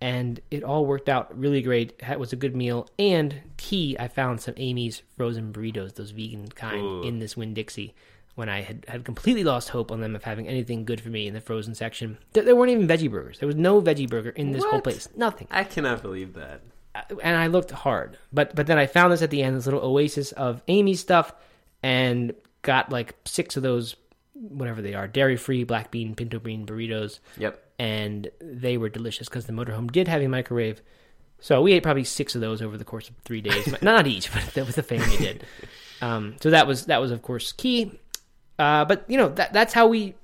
and 0.00 0.40
it 0.50 0.62
all 0.62 0.86
worked 0.86 1.08
out 1.08 1.36
really 1.36 1.62
great. 1.62 2.00
It 2.08 2.20
was 2.20 2.32
a 2.32 2.36
good 2.36 2.54
meal. 2.54 2.88
And 2.98 3.40
key, 3.56 3.96
I 3.98 4.08
found 4.08 4.40
some 4.40 4.54
Amy's 4.56 5.02
frozen 5.16 5.52
burritos, 5.52 5.94
those 5.94 6.10
vegan 6.10 6.48
kind, 6.48 6.80
Ooh. 6.80 7.02
in 7.02 7.18
this 7.18 7.36
Winn 7.36 7.54
Dixie. 7.54 7.94
When 8.36 8.48
I 8.48 8.60
had, 8.60 8.84
had 8.86 9.04
completely 9.04 9.42
lost 9.42 9.70
hope 9.70 9.90
on 9.90 10.00
them 10.00 10.14
of 10.14 10.22
having 10.22 10.46
anything 10.46 10.84
good 10.84 11.00
for 11.00 11.08
me 11.08 11.26
in 11.26 11.34
the 11.34 11.40
frozen 11.40 11.74
section, 11.74 12.18
there, 12.34 12.44
there 12.44 12.54
weren't 12.54 12.70
even 12.70 12.86
veggie 12.86 13.10
burgers. 13.10 13.40
There 13.40 13.48
was 13.48 13.56
no 13.56 13.82
veggie 13.82 14.08
burger 14.08 14.30
in 14.30 14.52
this 14.52 14.62
whole 14.62 14.80
place. 14.80 15.08
Nothing 15.16 15.48
I 15.50 15.64
cannot 15.64 16.02
believe 16.02 16.34
that. 16.34 16.60
Uh, 16.94 17.16
and 17.20 17.36
I 17.36 17.48
looked 17.48 17.72
hard. 17.72 18.16
But 18.32 18.54
but 18.54 18.68
then 18.68 18.78
I 18.78 18.86
found 18.86 19.12
this 19.12 19.22
at 19.22 19.30
the 19.30 19.42
end, 19.42 19.56
this 19.56 19.66
little 19.66 19.80
oasis 19.80 20.30
of 20.30 20.62
Amy's 20.68 21.00
stuff, 21.00 21.34
and 21.82 22.32
got 22.62 22.92
like 22.92 23.16
six 23.24 23.56
of 23.56 23.64
those, 23.64 23.96
whatever 24.34 24.82
they 24.82 24.94
are, 24.94 25.08
dairy 25.08 25.36
free 25.36 25.64
black 25.64 25.90
bean 25.90 26.14
pinto 26.14 26.38
bean 26.38 26.64
burritos, 26.64 27.18
Yep. 27.38 27.60
And 27.78 28.30
they 28.40 28.76
were 28.76 28.88
delicious 28.88 29.28
because 29.28 29.46
the 29.46 29.52
motorhome 29.52 29.90
did 29.90 30.08
have 30.08 30.20
a 30.20 30.28
microwave. 30.28 30.82
So 31.40 31.62
we 31.62 31.72
ate 31.72 31.82
probably 31.82 32.04
six 32.04 32.34
of 32.34 32.40
those 32.40 32.60
over 32.60 32.76
the 32.76 32.84
course 32.84 33.08
of 33.08 33.16
three 33.24 33.40
days. 33.40 33.80
Not 33.82 34.06
each, 34.06 34.32
but 34.34 34.42
the, 34.54 34.64
the 34.64 34.82
family 34.82 35.16
did. 35.16 35.44
Um, 36.00 36.36
so 36.40 36.50
that 36.50 36.66
was 36.66 36.86
that 36.86 37.00
was 37.00 37.10
of 37.10 37.22
course 37.22 37.52
key. 37.52 37.98
Uh, 38.58 38.84
but 38.84 39.04
you 39.08 39.16
know 39.16 39.28
that 39.28 39.52
that's 39.52 39.72
how 39.72 39.86
we 39.86 40.14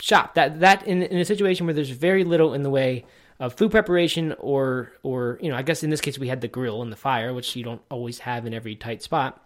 shop. 0.00 0.34
That 0.34 0.60
that 0.60 0.86
in 0.86 1.02
in 1.02 1.18
a 1.18 1.24
situation 1.24 1.66
where 1.66 1.74
there's 1.74 1.90
very 1.90 2.24
little 2.24 2.54
in 2.54 2.62
the 2.62 2.70
way 2.70 3.06
of 3.38 3.54
food 3.54 3.70
preparation 3.70 4.34
or 4.38 4.92
or 5.02 5.38
you 5.40 5.48
know, 5.48 5.56
I 5.56 5.62
guess 5.62 5.82
in 5.82 5.90
this 5.90 6.00
case 6.00 6.18
we 6.18 6.28
had 6.28 6.42
the 6.42 6.48
grill 6.48 6.82
and 6.82 6.92
the 6.92 6.96
fire, 6.96 7.32
which 7.32 7.56
you 7.56 7.64
don't 7.64 7.82
always 7.90 8.20
have 8.20 8.46
in 8.46 8.52
every 8.52 8.76
tight 8.76 9.02
spot. 9.02 9.42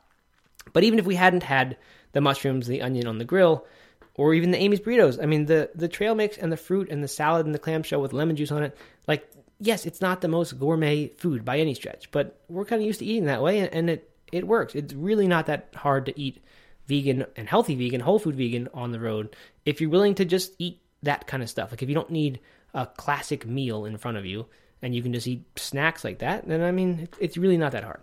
But 0.72 0.82
even 0.82 0.98
if 0.98 1.06
we 1.06 1.14
hadn't 1.14 1.44
had 1.44 1.76
the 2.12 2.20
mushrooms, 2.20 2.66
the 2.66 2.82
onion 2.82 3.06
on 3.06 3.18
the 3.18 3.24
grill, 3.24 3.66
or 4.14 4.34
even 4.34 4.50
the 4.50 4.58
Amy's 4.58 4.80
burritos, 4.80 5.22
I 5.22 5.26
mean 5.26 5.46
the 5.46 5.70
the 5.74 5.88
trail 5.88 6.14
mix 6.14 6.36
and 6.36 6.52
the 6.52 6.56
fruit 6.56 6.90
and 6.90 7.02
the 7.02 7.08
salad 7.08 7.46
and 7.46 7.54
the 7.54 7.58
clamshell 7.58 8.00
with 8.00 8.12
lemon 8.12 8.36
juice 8.36 8.52
on 8.52 8.62
it, 8.62 8.76
like 9.06 9.28
yes, 9.60 9.86
it's 9.86 10.00
not 10.00 10.20
the 10.20 10.28
most 10.28 10.58
gourmet 10.58 11.08
food 11.08 11.44
by 11.44 11.58
any 11.58 11.74
stretch, 11.74 12.10
but 12.10 12.40
we're 12.48 12.64
kind 12.64 12.82
of 12.82 12.86
used 12.86 13.00
to 13.00 13.06
eating 13.06 13.26
that 13.26 13.42
way, 13.42 13.60
and, 13.60 13.72
and 13.72 13.90
it 13.90 14.10
it 14.32 14.46
works. 14.46 14.74
It's 14.74 14.92
really 14.92 15.28
not 15.28 15.46
that 15.46 15.68
hard 15.74 16.06
to 16.06 16.20
eat 16.20 16.42
vegan 16.86 17.24
and 17.36 17.48
healthy 17.48 17.74
vegan, 17.74 18.00
whole 18.00 18.18
food 18.18 18.36
vegan 18.36 18.68
on 18.74 18.92
the 18.92 19.00
road 19.00 19.36
if 19.64 19.80
you're 19.80 19.90
willing 19.90 20.14
to 20.16 20.24
just 20.24 20.52
eat 20.58 20.80
that 21.02 21.26
kind 21.26 21.42
of 21.42 21.48
stuff. 21.48 21.70
Like 21.70 21.82
if 21.82 21.88
you 21.88 21.94
don't 21.94 22.10
need 22.10 22.40
a 22.74 22.86
classic 22.86 23.46
meal 23.46 23.84
in 23.84 23.96
front 23.96 24.16
of 24.16 24.26
you 24.26 24.46
and 24.82 24.94
you 24.94 25.02
can 25.02 25.12
just 25.12 25.26
eat 25.26 25.44
snacks 25.56 26.04
like 26.04 26.18
that, 26.18 26.46
then 26.46 26.62
I 26.62 26.72
mean, 26.72 27.08
it's 27.18 27.36
really 27.36 27.56
not 27.56 27.72
that 27.72 27.84
hard. 27.84 28.00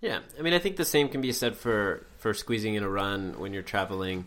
Yeah, 0.00 0.20
I 0.38 0.42
mean, 0.42 0.52
I 0.52 0.58
think 0.58 0.76
the 0.76 0.84
same 0.84 1.08
can 1.08 1.20
be 1.20 1.32
said 1.32 1.56
for 1.56 2.06
for 2.18 2.34
squeezing 2.34 2.74
in 2.74 2.82
a 2.82 2.88
run 2.88 3.38
when 3.38 3.52
you're 3.52 3.62
traveling, 3.62 4.26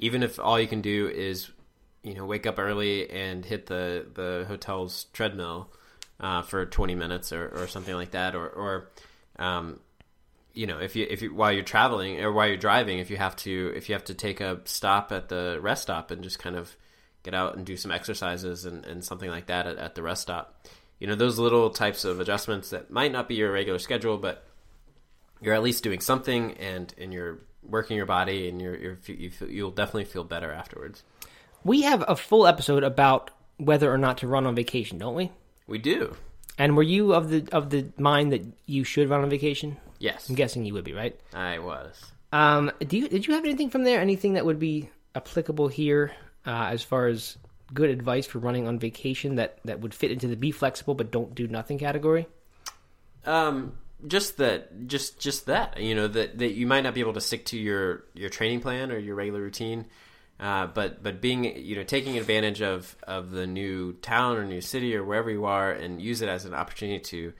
even 0.00 0.22
if 0.22 0.40
all 0.40 0.58
you 0.58 0.66
can 0.66 0.80
do 0.80 1.08
is, 1.08 1.50
you 2.02 2.14
know, 2.14 2.24
wake 2.24 2.46
up 2.46 2.58
early 2.58 3.08
and 3.10 3.44
hit 3.44 3.66
the 3.66 4.06
the 4.12 4.44
hotel's 4.48 5.04
treadmill 5.12 5.70
uh, 6.18 6.42
for 6.42 6.66
20 6.66 6.94
minutes 6.94 7.32
or, 7.32 7.48
or 7.48 7.68
something 7.68 7.94
like 7.94 8.12
that, 8.12 8.34
or 8.34 8.48
or 8.48 8.90
um, 9.38 9.78
you 10.54 10.66
know, 10.66 10.78
if 10.78 10.96
you 10.96 11.06
if 11.08 11.22
you 11.22 11.34
while 11.34 11.52
you're 11.52 11.62
traveling 11.62 12.20
or 12.20 12.32
while 12.32 12.48
you're 12.48 12.56
driving, 12.56 12.98
if 12.98 13.10
you 13.10 13.18
have 13.18 13.36
to 13.36 13.72
if 13.76 13.88
you 13.88 13.94
have 13.94 14.04
to 14.04 14.14
take 14.14 14.40
a 14.40 14.60
stop 14.64 15.12
at 15.12 15.28
the 15.28 15.58
rest 15.60 15.82
stop 15.82 16.10
and 16.10 16.22
just 16.22 16.38
kind 16.38 16.56
of 16.56 16.74
get 17.22 17.34
out 17.34 17.56
and 17.56 17.66
do 17.66 17.76
some 17.76 17.90
exercises 17.90 18.64
and, 18.64 18.84
and 18.86 19.04
something 19.04 19.28
like 19.28 19.46
that 19.46 19.66
at, 19.66 19.76
at 19.76 19.94
the 19.94 20.02
rest 20.02 20.22
stop, 20.22 20.66
you 20.98 21.06
know, 21.06 21.14
those 21.14 21.38
little 21.38 21.68
types 21.68 22.06
of 22.06 22.18
adjustments 22.18 22.70
that 22.70 22.90
might 22.90 23.12
not 23.12 23.28
be 23.28 23.34
your 23.34 23.52
regular 23.52 23.78
schedule, 23.78 24.16
but 24.16 24.46
you're 25.42 25.54
at 25.54 25.62
least 25.62 25.84
doing 25.84 26.00
something 26.00 26.54
and 26.54 26.94
and 26.96 27.12
you're 27.12 27.40
working 27.62 27.96
your 27.96 28.06
body 28.06 28.48
and 28.48 28.60
you're, 28.60 28.76
you're 28.76 28.98
you 29.06 29.30
feel, 29.30 29.48
you'll 29.48 29.70
definitely 29.70 30.04
feel 30.04 30.24
better 30.24 30.52
afterwards. 30.52 31.02
We 31.64 31.82
have 31.82 32.04
a 32.08 32.16
full 32.16 32.46
episode 32.46 32.82
about 32.82 33.30
whether 33.58 33.92
or 33.92 33.98
not 33.98 34.18
to 34.18 34.26
run 34.26 34.46
on 34.46 34.54
vacation, 34.54 34.98
don't 34.98 35.14
we? 35.14 35.30
We 35.66 35.78
do. 35.78 36.16
And 36.58 36.76
were 36.76 36.82
you 36.82 37.14
of 37.14 37.30
the 37.30 37.48
of 37.52 37.70
the 37.70 37.86
mind 37.96 38.32
that 38.32 38.42
you 38.66 38.84
should 38.84 39.08
run 39.08 39.22
on 39.22 39.30
vacation? 39.30 39.76
Yes, 39.98 40.28
I'm 40.28 40.34
guessing 40.34 40.64
you 40.64 40.74
would 40.74 40.84
be, 40.84 40.92
right? 40.92 41.18
I 41.34 41.58
was. 41.58 42.12
Um, 42.32 42.70
do 42.80 42.96
you 42.98 43.08
did 43.08 43.26
you 43.26 43.34
have 43.34 43.44
anything 43.44 43.70
from 43.70 43.84
there? 43.84 44.00
Anything 44.00 44.34
that 44.34 44.44
would 44.44 44.58
be 44.58 44.90
applicable 45.14 45.68
here 45.68 46.12
uh, 46.46 46.68
as 46.70 46.82
far 46.82 47.06
as 47.06 47.36
good 47.72 47.90
advice 47.90 48.26
for 48.26 48.38
running 48.38 48.66
on 48.66 48.78
vacation 48.78 49.36
that 49.36 49.58
that 49.64 49.80
would 49.80 49.94
fit 49.94 50.10
into 50.10 50.26
the 50.26 50.36
be 50.36 50.50
flexible 50.50 50.94
but 50.94 51.10
don't 51.10 51.34
do 51.34 51.46
nothing 51.46 51.78
category? 51.78 52.26
Um, 53.24 53.74
just 54.06 54.36
that, 54.38 54.86
just 54.86 55.18
just 55.18 55.46
that, 55.46 55.80
you 55.80 55.94
know, 55.94 56.08
that 56.08 56.38
that 56.38 56.52
you 56.52 56.66
might 56.66 56.82
not 56.82 56.94
be 56.94 57.00
able 57.00 57.14
to 57.14 57.20
stick 57.20 57.46
to 57.46 57.58
your 57.58 58.04
your 58.14 58.30
training 58.30 58.60
plan 58.60 58.90
or 58.90 58.98
your 58.98 59.14
regular 59.14 59.40
routine. 59.40 59.86
Uh, 60.40 60.66
but 60.66 61.02
but 61.02 61.20
being 61.20 61.44
you 61.44 61.76
know 61.76 61.82
taking 61.82 62.16
advantage 62.16 62.62
of, 62.62 62.96
of 63.02 63.30
the 63.30 63.46
new 63.46 63.92
town 63.94 64.38
or 64.38 64.44
new 64.44 64.62
city 64.62 64.96
or 64.96 65.04
wherever 65.04 65.30
you 65.30 65.44
are 65.44 65.70
and 65.70 66.00
use 66.00 66.22
it 66.22 66.30
as 66.30 66.46
an 66.46 66.54
opportunity 66.54 66.98
to 66.98 67.32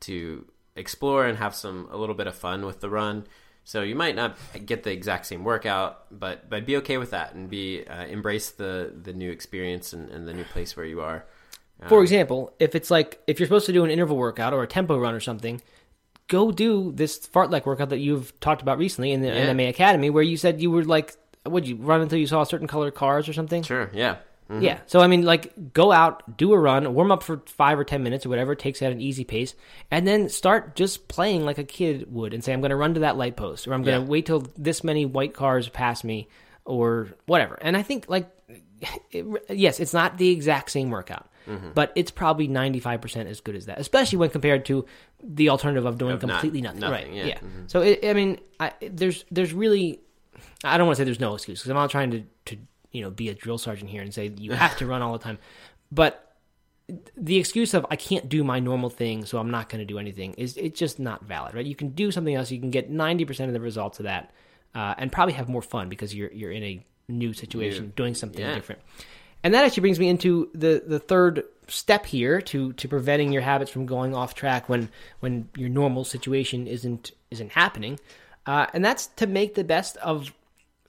to 0.00 0.46
explore 0.74 1.26
and 1.26 1.36
have 1.36 1.54
some 1.54 1.86
a 1.90 1.96
little 1.96 2.14
bit 2.14 2.26
of 2.26 2.34
fun 2.34 2.64
with 2.64 2.80
the 2.80 2.88
run. 2.88 3.26
So 3.64 3.82
you 3.82 3.94
might 3.94 4.14
not 4.14 4.38
get 4.64 4.84
the 4.84 4.92
exact 4.92 5.26
same 5.26 5.44
workout, 5.44 6.06
but 6.10 6.48
but 6.48 6.64
be 6.64 6.76
okay 6.78 6.96
with 6.96 7.10
that 7.10 7.34
and 7.34 7.50
be 7.50 7.84
uh, 7.84 8.06
embrace 8.06 8.50
the 8.50 8.90
the 9.02 9.12
new 9.12 9.30
experience 9.30 9.92
and, 9.92 10.08
and, 10.08 10.26
the 10.26 10.32
new 10.32 10.44
place 10.44 10.76
where 10.76 10.86
you 10.86 11.00
are. 11.00 11.26
Um, 11.82 11.88
For 11.88 12.00
example, 12.00 12.54
if 12.58 12.74
it's 12.74 12.90
like 12.90 13.20
if 13.26 13.38
you're 13.38 13.48
supposed 13.48 13.66
to 13.66 13.72
do 13.72 13.84
an 13.84 13.90
interval 13.90 14.16
workout 14.16 14.54
or 14.54 14.62
a 14.62 14.66
tempo 14.66 14.96
run 14.96 15.14
or 15.14 15.20
something, 15.20 15.60
go 16.28 16.50
do 16.50 16.92
this 16.92 17.26
fartlek 17.28 17.66
workout 17.66 17.90
that 17.90 17.98
you've 17.98 18.38
talked 18.40 18.62
about 18.62 18.78
recently 18.78 19.12
in 19.12 19.22
the 19.22 19.28
yeah. 19.28 19.46
MMA 19.46 19.68
Academy, 19.68 20.10
where 20.10 20.22
you 20.22 20.36
said 20.36 20.60
you 20.60 20.70
were 20.70 20.84
like, 20.84 21.16
would 21.44 21.66
you 21.66 21.76
run 21.76 22.00
until 22.00 22.18
you 22.18 22.26
saw 22.26 22.44
certain 22.44 22.66
colored 22.66 22.94
cars 22.94 23.28
or 23.28 23.32
something? 23.32 23.62
Sure, 23.62 23.90
yeah. 23.92 24.16
Mm-hmm. 24.50 24.62
Yeah. 24.62 24.78
So 24.86 25.00
I 25.00 25.08
mean, 25.08 25.22
like, 25.22 25.72
go 25.72 25.90
out, 25.90 26.36
do 26.36 26.52
a 26.52 26.58
run, 26.58 26.94
warm 26.94 27.10
up 27.10 27.24
for 27.24 27.42
five 27.46 27.78
or 27.78 27.84
ten 27.84 28.02
minutes 28.02 28.24
or 28.24 28.28
whatever 28.28 28.52
it 28.52 28.60
takes 28.60 28.80
at 28.80 28.92
an 28.92 29.00
easy 29.00 29.24
pace, 29.24 29.54
and 29.90 30.06
then 30.06 30.28
start 30.28 30.76
just 30.76 31.08
playing 31.08 31.44
like 31.44 31.58
a 31.58 31.64
kid 31.64 32.12
would, 32.12 32.32
and 32.32 32.44
say, 32.44 32.52
"I'm 32.52 32.60
going 32.60 32.70
to 32.70 32.76
run 32.76 32.94
to 32.94 33.00
that 33.00 33.16
light 33.16 33.36
post, 33.36 33.66
or 33.66 33.74
I'm 33.74 33.82
going 33.82 34.00
to 34.00 34.04
yeah. 34.04 34.10
wait 34.10 34.26
till 34.26 34.46
this 34.56 34.84
many 34.84 35.04
white 35.04 35.34
cars 35.34 35.68
pass 35.68 36.04
me, 36.04 36.28
or 36.64 37.08
whatever." 37.26 37.58
And 37.60 37.76
I 37.76 37.82
think, 37.82 38.08
like, 38.08 38.30
it, 39.10 39.26
yes, 39.50 39.80
it's 39.80 39.94
not 39.94 40.16
the 40.16 40.28
exact 40.28 40.70
same 40.70 40.90
workout, 40.90 41.28
mm-hmm. 41.46 41.70
but 41.74 41.92
it's 41.94 42.10
probably 42.10 42.48
95 42.48 43.00
percent 43.00 43.28
as 43.28 43.40
good 43.40 43.56
as 43.56 43.66
that, 43.66 43.78
especially 43.78 44.18
when 44.18 44.30
compared 44.30 44.64
to 44.66 44.86
the 45.22 45.48
alternative 45.48 45.86
of 45.86 45.98
doing 45.98 46.14
of 46.14 46.20
completely 46.20 46.60
not, 46.60 46.76
nothing. 46.76 46.90
nothing. 46.90 47.06
Right? 47.08 47.16
Yeah. 47.16 47.26
yeah. 47.26 47.38
Mm-hmm. 47.38 47.62
So 47.66 47.82
it, 47.82 48.04
I 48.04 48.12
mean, 48.12 48.40
I, 48.60 48.72
there's 48.80 49.24
there's 49.30 49.52
really, 49.52 50.00
I 50.64 50.76
don't 50.78 50.86
want 50.86 50.96
to 50.96 51.00
say 51.00 51.04
there's 51.04 51.20
no 51.20 51.34
excuse 51.34 51.60
because 51.60 51.70
I'm 51.70 51.76
not 51.76 51.90
trying 51.90 52.10
to 52.12 52.22
to 52.46 52.56
you 52.96 53.02
know 53.02 53.10
be 53.10 53.28
a 53.28 53.34
drill 53.34 53.58
sergeant 53.58 53.90
here 53.90 54.02
and 54.02 54.12
say 54.12 54.32
you 54.36 54.52
have 54.52 54.76
to 54.78 54.86
run 54.92 55.02
all 55.02 55.12
the 55.12 55.22
time 55.22 55.38
but 55.92 56.34
the 57.16 57.36
excuse 57.36 57.74
of 57.74 57.84
i 57.90 57.96
can't 57.96 58.28
do 58.28 58.42
my 58.42 58.58
normal 58.58 58.88
thing 58.88 59.24
so 59.24 59.38
i'm 59.38 59.50
not 59.50 59.68
going 59.68 59.80
to 59.80 59.84
do 59.84 59.98
anything 59.98 60.32
is 60.34 60.56
it's 60.56 60.78
just 60.78 60.98
not 60.98 61.22
valid 61.24 61.54
right 61.54 61.66
you 61.66 61.74
can 61.74 61.90
do 61.90 62.10
something 62.10 62.34
else 62.34 62.50
you 62.50 62.60
can 62.60 62.70
get 62.70 62.90
90% 62.90 63.46
of 63.46 63.52
the 63.52 63.60
results 63.60 63.98
of 63.98 64.04
that 64.04 64.32
uh, 64.74 64.94
and 64.98 65.10
probably 65.10 65.34
have 65.34 65.48
more 65.48 65.62
fun 65.62 65.88
because 65.88 66.14
you're 66.14 66.32
you're 66.32 66.52
in 66.52 66.62
a 66.62 66.84
new 67.08 67.32
situation 67.32 67.92
doing 67.96 68.14
something 68.14 68.40
yeah. 68.40 68.54
different 68.54 68.80
and 69.46 69.54
that 69.54 69.64
actually 69.64 69.82
brings 69.82 70.00
me 70.00 70.08
into 70.08 70.50
the 70.54 70.82
the 70.84 70.98
third 70.98 71.44
step 71.68 72.04
here 72.06 72.40
to 72.40 72.72
to 72.74 72.88
preventing 72.88 73.32
your 73.32 73.42
habits 73.42 73.70
from 73.70 73.86
going 73.86 74.14
off 74.14 74.34
track 74.34 74.68
when 74.68 74.88
when 75.20 75.48
your 75.56 75.68
normal 75.68 76.04
situation 76.04 76.66
isn't 76.66 77.12
isn't 77.30 77.52
happening 77.52 77.98
uh, 78.46 78.66
and 78.72 78.84
that's 78.84 79.06
to 79.06 79.26
make 79.26 79.54
the 79.54 79.64
best 79.64 79.96
of 79.98 80.32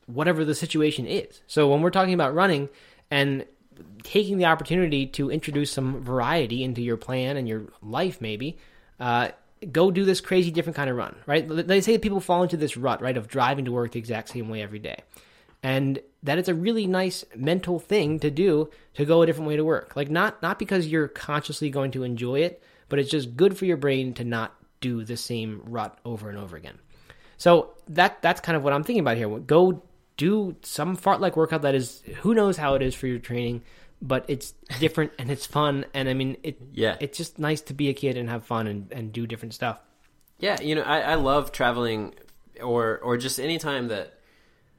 whatever 0.05 0.45
the 0.45 0.55
situation 0.55 1.05
is. 1.05 1.41
So 1.47 1.67
when 1.67 1.81
we're 1.81 1.91
talking 1.91 2.13
about 2.13 2.33
running 2.33 2.69
and 3.11 3.45
taking 4.03 4.37
the 4.37 4.45
opportunity 4.45 5.05
to 5.07 5.29
introduce 5.29 5.71
some 5.71 6.01
variety 6.03 6.63
into 6.63 6.81
your 6.81 6.97
plan 6.97 7.37
and 7.37 7.47
your 7.47 7.63
life, 7.81 8.21
maybe, 8.21 8.57
uh, 8.99 9.29
go 9.71 9.91
do 9.91 10.05
this 10.05 10.21
crazy 10.21 10.51
different 10.51 10.75
kind 10.75 10.89
of 10.89 10.95
run, 10.95 11.15
right? 11.25 11.47
They 11.47 11.81
say 11.81 11.97
people 11.97 12.19
fall 12.19 12.43
into 12.43 12.57
this 12.57 12.77
rut, 12.77 13.01
right, 13.01 13.17
of 13.17 13.27
driving 13.27 13.65
to 13.65 13.71
work 13.71 13.91
the 13.91 13.99
exact 13.99 14.29
same 14.29 14.49
way 14.49 14.61
every 14.61 14.79
day. 14.79 14.97
And 15.63 15.99
that 16.23 16.37
it's 16.37 16.49
a 16.49 16.53
really 16.53 16.87
nice 16.87 17.25
mental 17.35 17.79
thing 17.79 18.19
to 18.19 18.29
do 18.29 18.69
to 18.93 19.05
go 19.05 19.21
a 19.21 19.25
different 19.25 19.47
way 19.47 19.55
to 19.55 19.65
work. 19.65 19.95
Like 19.95 20.09
not 20.09 20.41
not 20.41 20.59
because 20.59 20.87
you're 20.87 21.07
consciously 21.07 21.69
going 21.69 21.91
to 21.91 22.03
enjoy 22.03 22.41
it, 22.41 22.61
but 22.89 22.99
it's 22.99 23.09
just 23.09 23.35
good 23.35 23.57
for 23.57 23.65
your 23.65 23.77
brain 23.77 24.13
to 24.15 24.23
not 24.23 24.55
do 24.81 25.03
the 25.03 25.17
same 25.17 25.61
rut 25.65 25.97
over 26.05 26.29
and 26.29 26.37
over 26.37 26.55
again. 26.55 26.77
So 27.37 27.71
that 27.89 28.21
that's 28.21 28.41
kind 28.41 28.55
of 28.55 28.63
what 28.63 28.73
I'm 28.73 28.83
thinking 28.83 29.01
about 29.01 29.17
here. 29.17 29.29
Go 29.39 29.83
do 30.17 30.55
some 30.63 30.97
fartlek 30.97 31.35
workout 31.35 31.61
that 31.61 31.75
is 31.75 32.01
who 32.21 32.33
knows 32.33 32.57
how 32.57 32.73
it 32.73 32.81
is 32.81 32.95
for 32.95 33.07
your 33.07 33.19
training, 33.19 33.61
but 34.01 34.25
it's 34.27 34.51
different 34.79 35.13
and 35.17 35.31
it's 35.31 35.45
fun. 35.45 35.85
And 35.93 36.09
I 36.09 36.13
mean, 36.13 36.37
it 36.43 36.59
yeah, 36.73 36.97
it's 36.99 37.17
just 37.17 37.39
nice 37.39 37.61
to 37.61 37.73
be 37.73 37.89
a 37.89 37.93
kid 37.93 38.17
and 38.17 38.29
have 38.29 38.45
fun 38.45 38.67
and, 38.67 38.91
and 38.91 39.13
do 39.13 39.27
different 39.27 39.53
stuff. 39.53 39.79
Yeah, 40.39 40.61
you 40.61 40.75
know, 40.75 40.83
I, 40.83 40.99
I 40.99 41.15
love 41.15 41.51
traveling, 41.51 42.13
or 42.61 42.99
or 42.99 43.17
just 43.17 43.39
any 43.39 43.57
time 43.57 43.87
that 43.87 44.16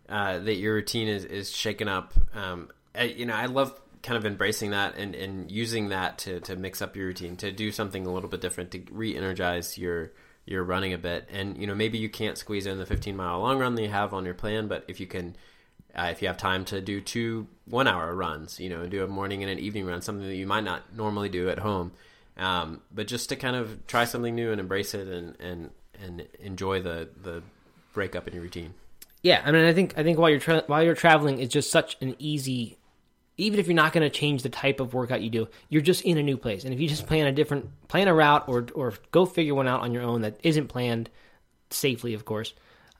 uh, 0.08 0.38
that 0.38 0.56
your 0.56 0.74
routine 0.74 1.08
is 1.08 1.24
is 1.24 1.50
shaken 1.50 1.88
up. 1.88 2.14
Um, 2.34 2.70
I, 2.94 3.04
you 3.04 3.26
know, 3.26 3.34
I 3.34 3.46
love 3.46 3.78
kind 4.02 4.16
of 4.16 4.24
embracing 4.24 4.70
that 4.70 4.96
and, 4.96 5.14
and 5.14 5.50
using 5.50 5.88
that 5.88 6.18
to, 6.18 6.40
to 6.40 6.56
mix 6.56 6.80
up 6.80 6.96
your 6.96 7.06
routine 7.06 7.36
to 7.36 7.50
do 7.50 7.72
something 7.72 8.06
a 8.06 8.12
little 8.12 8.28
bit 8.28 8.40
different 8.40 8.70
to 8.70 8.82
re-energize 8.92 9.76
your 9.76 10.12
you're 10.48 10.64
running 10.64 10.94
a 10.94 10.98
bit, 10.98 11.28
and 11.30 11.58
you 11.58 11.66
know 11.66 11.74
maybe 11.74 11.98
you 11.98 12.08
can't 12.08 12.38
squeeze 12.38 12.66
in 12.66 12.78
the 12.78 12.86
15 12.86 13.14
mile 13.14 13.38
long 13.40 13.58
run 13.58 13.74
that 13.74 13.82
you 13.82 13.88
have 13.88 14.14
on 14.14 14.24
your 14.24 14.34
plan, 14.34 14.66
but 14.66 14.82
if 14.88 14.98
you 14.98 15.06
can, 15.06 15.36
uh, 15.94 16.08
if 16.10 16.22
you 16.22 16.28
have 16.28 16.38
time 16.38 16.64
to 16.66 16.80
do 16.80 17.02
two 17.02 17.46
one 17.66 17.86
hour 17.86 18.14
runs, 18.14 18.58
you 18.58 18.70
know, 18.70 18.86
do 18.86 19.04
a 19.04 19.06
morning 19.06 19.42
and 19.42 19.52
an 19.52 19.58
evening 19.58 19.84
run, 19.84 20.00
something 20.00 20.26
that 20.26 20.36
you 20.36 20.46
might 20.46 20.64
not 20.64 20.96
normally 20.96 21.28
do 21.28 21.50
at 21.50 21.58
home, 21.58 21.92
um, 22.38 22.80
but 22.90 23.06
just 23.06 23.28
to 23.28 23.36
kind 23.36 23.56
of 23.56 23.86
try 23.86 24.06
something 24.06 24.34
new 24.34 24.50
and 24.50 24.58
embrace 24.58 24.94
it 24.94 25.06
and 25.06 25.36
and 25.38 25.70
and 26.02 26.26
enjoy 26.40 26.80
the 26.80 27.10
the 27.22 27.42
breakup 27.92 28.26
in 28.26 28.32
your 28.32 28.42
routine. 28.42 28.72
Yeah, 29.22 29.42
I 29.44 29.50
mean, 29.50 29.64
I 29.64 29.72
think 29.72 29.94
I 29.96 30.02
think 30.02 30.18
while 30.18 30.30
you're 30.30 30.40
tra- 30.40 30.64
while 30.66 30.82
you're 30.82 30.94
traveling, 30.94 31.40
it's 31.40 31.52
just 31.52 31.70
such 31.70 31.96
an 32.00 32.14
easy 32.18 32.78
even 33.38 33.60
if 33.60 33.66
you're 33.66 33.74
not 33.74 33.92
going 33.92 34.02
to 34.02 34.10
change 34.10 34.42
the 34.42 34.48
type 34.48 34.80
of 34.80 34.92
workout 34.92 35.22
you 35.22 35.30
do, 35.30 35.48
you're 35.68 35.80
just 35.80 36.02
in 36.02 36.18
a 36.18 36.22
new 36.22 36.36
place. 36.36 36.64
And 36.64 36.74
if 36.74 36.80
you 36.80 36.88
just 36.88 37.06
plan 37.06 37.26
a 37.26 37.32
different, 37.32 37.68
plan 37.86 38.08
a 38.08 38.14
route 38.14 38.48
or 38.48 38.66
or 38.74 38.94
go 39.12 39.24
figure 39.24 39.54
one 39.54 39.68
out 39.68 39.80
on 39.80 39.94
your 39.94 40.02
own 40.02 40.22
that 40.22 40.38
isn't 40.42 40.66
planned 40.66 41.08
safely, 41.70 42.14
of 42.14 42.24
course. 42.24 42.52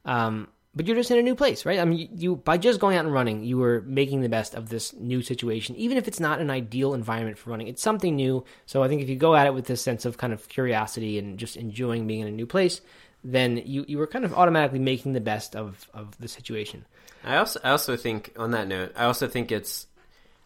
Um, 0.05 0.49
but 0.75 0.87
you're 0.87 0.97
just 0.97 1.11
in 1.11 1.19
a 1.19 1.23
new 1.23 1.35
place, 1.35 1.66
right? 1.66 1.81
I 1.81 1.85
mean, 1.85 2.09
you, 2.14 2.37
by 2.37 2.57
just 2.57 2.79
going 2.79 2.97
out 2.97 3.05
and 3.05 3.12
running, 3.12 3.43
you 3.43 3.61
are 3.64 3.81
making 3.81 4.21
the 4.21 4.29
best 4.29 4.55
of 4.55 4.69
this 4.69 4.95
new 4.95 5.23
situation, 5.23 5.75
even 5.75 5.97
if 5.97 6.07
it's 6.07 6.21
not 6.21 6.41
an 6.41 6.51
ideal 6.51 6.95
environment 6.95 7.37
for 7.37 7.51
running. 7.51 7.66
It's 7.66 7.83
something 7.83 8.14
new. 8.14 8.45
So 8.66 8.83
I 8.83 8.89
think 8.89 9.03
if 9.03 9.09
you 9.09 9.16
go 9.16 9.35
at 9.35 9.49
it 9.49 9.55
with 9.55 9.66
this 9.66 9.83
sense 9.83 10.05
of 10.05 10.19
kind 10.19 10.33
of 10.33 10.49
curiosity 10.49 11.19
and 11.19 11.37
just 11.37 11.57
enjoying 11.57 12.07
being 12.07 12.21
in 12.21 12.29
a 12.29 12.33
new 12.33 12.47
place, 12.47 12.81
then 13.25 13.62
you 13.64 13.85
you 13.89 13.99
were 13.99 14.07
kind 14.07 14.25
of 14.25 14.35
automatically 14.35 14.79
making 14.79 15.12
the 15.12 15.21
best 15.21 15.57
of 15.57 15.89
of 15.95 16.16
the 16.19 16.29
situation. 16.29 16.85
I 17.25 17.37
also 17.37 17.61
I 17.64 17.71
also 17.71 17.97
think 17.97 18.33
on 18.37 18.53
that 18.53 18.69
note, 18.69 18.93
I 18.97 19.05
also 19.05 19.29
think 19.29 19.51
it's 19.53 19.87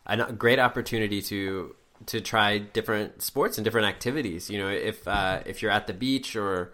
a 0.07 0.33
great 0.33 0.59
opportunity 0.59 1.23
to 1.23 1.75
to 2.07 2.21
try 2.21 2.59
different 2.59 3.23
sports 3.23 3.59
and 3.59 3.65
different 3.65 3.87
activities. 3.89 4.51
You 4.51 4.59
know, 4.59 4.69
if 4.69 5.07
uh, 5.07 5.41
if 5.47 5.63
you're 5.63 5.71
at 5.71 5.87
the 5.87 5.93
beach 5.93 6.35
or 6.37 6.73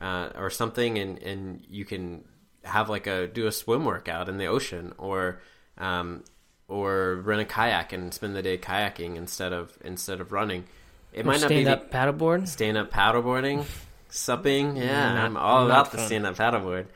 uh, 0.00 0.30
or 0.36 0.50
something, 0.50 0.98
and 0.98 1.18
and 1.22 1.64
you 1.68 1.84
can 1.84 2.24
have 2.64 2.88
like 2.90 3.06
a 3.06 3.26
do 3.26 3.46
a 3.46 3.52
swim 3.52 3.84
workout 3.84 4.28
in 4.28 4.38
the 4.38 4.46
ocean, 4.46 4.92
or 4.98 5.40
um, 5.78 6.22
or 6.68 7.16
rent 7.16 7.40
a 7.40 7.44
kayak 7.44 7.92
and 7.92 8.12
spend 8.14 8.36
the 8.36 8.42
day 8.42 8.58
kayaking 8.58 9.16
instead 9.16 9.52
of 9.52 9.76
instead 9.84 10.20
of 10.20 10.32
running. 10.32 10.64
It 11.12 11.24
Or 11.24 11.32
might 11.32 11.40
not 11.40 11.54
be 11.54 11.64
stand 11.64 11.68
up 11.68 11.90
paddleboard. 11.90 12.48
stand 12.48 12.76
up 12.76 12.90
paddleboarding, 12.92 13.66
supping. 14.10 14.76
Yeah, 14.76 15.14
Not- 15.14 15.24
I'm 15.24 15.36
all 15.36 15.66
about 15.66 15.92
the 15.92 15.98
stand 15.98 16.26
up 16.26 16.36
paddleboard. 16.36 16.86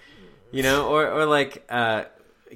You 0.51 0.63
know, 0.63 0.89
or 0.89 1.11
or 1.11 1.27
like 1.27 1.65
uh, 1.69 2.05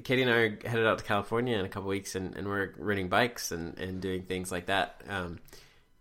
Katie 0.03 0.21
and 0.21 0.31
I 0.31 0.35
are 0.35 0.59
headed 0.65 0.85
out 0.85 0.99
to 0.99 1.03
California 1.03 1.57
in 1.57 1.65
a 1.65 1.69
couple 1.69 1.89
weeks, 1.89 2.15
and, 2.15 2.35
and 2.35 2.47
we're 2.47 2.73
renting 2.77 3.09
bikes 3.09 3.51
and, 3.51 3.77
and 3.77 4.01
doing 4.01 4.23
things 4.23 4.51
like 4.51 4.67
that. 4.67 5.01
Um, 5.09 5.39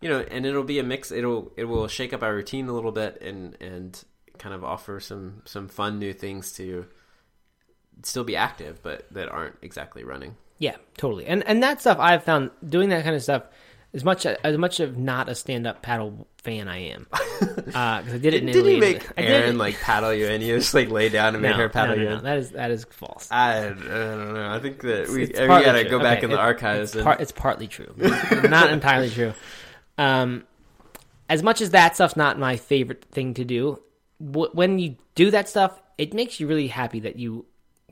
you 0.01 0.09
know, 0.09 0.21
and 0.21 0.47
it'll 0.47 0.63
be 0.63 0.79
a 0.79 0.85
mix. 0.85 1.11
It'll 1.11 1.51
it 1.57 1.65
will 1.65 1.89
shake 1.89 2.13
up 2.13 2.23
our 2.23 2.35
routine 2.35 2.69
a 2.69 2.73
little 2.73 2.93
bit, 2.93 3.21
and 3.21 3.57
and 3.61 4.01
kind 4.39 4.55
of 4.55 4.63
offer 4.63 5.01
some 5.01 5.43
some 5.45 5.69
fun 5.69 5.99
new 5.99 6.13
things 6.13 6.53
to 6.55 6.87
still 8.03 8.25
be 8.25 8.37
active, 8.37 8.81
but 8.83 9.07
that 9.13 9.29
aren't 9.29 9.57
exactly 9.63 10.05
running. 10.05 10.37
Yeah, 10.59 10.77
totally. 10.97 11.27
And 11.27 11.45
and 11.47 11.63
that 11.63 11.81
stuff 11.81 11.99
I've 11.99 12.23
found 12.25 12.51
doing 12.67 12.91
that 12.91 13.05
kind 13.05 13.17
of 13.17 13.23
stuff 13.23 13.45
as 13.99 14.05
much 14.05 14.25
as 14.27 14.57
much 14.57 14.79
of 14.81 14.97
not 14.97 15.29
a 15.29 15.35
stand 15.35 15.67
up 15.67 15.83
paddle 15.83 16.29
fan 16.39 16.69
I 16.69 16.79
am 16.93 17.07
because 17.41 17.75
I 17.75 18.03
did 18.19 18.33
it 18.33 18.43
in 18.43 18.47
Did 18.47 18.57
Italy. 18.57 18.75
you 18.77 18.81
make 18.81 19.07
Aaron 19.17 19.59
like 19.59 19.79
paddle 19.81 20.15
you 20.15 20.27
and 20.29 20.43
You 20.43 20.57
just 20.59 20.73
like 20.73 20.89
lay 20.89 21.09
down 21.09 21.35
and 21.35 21.43
no, 21.43 21.49
make 21.49 21.57
her 21.59 21.69
paddle 21.69 21.97
no, 21.97 22.03
no, 22.05 22.09
you 22.11 22.17
no? 22.17 22.23
That 22.23 22.39
is 22.39 22.51
that 22.53 22.71
is 22.71 22.85
false. 22.91 23.29
I, 23.31 23.59
I 23.59 23.69
don't 23.71 24.35
know. 24.35 24.49
I 24.51 24.61
think 24.61 24.81
that 24.83 25.09
we, 25.09 25.25
It's 25.25 25.41
we 25.41 25.47
gotta 25.47 25.83
true. 25.83 25.91
go 25.91 25.99
back 25.99 26.19
Okay, 26.19 26.25
in 26.27 26.31
the 26.31 26.37
it- 26.37 26.41
archives. 26.41 26.95
It's, 26.95 27.05
and, 27.05 27.21
it's 27.21 27.33
partly 27.33 27.67
true, 27.67 27.93
not 28.45 28.71
entirely 28.71 29.11
true. 29.11 29.35
Um, 29.99 30.45
as 31.29 31.43
much 31.43 31.61
as 31.61 31.71
that 31.71 31.95
stuff's 31.97 32.17
not 32.17 32.39
my 32.39 32.57
favorite 32.57 33.05
thing 33.11 33.35
to 33.35 33.45
do, 33.45 33.83
w- 34.25 34.51
when 34.55 34.79
you 34.79 34.97
do 35.15 35.31
that 35.33 35.49
stuff, 35.49 35.81
it 35.99 36.15
makes 36.15 36.41
you 36.41 36.47
really 36.47 36.69
happy 36.69 37.01
that 37.01 37.17
you 37.17 37.45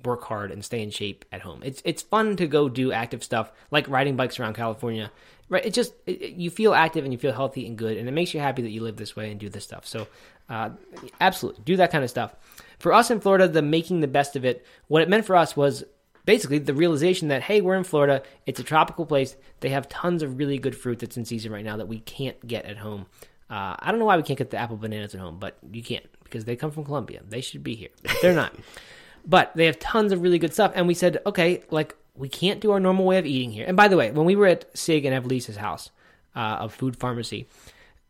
work 0.04 0.22
hard 0.22 0.52
and 0.52 0.64
stay 0.64 0.82
in 0.82 0.90
shape 0.90 1.24
at 1.32 1.40
home. 1.40 1.61
It's 1.64 1.82
it's 1.84 2.00
fun 2.02 2.36
to 2.36 2.46
go 2.46 2.68
do 2.68 2.92
active 2.92 3.24
stuff 3.24 3.50
like 3.72 3.88
riding 3.88 4.14
bikes 4.16 4.38
around 4.38 4.54
California. 4.54 5.11
Right? 5.49 5.64
It 5.64 5.74
just 5.74 5.94
it, 6.07 6.34
you 6.34 6.51
feel 6.51 6.74
active 6.74 7.05
and 7.05 7.12
you 7.12 7.18
feel 7.18 7.32
healthy 7.32 7.66
and 7.66 7.76
good, 7.76 7.97
and 7.97 8.09
it 8.09 8.12
makes 8.12 8.34
you 8.34 8.40
happy 8.40 8.62
that 8.62 8.70
you 8.70 8.82
live 8.82 8.97
this 8.97 9.14
way 9.14 9.30
and 9.30 9.38
do 9.38 9.49
this 9.49 9.64
stuff. 9.64 9.86
So, 9.86 10.09
uh, 10.49 10.70
absolutely 11.20 11.62
do 11.64 11.76
that 11.76 11.92
kind 11.92 12.03
of 12.03 12.11
stuff. 12.11 12.34
For 12.78 12.92
us 12.92 13.11
in 13.11 13.20
Florida, 13.20 13.49
the 13.49 13.62
making 13.62 14.01
the 14.01 14.09
best 14.09 14.36
of 14.36 14.44
it, 14.44 14.66
what 14.88 15.03
it 15.03 15.09
meant 15.09 15.24
for 15.24 15.36
us 15.36 15.57
was 15.57 15.84
basically 16.24 16.59
the 16.59 16.74
realization 16.74 17.28
that 17.28 17.42
hey, 17.42 17.61
we're 17.61 17.76
in 17.76 17.84
Florida. 17.84 18.22
It's 18.47 18.61
a 18.61 18.64
tropical 18.64 19.07
place. 19.07 19.36
They 19.61 19.70
have 19.70 19.88
tons 19.88 20.22
of 20.22 20.38
really 20.38 20.59
good 20.59 20.76
fruit 20.76 20.99
that's 20.99 21.16
in 21.16 21.24
season 21.24 21.53
right 21.53 21.64
now 21.64 21.76
that 21.76 21.88
we 21.88 22.01
can't 22.01 22.44
get 22.47 22.64
at 22.64 22.78
home. 22.78 23.07
Uh, 23.49 23.76
I 23.78 23.90
don't 23.90 24.01
know 24.01 24.07
why 24.07 24.16
we 24.16 24.24
can't 24.24 24.38
get 24.38 24.51
the 24.51 24.57
apple 24.57 24.76
bananas 24.76 25.14
at 25.14 25.20
home, 25.20 25.38
but 25.38 25.57
you 25.70 25.82
can't 25.82 26.05
because 26.24 26.44
they 26.44 26.57
come 26.57 26.72
from 26.72 26.84
Colombia. 26.84 27.22
They 27.26 27.40
should 27.40 27.62
be 27.62 27.76
here. 27.76 27.90
They're 28.20 28.34
not. 28.34 28.55
but 29.26 29.53
they 29.55 29.66
have 29.66 29.78
tons 29.78 30.12
of 30.12 30.22
really 30.22 30.38
good 30.38 30.53
stuff. 30.53 30.72
And 30.74 30.86
we 30.86 30.94
said, 30.94 31.18
okay, 31.26 31.62
like 31.70 31.97
we 32.16 32.28
can't 32.28 32.60
do 32.60 32.72
our 32.72 32.80
normal 32.80 33.04
way 33.04 33.18
of 33.18 33.26
eating 33.26 33.50
here. 33.50 33.66
And 33.66 33.76
by 33.76 33.88
the 33.88 33.96
way, 33.96 34.10
when 34.10 34.26
we 34.26 34.36
were 34.36 34.46
at 34.46 34.76
Sig 34.76 35.04
and 35.04 35.14
Evelisa's 35.14 35.56
house 35.56 35.90
uh, 36.34 36.58
of 36.60 36.74
food 36.74 36.96
pharmacy, 36.96 37.46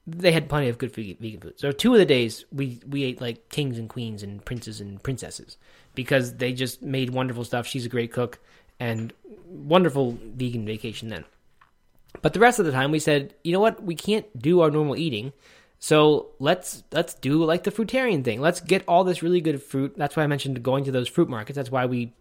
they 0.07 0.33
had 0.33 0.49
plenty 0.49 0.69
of 0.69 0.79
good 0.79 0.95
vegan 0.95 1.41
food. 1.41 1.59
So 1.59 1.73
two 1.73 1.93
of 1.93 1.99
the 1.99 2.07
days 2.07 2.45
we 2.53 2.81
we 2.89 3.03
ate 3.05 3.21
like 3.21 3.49
kings 3.49 3.79
and 3.79 3.89
queens 3.89 4.23
and 4.23 4.45
princes 4.45 4.81
and 4.81 5.03
princesses 5.03 5.57
because 5.95 6.35
they 6.35 6.53
just 6.53 6.83
made 6.83 7.11
wonderful 7.11 7.45
stuff. 7.45 7.67
She's 7.67 7.87
a 7.87 7.89
great 7.91 8.13
cook 8.13 8.39
and 8.79 9.13
wonderful 9.47 10.19
vegan 10.23 10.65
vacation 10.65 11.09
then. 11.09 11.25
But 12.23 12.33
the 12.33 12.41
rest 12.41 12.59
of 12.59 12.67
the 12.67 12.73
time 12.73 12.93
we 12.93 12.99
said, 12.99 13.35
you 13.43 13.53
know 13.53 13.61
what, 13.61 13.83
we 13.83 13.95
can't 13.95 14.27
do 14.41 14.61
our 14.61 14.71
normal 14.71 14.97
eating. 14.97 15.33
So 15.79 16.29
let's 16.39 16.85
let's 16.93 17.15
do 17.15 17.45
like 17.45 17.65
the 17.65 17.73
fruitarian 17.73 18.25
thing. 18.25 18.41
Let's 18.41 18.61
get 18.61 18.85
all 18.89 19.05
this 19.05 19.23
really 19.23 19.41
good 19.41 19.63
fruit. 19.63 19.95
That's 19.97 20.17
why 20.17 20.23
I 20.23 20.27
mentioned 20.27 20.63
going 20.63 20.85
to 20.85 20.93
those 20.93 21.09
fruit 21.09 21.29
markets. 21.29 21.57
That's 21.57 21.71
why 21.71 21.87
we 21.87 22.13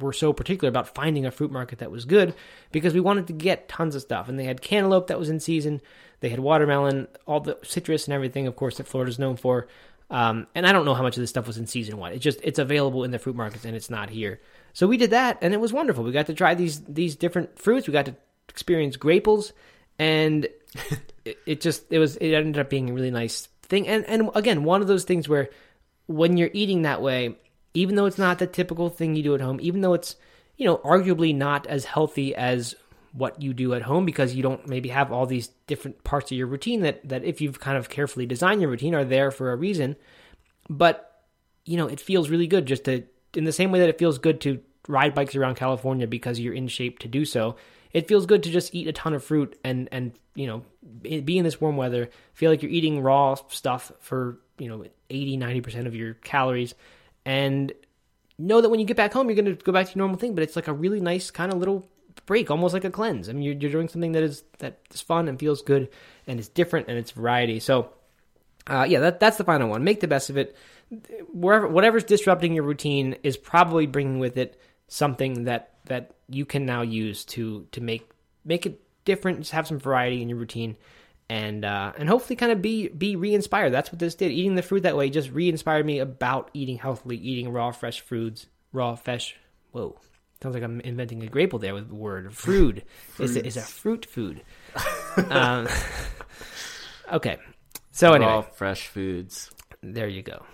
were 0.00 0.12
so 0.12 0.32
particular 0.32 0.68
about 0.68 0.94
finding 0.94 1.26
a 1.26 1.30
fruit 1.30 1.50
market 1.50 1.78
that 1.78 1.90
was 1.90 2.04
good 2.04 2.34
because 2.70 2.94
we 2.94 3.00
wanted 3.00 3.26
to 3.28 3.32
get 3.32 3.68
tons 3.68 3.94
of 3.94 4.02
stuff. 4.02 4.28
And 4.28 4.38
they 4.38 4.44
had 4.44 4.60
cantaloupe 4.60 5.08
that 5.08 5.18
was 5.18 5.28
in 5.28 5.40
season. 5.40 5.80
They 6.20 6.28
had 6.28 6.40
watermelon, 6.40 7.08
all 7.26 7.40
the 7.40 7.58
citrus 7.62 8.06
and 8.06 8.14
everything, 8.14 8.46
of 8.46 8.56
course, 8.56 8.76
that 8.78 8.86
Florida's 8.86 9.18
known 9.18 9.36
for. 9.36 9.68
Um, 10.10 10.46
and 10.54 10.66
I 10.66 10.72
don't 10.72 10.84
know 10.84 10.94
how 10.94 11.02
much 11.02 11.16
of 11.16 11.22
this 11.22 11.30
stuff 11.30 11.46
was 11.46 11.58
in 11.58 11.66
season 11.66 11.96
one. 11.96 12.12
It 12.12 12.18
just 12.18 12.38
it's 12.42 12.58
available 12.58 13.02
in 13.04 13.10
the 13.10 13.18
fruit 13.18 13.34
markets 13.34 13.64
and 13.64 13.74
it's 13.74 13.88
not 13.88 14.10
here. 14.10 14.40
So 14.74 14.86
we 14.86 14.98
did 14.98 15.10
that 15.10 15.38
and 15.40 15.54
it 15.54 15.60
was 15.60 15.72
wonderful. 15.72 16.04
We 16.04 16.12
got 16.12 16.26
to 16.26 16.34
try 16.34 16.54
these 16.54 16.80
these 16.80 17.16
different 17.16 17.58
fruits. 17.58 17.86
We 17.86 17.92
got 17.92 18.06
to 18.06 18.16
experience 18.48 18.96
grapples 18.96 19.52
and 19.98 20.48
it, 21.24 21.38
it 21.46 21.60
just 21.60 21.90
it 21.90 21.98
was 21.98 22.16
it 22.16 22.32
ended 22.34 22.58
up 22.58 22.68
being 22.68 22.90
a 22.90 22.92
really 22.92 23.10
nice 23.10 23.48
thing. 23.62 23.88
And 23.88 24.04
and 24.04 24.30
again, 24.34 24.64
one 24.64 24.82
of 24.82 24.86
those 24.86 25.04
things 25.04 25.28
where 25.28 25.48
when 26.06 26.36
you're 26.36 26.50
eating 26.52 26.82
that 26.82 27.00
way, 27.00 27.36
even 27.74 27.94
though 27.96 28.06
it's 28.06 28.18
not 28.18 28.38
the 28.38 28.46
typical 28.46 28.88
thing 28.88 29.14
you 29.14 29.22
do 29.22 29.34
at 29.34 29.40
home, 29.40 29.58
even 29.60 29.80
though 29.80 29.94
it's 29.94 30.16
you 30.56 30.66
know 30.66 30.78
arguably 30.78 31.34
not 31.34 31.66
as 31.66 31.84
healthy 31.84 32.34
as 32.34 32.74
what 33.12 33.42
you 33.42 33.52
do 33.52 33.74
at 33.74 33.82
home 33.82 34.06
because 34.06 34.34
you 34.34 34.42
don't 34.42 34.66
maybe 34.66 34.88
have 34.88 35.12
all 35.12 35.26
these 35.26 35.48
different 35.66 36.02
parts 36.02 36.30
of 36.30 36.38
your 36.38 36.46
routine 36.46 36.80
that 36.80 37.06
that 37.08 37.24
if 37.24 37.40
you've 37.40 37.60
kind 37.60 37.76
of 37.76 37.88
carefully 37.88 38.26
designed 38.26 38.60
your 38.60 38.70
routine 38.70 38.94
are 38.94 39.04
there 39.04 39.30
for 39.30 39.52
a 39.52 39.56
reason. 39.56 39.96
But 40.68 41.08
you 41.64 41.76
know 41.76 41.86
it 41.86 42.00
feels 42.00 42.30
really 42.30 42.46
good 42.46 42.66
just 42.66 42.84
to 42.84 43.04
in 43.34 43.44
the 43.44 43.52
same 43.52 43.70
way 43.72 43.80
that 43.80 43.88
it 43.88 43.98
feels 43.98 44.18
good 44.18 44.40
to 44.42 44.60
ride 44.88 45.14
bikes 45.14 45.36
around 45.36 45.54
California 45.54 46.06
because 46.06 46.40
you're 46.40 46.54
in 46.54 46.68
shape 46.68 46.98
to 46.98 47.08
do 47.08 47.24
so 47.24 47.56
it 47.92 48.08
feels 48.08 48.26
good 48.26 48.42
to 48.42 48.50
just 48.50 48.74
eat 48.74 48.88
a 48.88 48.92
ton 48.92 49.14
of 49.14 49.22
fruit 49.22 49.58
and 49.62 49.88
and 49.92 50.12
you 50.34 50.46
know 50.46 50.64
be 51.02 51.38
in 51.38 51.44
this 51.44 51.60
warm 51.60 51.76
weather 51.76 52.10
feel 52.34 52.50
like 52.50 52.62
you're 52.62 52.70
eating 52.70 53.00
raw 53.00 53.34
stuff 53.48 53.92
for 54.00 54.38
you 54.58 54.68
know 54.68 54.84
80 55.10 55.38
90% 55.38 55.86
of 55.86 55.94
your 55.94 56.14
calories 56.14 56.74
and 57.24 57.72
know 58.38 58.60
that 58.60 58.68
when 58.68 58.80
you 58.80 58.86
get 58.86 58.96
back 58.96 59.12
home 59.12 59.28
you're 59.28 59.36
going 59.40 59.56
to 59.56 59.64
go 59.64 59.72
back 59.72 59.86
to 59.86 59.92
your 59.94 59.98
normal 59.98 60.18
thing 60.18 60.34
but 60.34 60.42
it's 60.42 60.56
like 60.56 60.68
a 60.68 60.72
really 60.72 61.00
nice 61.00 61.30
kind 61.30 61.52
of 61.52 61.58
little 61.58 61.88
break 62.26 62.50
almost 62.50 62.74
like 62.74 62.84
a 62.84 62.90
cleanse. 62.90 63.28
I 63.28 63.32
mean 63.32 63.42
you're, 63.42 63.54
you're 63.54 63.70
doing 63.70 63.88
something 63.88 64.12
that 64.12 64.22
is 64.22 64.44
that 64.58 64.80
is 64.92 65.00
fun 65.00 65.28
and 65.28 65.38
feels 65.38 65.62
good 65.62 65.88
and 66.26 66.38
it's 66.38 66.48
different 66.48 66.88
and 66.88 66.98
it's 66.98 67.10
variety. 67.12 67.60
So 67.60 67.90
uh, 68.66 68.86
yeah 68.88 69.00
that, 69.00 69.20
that's 69.20 69.36
the 69.36 69.44
final 69.44 69.68
one. 69.68 69.84
Make 69.84 70.00
the 70.00 70.08
best 70.08 70.30
of 70.30 70.36
it. 70.36 70.56
Wherever 71.32 71.68
whatever's 71.68 72.04
disrupting 72.04 72.54
your 72.54 72.64
routine 72.64 73.16
is 73.22 73.36
probably 73.36 73.86
bringing 73.86 74.18
with 74.18 74.36
it 74.36 74.60
something 74.88 75.44
that 75.44 75.70
that 75.86 76.14
you 76.28 76.44
can 76.44 76.66
now 76.66 76.82
use 76.82 77.24
to 77.24 77.66
to 77.72 77.80
make 77.80 78.08
make 78.44 78.66
it 78.66 78.80
different 79.04 79.38
just 79.38 79.52
have 79.52 79.66
some 79.66 79.78
variety 79.78 80.22
in 80.22 80.28
your 80.28 80.38
routine 80.38 80.76
and 81.32 81.64
uh, 81.64 81.92
and 81.96 82.08
hopefully 82.10 82.36
kind 82.36 82.52
of 82.52 82.60
be 82.60 82.88
be 82.88 83.16
re-inspired 83.16 83.70
that's 83.70 83.90
what 83.90 83.98
this 83.98 84.14
did 84.14 84.30
eating 84.30 84.54
the 84.54 84.62
fruit 84.62 84.82
that 84.82 84.96
way 84.96 85.08
just 85.08 85.30
re-inspired 85.30 85.86
me 85.86 85.98
about 85.98 86.50
eating 86.52 86.76
healthily 86.76 87.16
eating 87.16 87.50
raw 87.50 87.70
fresh 87.70 88.02
foods 88.02 88.46
raw 88.72 88.94
fresh 88.94 89.36
whoa 89.70 89.98
sounds 90.42 90.54
like 90.54 90.62
i'm 90.62 90.80
inventing 90.80 91.22
a 91.22 91.26
grapple 91.26 91.58
there 91.58 91.72
with 91.72 91.88
the 91.88 91.94
word 91.94 92.34
fruit 92.34 92.84
is 93.18 93.34
a, 93.36 93.46
is 93.46 93.56
a 93.56 93.62
fruit 93.62 94.04
food 94.04 94.42
um, 95.30 95.66
okay 97.10 97.38
so 97.92 98.12
anyway 98.12 98.32
Raw 98.32 98.40
fresh 98.42 98.88
foods. 98.88 99.50
there 99.82 100.08
you 100.08 100.22
go. 100.22 100.44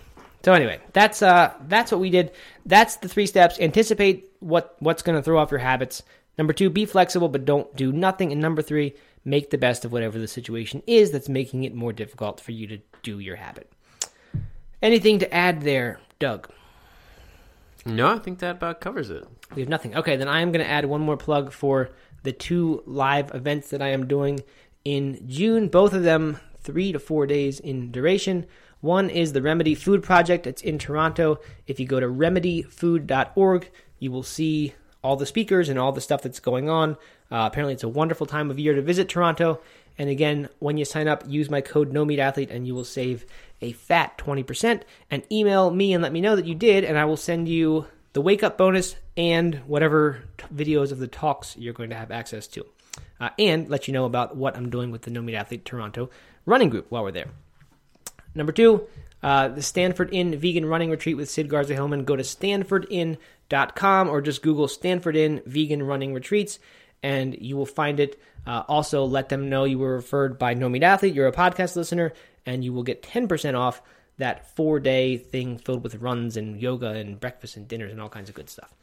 So 0.43 0.53
anyway, 0.53 0.79
that's 0.93 1.21
uh 1.21 1.53
that's 1.67 1.91
what 1.91 1.99
we 1.99 2.09
did. 2.09 2.31
That's 2.65 2.97
the 2.97 3.09
three 3.09 3.25
steps. 3.25 3.59
Anticipate 3.59 4.31
what 4.39 4.75
what's 4.79 5.01
going 5.01 5.17
to 5.17 5.23
throw 5.23 5.39
off 5.39 5.51
your 5.51 5.59
habits. 5.59 6.03
Number 6.37 6.53
2, 6.53 6.69
be 6.69 6.85
flexible 6.85 7.27
but 7.27 7.43
don't 7.43 7.73
do 7.75 7.91
nothing. 7.91 8.31
And 8.31 8.39
number 8.39 8.61
3, 8.61 8.93
make 9.25 9.49
the 9.49 9.57
best 9.57 9.85
of 9.85 9.91
whatever 9.91 10.17
the 10.17 10.27
situation 10.27 10.81
is 10.87 11.11
that's 11.11 11.29
making 11.29 11.63
it 11.63 11.73
more 11.73 11.93
difficult 11.93 12.39
for 12.39 12.51
you 12.51 12.67
to 12.67 12.79
do 13.03 13.19
your 13.19 13.35
habit. 13.35 13.71
Anything 14.81 15.19
to 15.19 15.33
add 15.33 15.61
there, 15.61 15.99
Doug? 16.19 16.49
No, 17.85 18.15
I 18.15 18.19
think 18.19 18.39
that 18.39 18.57
about 18.57 18.81
covers 18.81 19.09
it. 19.09 19.25
We 19.55 19.61
have 19.61 19.69
nothing. 19.69 19.95
Okay, 19.95 20.15
then 20.15 20.27
I 20.27 20.41
am 20.41 20.51
going 20.51 20.63
to 20.63 20.71
add 20.71 20.85
one 20.85 21.01
more 21.01 21.17
plug 21.17 21.51
for 21.51 21.89
the 22.23 22.31
two 22.31 22.83
live 22.85 23.33
events 23.33 23.69
that 23.69 23.81
I 23.81 23.89
am 23.89 24.07
doing 24.07 24.41
in 24.85 25.27
June. 25.27 25.67
Both 25.67 25.93
of 25.93 26.03
them 26.03 26.39
three 26.61 26.91
to 26.91 26.99
four 26.99 27.25
days 27.25 27.59
in 27.59 27.91
duration. 27.91 28.45
One 28.81 29.09
is 29.09 29.33
the 29.33 29.41
Remedy 29.41 29.75
Food 29.75 30.03
Project. 30.03 30.47
It's 30.47 30.61
in 30.61 30.77
Toronto. 30.77 31.39
If 31.67 31.79
you 31.79 31.85
go 31.85 31.99
to 31.99 32.07
remedyfood.org, 32.07 33.71
you 33.99 34.11
will 34.11 34.23
see 34.23 34.73
all 35.01 35.15
the 35.15 35.25
speakers 35.25 35.69
and 35.69 35.79
all 35.79 35.91
the 35.91 36.01
stuff 36.01 36.21
that's 36.21 36.39
going 36.39 36.69
on. 36.69 36.97
Uh, 37.31 37.47
apparently, 37.51 37.73
it's 37.73 37.83
a 37.83 37.89
wonderful 37.89 38.25
time 38.25 38.49
of 38.49 38.59
year 38.59 38.73
to 38.73 38.81
visit 38.81 39.09
Toronto. 39.09 39.61
And 39.97 40.09
again, 40.09 40.49
when 40.59 40.77
you 40.77 40.85
sign 40.85 41.07
up, 41.07 41.23
use 41.27 41.49
my 41.49 41.61
code 41.61 41.93
NoMeatAthlete 41.93 42.49
and 42.49 42.65
you 42.65 42.73
will 42.73 42.85
save 42.85 43.25
a 43.61 43.73
fat 43.73 44.17
20%. 44.17 44.81
And 45.11 45.23
email 45.31 45.69
me 45.71 45.93
and 45.93 46.01
let 46.01 46.13
me 46.13 46.21
know 46.21 46.35
that 46.35 46.45
you 46.45 46.55
did, 46.55 46.83
and 46.83 46.97
I 46.97 47.05
will 47.05 47.17
send 47.17 47.49
you 47.49 47.85
the 48.13 48.21
wake 48.21 48.43
up 48.43 48.57
bonus 48.57 48.95
and 49.17 49.55
whatever 49.67 50.23
t- 50.37 50.45
videos 50.53 50.91
of 50.91 50.99
the 50.99 51.07
talks 51.07 51.55
you're 51.57 51.73
going 51.73 51.89
to 51.89 51.95
have 51.95 52.11
access 52.11 52.47
to. 52.47 52.65
Uh, 53.19 53.29
and 53.37 53.69
let 53.69 53.87
you 53.87 53.93
know 53.93 54.05
about 54.05 54.37
what 54.37 54.55
I'm 54.55 54.69
doing 54.69 54.91
with 54.91 55.01
the 55.01 55.11
No 55.11 55.27
Athlete 55.33 55.65
Toronto 55.65 56.09
running 56.45 56.69
group 56.69 56.87
while 56.89 57.03
we're 57.03 57.11
there. 57.11 57.27
Number 58.33 58.53
two, 58.53 58.87
uh, 59.21 59.49
the 59.49 59.61
Stanford 59.61 60.13
Inn 60.13 60.37
Vegan 60.37 60.65
Running 60.65 60.89
Retreat 60.89 61.17
with 61.17 61.29
Sid 61.29 61.49
Garza 61.49 61.73
Hillman. 61.73 62.05
Go 62.05 62.15
to 62.15 62.23
stanfordinn.com 62.23 64.09
or 64.09 64.21
just 64.21 64.41
Google 64.41 64.67
Stanford 64.67 65.15
Inn 65.15 65.41
Vegan 65.45 65.83
Running 65.83 66.13
Retreats, 66.13 66.59
and 67.03 67.39
you 67.39 67.55
will 67.55 67.65
find 67.65 67.99
it. 67.99 68.19
Uh, 68.45 68.63
also, 68.67 69.05
let 69.05 69.29
them 69.29 69.49
know 69.49 69.63
you 69.63 69.79
were 69.79 69.95
referred 69.95 70.39
by 70.39 70.53
No 70.53 70.69
Meat 70.69 70.83
Athlete. 70.83 71.13
You're 71.13 71.27
a 71.27 71.33
podcast 71.33 71.75
listener, 71.75 72.13
and 72.45 72.63
you 72.63 72.73
will 72.73 72.83
get 72.83 73.03
10% 73.03 73.57
off 73.57 73.81
that 74.17 74.55
four 74.55 74.79
day 74.79 75.17
thing 75.17 75.57
filled 75.57 75.83
with 75.83 75.95
runs 75.95 76.37
and 76.37 76.61
yoga 76.61 76.89
and 76.89 77.19
breakfast 77.19 77.57
and 77.57 77.67
dinners 77.67 77.91
and 77.91 78.01
all 78.01 78.09
kinds 78.09 78.29
of 78.29 78.35
good 78.35 78.49
stuff. 78.49 78.73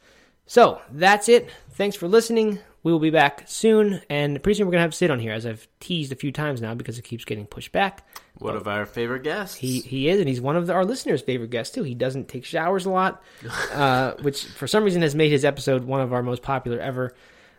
So 0.47 0.81
that's 0.91 1.27
it. 1.27 1.49
Thanks 1.71 1.95
for 1.95 2.07
listening. 2.07 2.59
We 2.81 2.93
will 2.93 2.99
be 2.99 3.09
back 3.09 3.43
soon, 3.47 4.01
and 4.09 4.41
pretty 4.41 4.57
soon 4.57 4.65
we're 4.65 4.71
gonna 4.71 4.83
have 4.83 4.95
Sid 4.95 5.11
on 5.11 5.19
here, 5.19 5.33
as 5.33 5.45
I've 5.45 5.67
teased 5.81 6.13
a 6.13 6.15
few 6.15 6.31
times 6.31 6.61
now 6.61 6.73
because 6.73 6.97
it 6.97 7.03
keeps 7.03 7.25
getting 7.25 7.45
pushed 7.45 7.73
back. 7.73 8.07
One 8.35 8.55
of 8.55 8.65
our 8.65 8.85
favorite 8.85 9.23
guests. 9.23 9.57
He 9.57 9.81
he 9.81 10.07
is, 10.07 10.19
and 10.19 10.29
he's 10.29 10.39
one 10.39 10.55
of 10.55 10.67
the, 10.67 10.73
our 10.73 10.85
listeners' 10.85 11.21
favorite 11.21 11.49
guests 11.49 11.75
too. 11.75 11.83
He 11.83 11.95
doesn't 11.95 12.29
take 12.29 12.45
showers 12.45 12.85
a 12.85 12.89
lot, 12.89 13.21
uh, 13.73 14.13
which 14.21 14.45
for 14.45 14.67
some 14.67 14.85
reason 14.85 15.01
has 15.01 15.15
made 15.15 15.31
his 15.31 15.43
episode 15.43 15.83
one 15.83 15.99
of 15.99 16.13
our 16.13 16.23
most 16.23 16.43
popular 16.43 16.79
ever. 16.79 17.13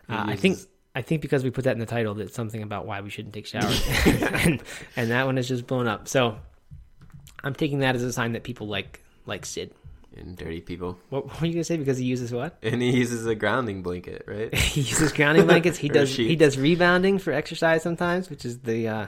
Uh, 0.09 0.23
I 0.27 0.35
think 0.35 0.57
I 0.95 1.01
think 1.01 1.21
because 1.21 1.43
we 1.43 1.51
put 1.51 1.65
that 1.65 1.73
in 1.73 1.79
the 1.79 1.85
title, 1.85 2.15
that 2.15 2.33
something 2.33 2.63
about 2.63 2.85
why 2.85 3.01
we 3.01 3.09
shouldn't 3.09 3.33
take 3.33 3.45
showers, 3.45 3.81
and 4.05 4.61
and 4.95 5.11
that 5.11 5.25
one 5.25 5.37
has 5.37 5.47
just 5.47 5.67
blown 5.67 5.87
up. 5.87 6.07
So 6.07 6.37
I'm 7.43 7.53
taking 7.53 7.79
that 7.79 7.95
as 7.95 8.03
a 8.03 8.11
sign 8.11 8.33
that 8.33 8.43
people 8.43 8.67
like 8.67 9.01
like 9.25 9.45
Sid. 9.45 9.71
and 10.17 10.35
dirty 10.35 10.61
people. 10.61 10.97
What, 11.09 11.27
what 11.27 11.39
were 11.41 11.47
you 11.47 11.53
gonna 11.53 11.63
say? 11.63 11.77
Because 11.77 11.97
he 11.97 12.05
uses 12.05 12.33
what? 12.33 12.57
And 12.63 12.81
he 12.81 12.91
uses 12.91 13.25
a 13.25 13.35
grounding 13.35 13.83
blanket, 13.83 14.23
right? 14.27 14.53
he 14.75 14.81
uses 14.81 15.11
grounding 15.13 15.45
blankets. 15.45 15.77
He 15.77 15.89
does 15.89 16.15
he 16.15 16.35
does 16.35 16.57
rebounding 16.57 17.19
for 17.19 17.31
exercise 17.31 17.83
sometimes, 17.83 18.29
which 18.29 18.45
is 18.45 18.59
the 18.59 18.87
uh, 18.87 19.07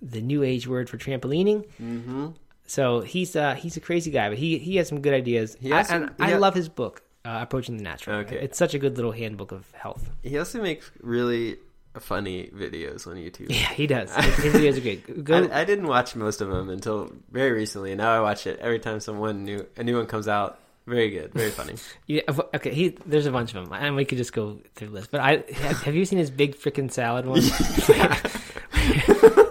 the 0.00 0.20
new 0.20 0.42
age 0.42 0.66
word 0.66 0.88
for 0.88 0.96
trampolining. 0.96 1.66
mm-hmm. 1.80 2.28
So 2.66 3.00
he's 3.00 3.34
uh, 3.34 3.54
he's 3.56 3.76
a 3.76 3.80
crazy 3.80 4.10
guy, 4.10 4.28
but 4.28 4.38
he 4.38 4.58
he 4.58 4.76
has 4.76 4.88
some 4.88 5.00
good 5.00 5.12
ideas. 5.12 5.56
He 5.60 5.70
has 5.70 5.90
I, 5.90 5.98
some- 5.98 6.14
I 6.18 6.34
love 6.36 6.54
his 6.54 6.68
book, 6.68 7.02
uh, 7.24 7.38
Approaching 7.42 7.76
the 7.76 7.82
Natural. 7.82 8.18
Okay. 8.20 8.36
It's 8.36 8.58
such 8.58 8.74
a 8.74 8.78
good 8.78 8.96
little 8.96 9.12
handbook 9.12 9.52
of 9.52 9.70
health. 9.72 10.10
He 10.22 10.38
also 10.38 10.62
makes 10.62 10.90
really 11.00 11.58
funny 11.98 12.50
videos 12.54 13.06
on 13.06 13.16
YouTube. 13.16 13.50
Yeah, 13.50 13.72
he 13.72 13.86
does. 13.86 14.14
His 14.36 14.54
videos 14.54 14.76
are 14.76 14.80
great. 14.80 15.24
Go, 15.24 15.44
I, 15.44 15.60
I 15.60 15.64
didn't 15.64 15.86
watch 15.86 16.14
most 16.14 16.40
of 16.40 16.48
them 16.48 16.70
until 16.70 17.12
very 17.30 17.52
recently, 17.52 17.92
and 17.92 17.98
now 17.98 18.12
I 18.12 18.20
watch 18.20 18.46
it 18.46 18.58
every 18.60 18.78
time 18.78 19.00
someone 19.00 19.44
new 19.44 19.66
a 19.76 19.82
new 19.82 19.96
one 19.96 20.06
comes 20.06 20.28
out. 20.28 20.58
Very 20.86 21.10
good, 21.10 21.32
very 21.34 21.50
funny. 21.50 21.74
yeah, 22.06 22.22
okay, 22.54 22.72
he 22.72 22.96
there's 23.06 23.26
a 23.26 23.32
bunch 23.32 23.54
of 23.54 23.64
them, 23.64 23.72
and 23.72 23.96
we 23.96 24.04
could 24.04 24.18
just 24.18 24.32
go 24.32 24.60
through 24.74 24.88
the 24.88 24.94
list. 24.94 25.10
But 25.10 25.20
I 25.20 25.44
have 25.52 25.94
you 25.94 26.04
seen 26.04 26.18
his 26.18 26.30
big 26.30 26.56
freaking 26.56 26.90
salad 26.90 27.26
one? 27.26 27.42
so 27.42 27.92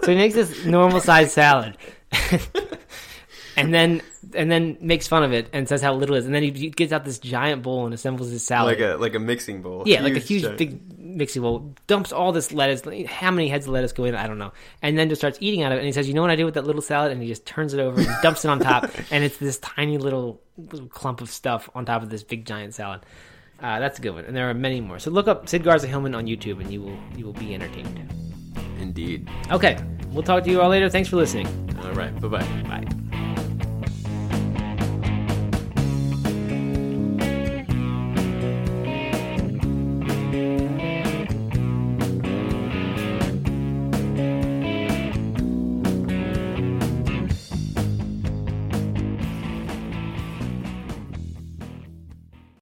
he 0.06 0.14
makes 0.14 0.34
this 0.34 0.64
normal 0.64 1.00
sized 1.00 1.30
salad, 1.32 1.76
and 3.56 3.72
then 3.74 4.02
and 4.34 4.50
then 4.50 4.76
makes 4.80 5.06
fun 5.08 5.22
of 5.22 5.32
it 5.32 5.48
and 5.52 5.68
says 5.68 5.82
how 5.82 5.94
little 5.94 6.14
it 6.16 6.20
is, 6.20 6.26
and 6.26 6.34
then 6.34 6.42
he 6.42 6.50
gets 6.70 6.92
out 6.92 7.04
this 7.04 7.18
giant 7.18 7.62
bowl 7.62 7.84
and 7.84 7.94
assembles 7.94 8.30
his 8.30 8.46
salad. 8.46 8.78
like 8.78 8.88
a 8.88 8.96
like 8.96 9.14
a 9.14 9.18
mixing 9.18 9.62
bowl. 9.62 9.84
Yeah, 9.86 10.02
like 10.02 10.16
a 10.16 10.18
huge 10.18 10.42
giant- 10.42 10.58
big 10.58 10.98
mixing 10.98 11.42
bowl. 11.42 11.74
Dumps 11.86 12.12
all 12.12 12.32
this 12.32 12.52
lettuce. 12.52 12.82
How 13.08 13.30
many 13.30 13.48
heads 13.48 13.66
of 13.66 13.72
lettuce 13.72 13.92
go 13.92 14.04
in? 14.04 14.14
I 14.14 14.26
don't 14.26 14.38
know. 14.38 14.52
And 14.82 14.98
then 14.98 15.08
just 15.08 15.20
starts 15.20 15.38
eating 15.40 15.62
out 15.62 15.72
of 15.72 15.76
it. 15.76 15.80
And 15.80 15.86
he 15.86 15.92
says, 15.92 16.06
"You 16.08 16.14
know 16.14 16.22
what 16.22 16.30
I 16.30 16.36
do 16.36 16.44
with 16.44 16.54
that 16.54 16.64
little 16.66 16.82
salad?" 16.82 17.12
And 17.12 17.22
he 17.22 17.28
just 17.28 17.46
turns 17.46 17.74
it 17.74 17.80
over 17.80 18.00
and 18.00 18.08
dumps 18.22 18.44
it 18.44 18.48
on 18.48 18.60
top. 18.60 18.90
And 19.10 19.24
it's 19.24 19.38
this 19.38 19.58
tiny 19.58 19.98
little, 19.98 20.40
little 20.56 20.88
clump 20.88 21.20
of 21.20 21.30
stuff 21.30 21.68
on 21.74 21.84
top 21.84 22.02
of 22.02 22.10
this 22.10 22.22
big 22.22 22.44
giant 22.46 22.74
salad. 22.74 23.00
Uh, 23.62 23.78
that's 23.78 23.98
a 23.98 24.02
good 24.02 24.14
one. 24.14 24.24
And 24.24 24.34
there 24.34 24.48
are 24.48 24.54
many 24.54 24.80
more. 24.80 24.98
So 24.98 25.10
look 25.10 25.28
up 25.28 25.48
Sid 25.48 25.64
Garza 25.64 25.86
Hillman 25.86 26.14
on 26.14 26.26
YouTube, 26.26 26.60
and 26.60 26.72
you 26.72 26.80
will 26.82 26.98
you 27.16 27.24
will 27.26 27.34
be 27.34 27.54
entertained. 27.54 28.08
Indeed. 28.78 29.28
Okay, 29.50 29.78
we'll 30.12 30.22
talk 30.22 30.44
to 30.44 30.50
you 30.50 30.60
all 30.62 30.70
later. 30.70 30.88
Thanks 30.88 31.08
for 31.08 31.16
listening. 31.16 31.46
All 31.84 31.92
right. 31.92 32.18
Bye 32.20 32.28
bye. 32.28 32.62
Bye. 32.62 33.29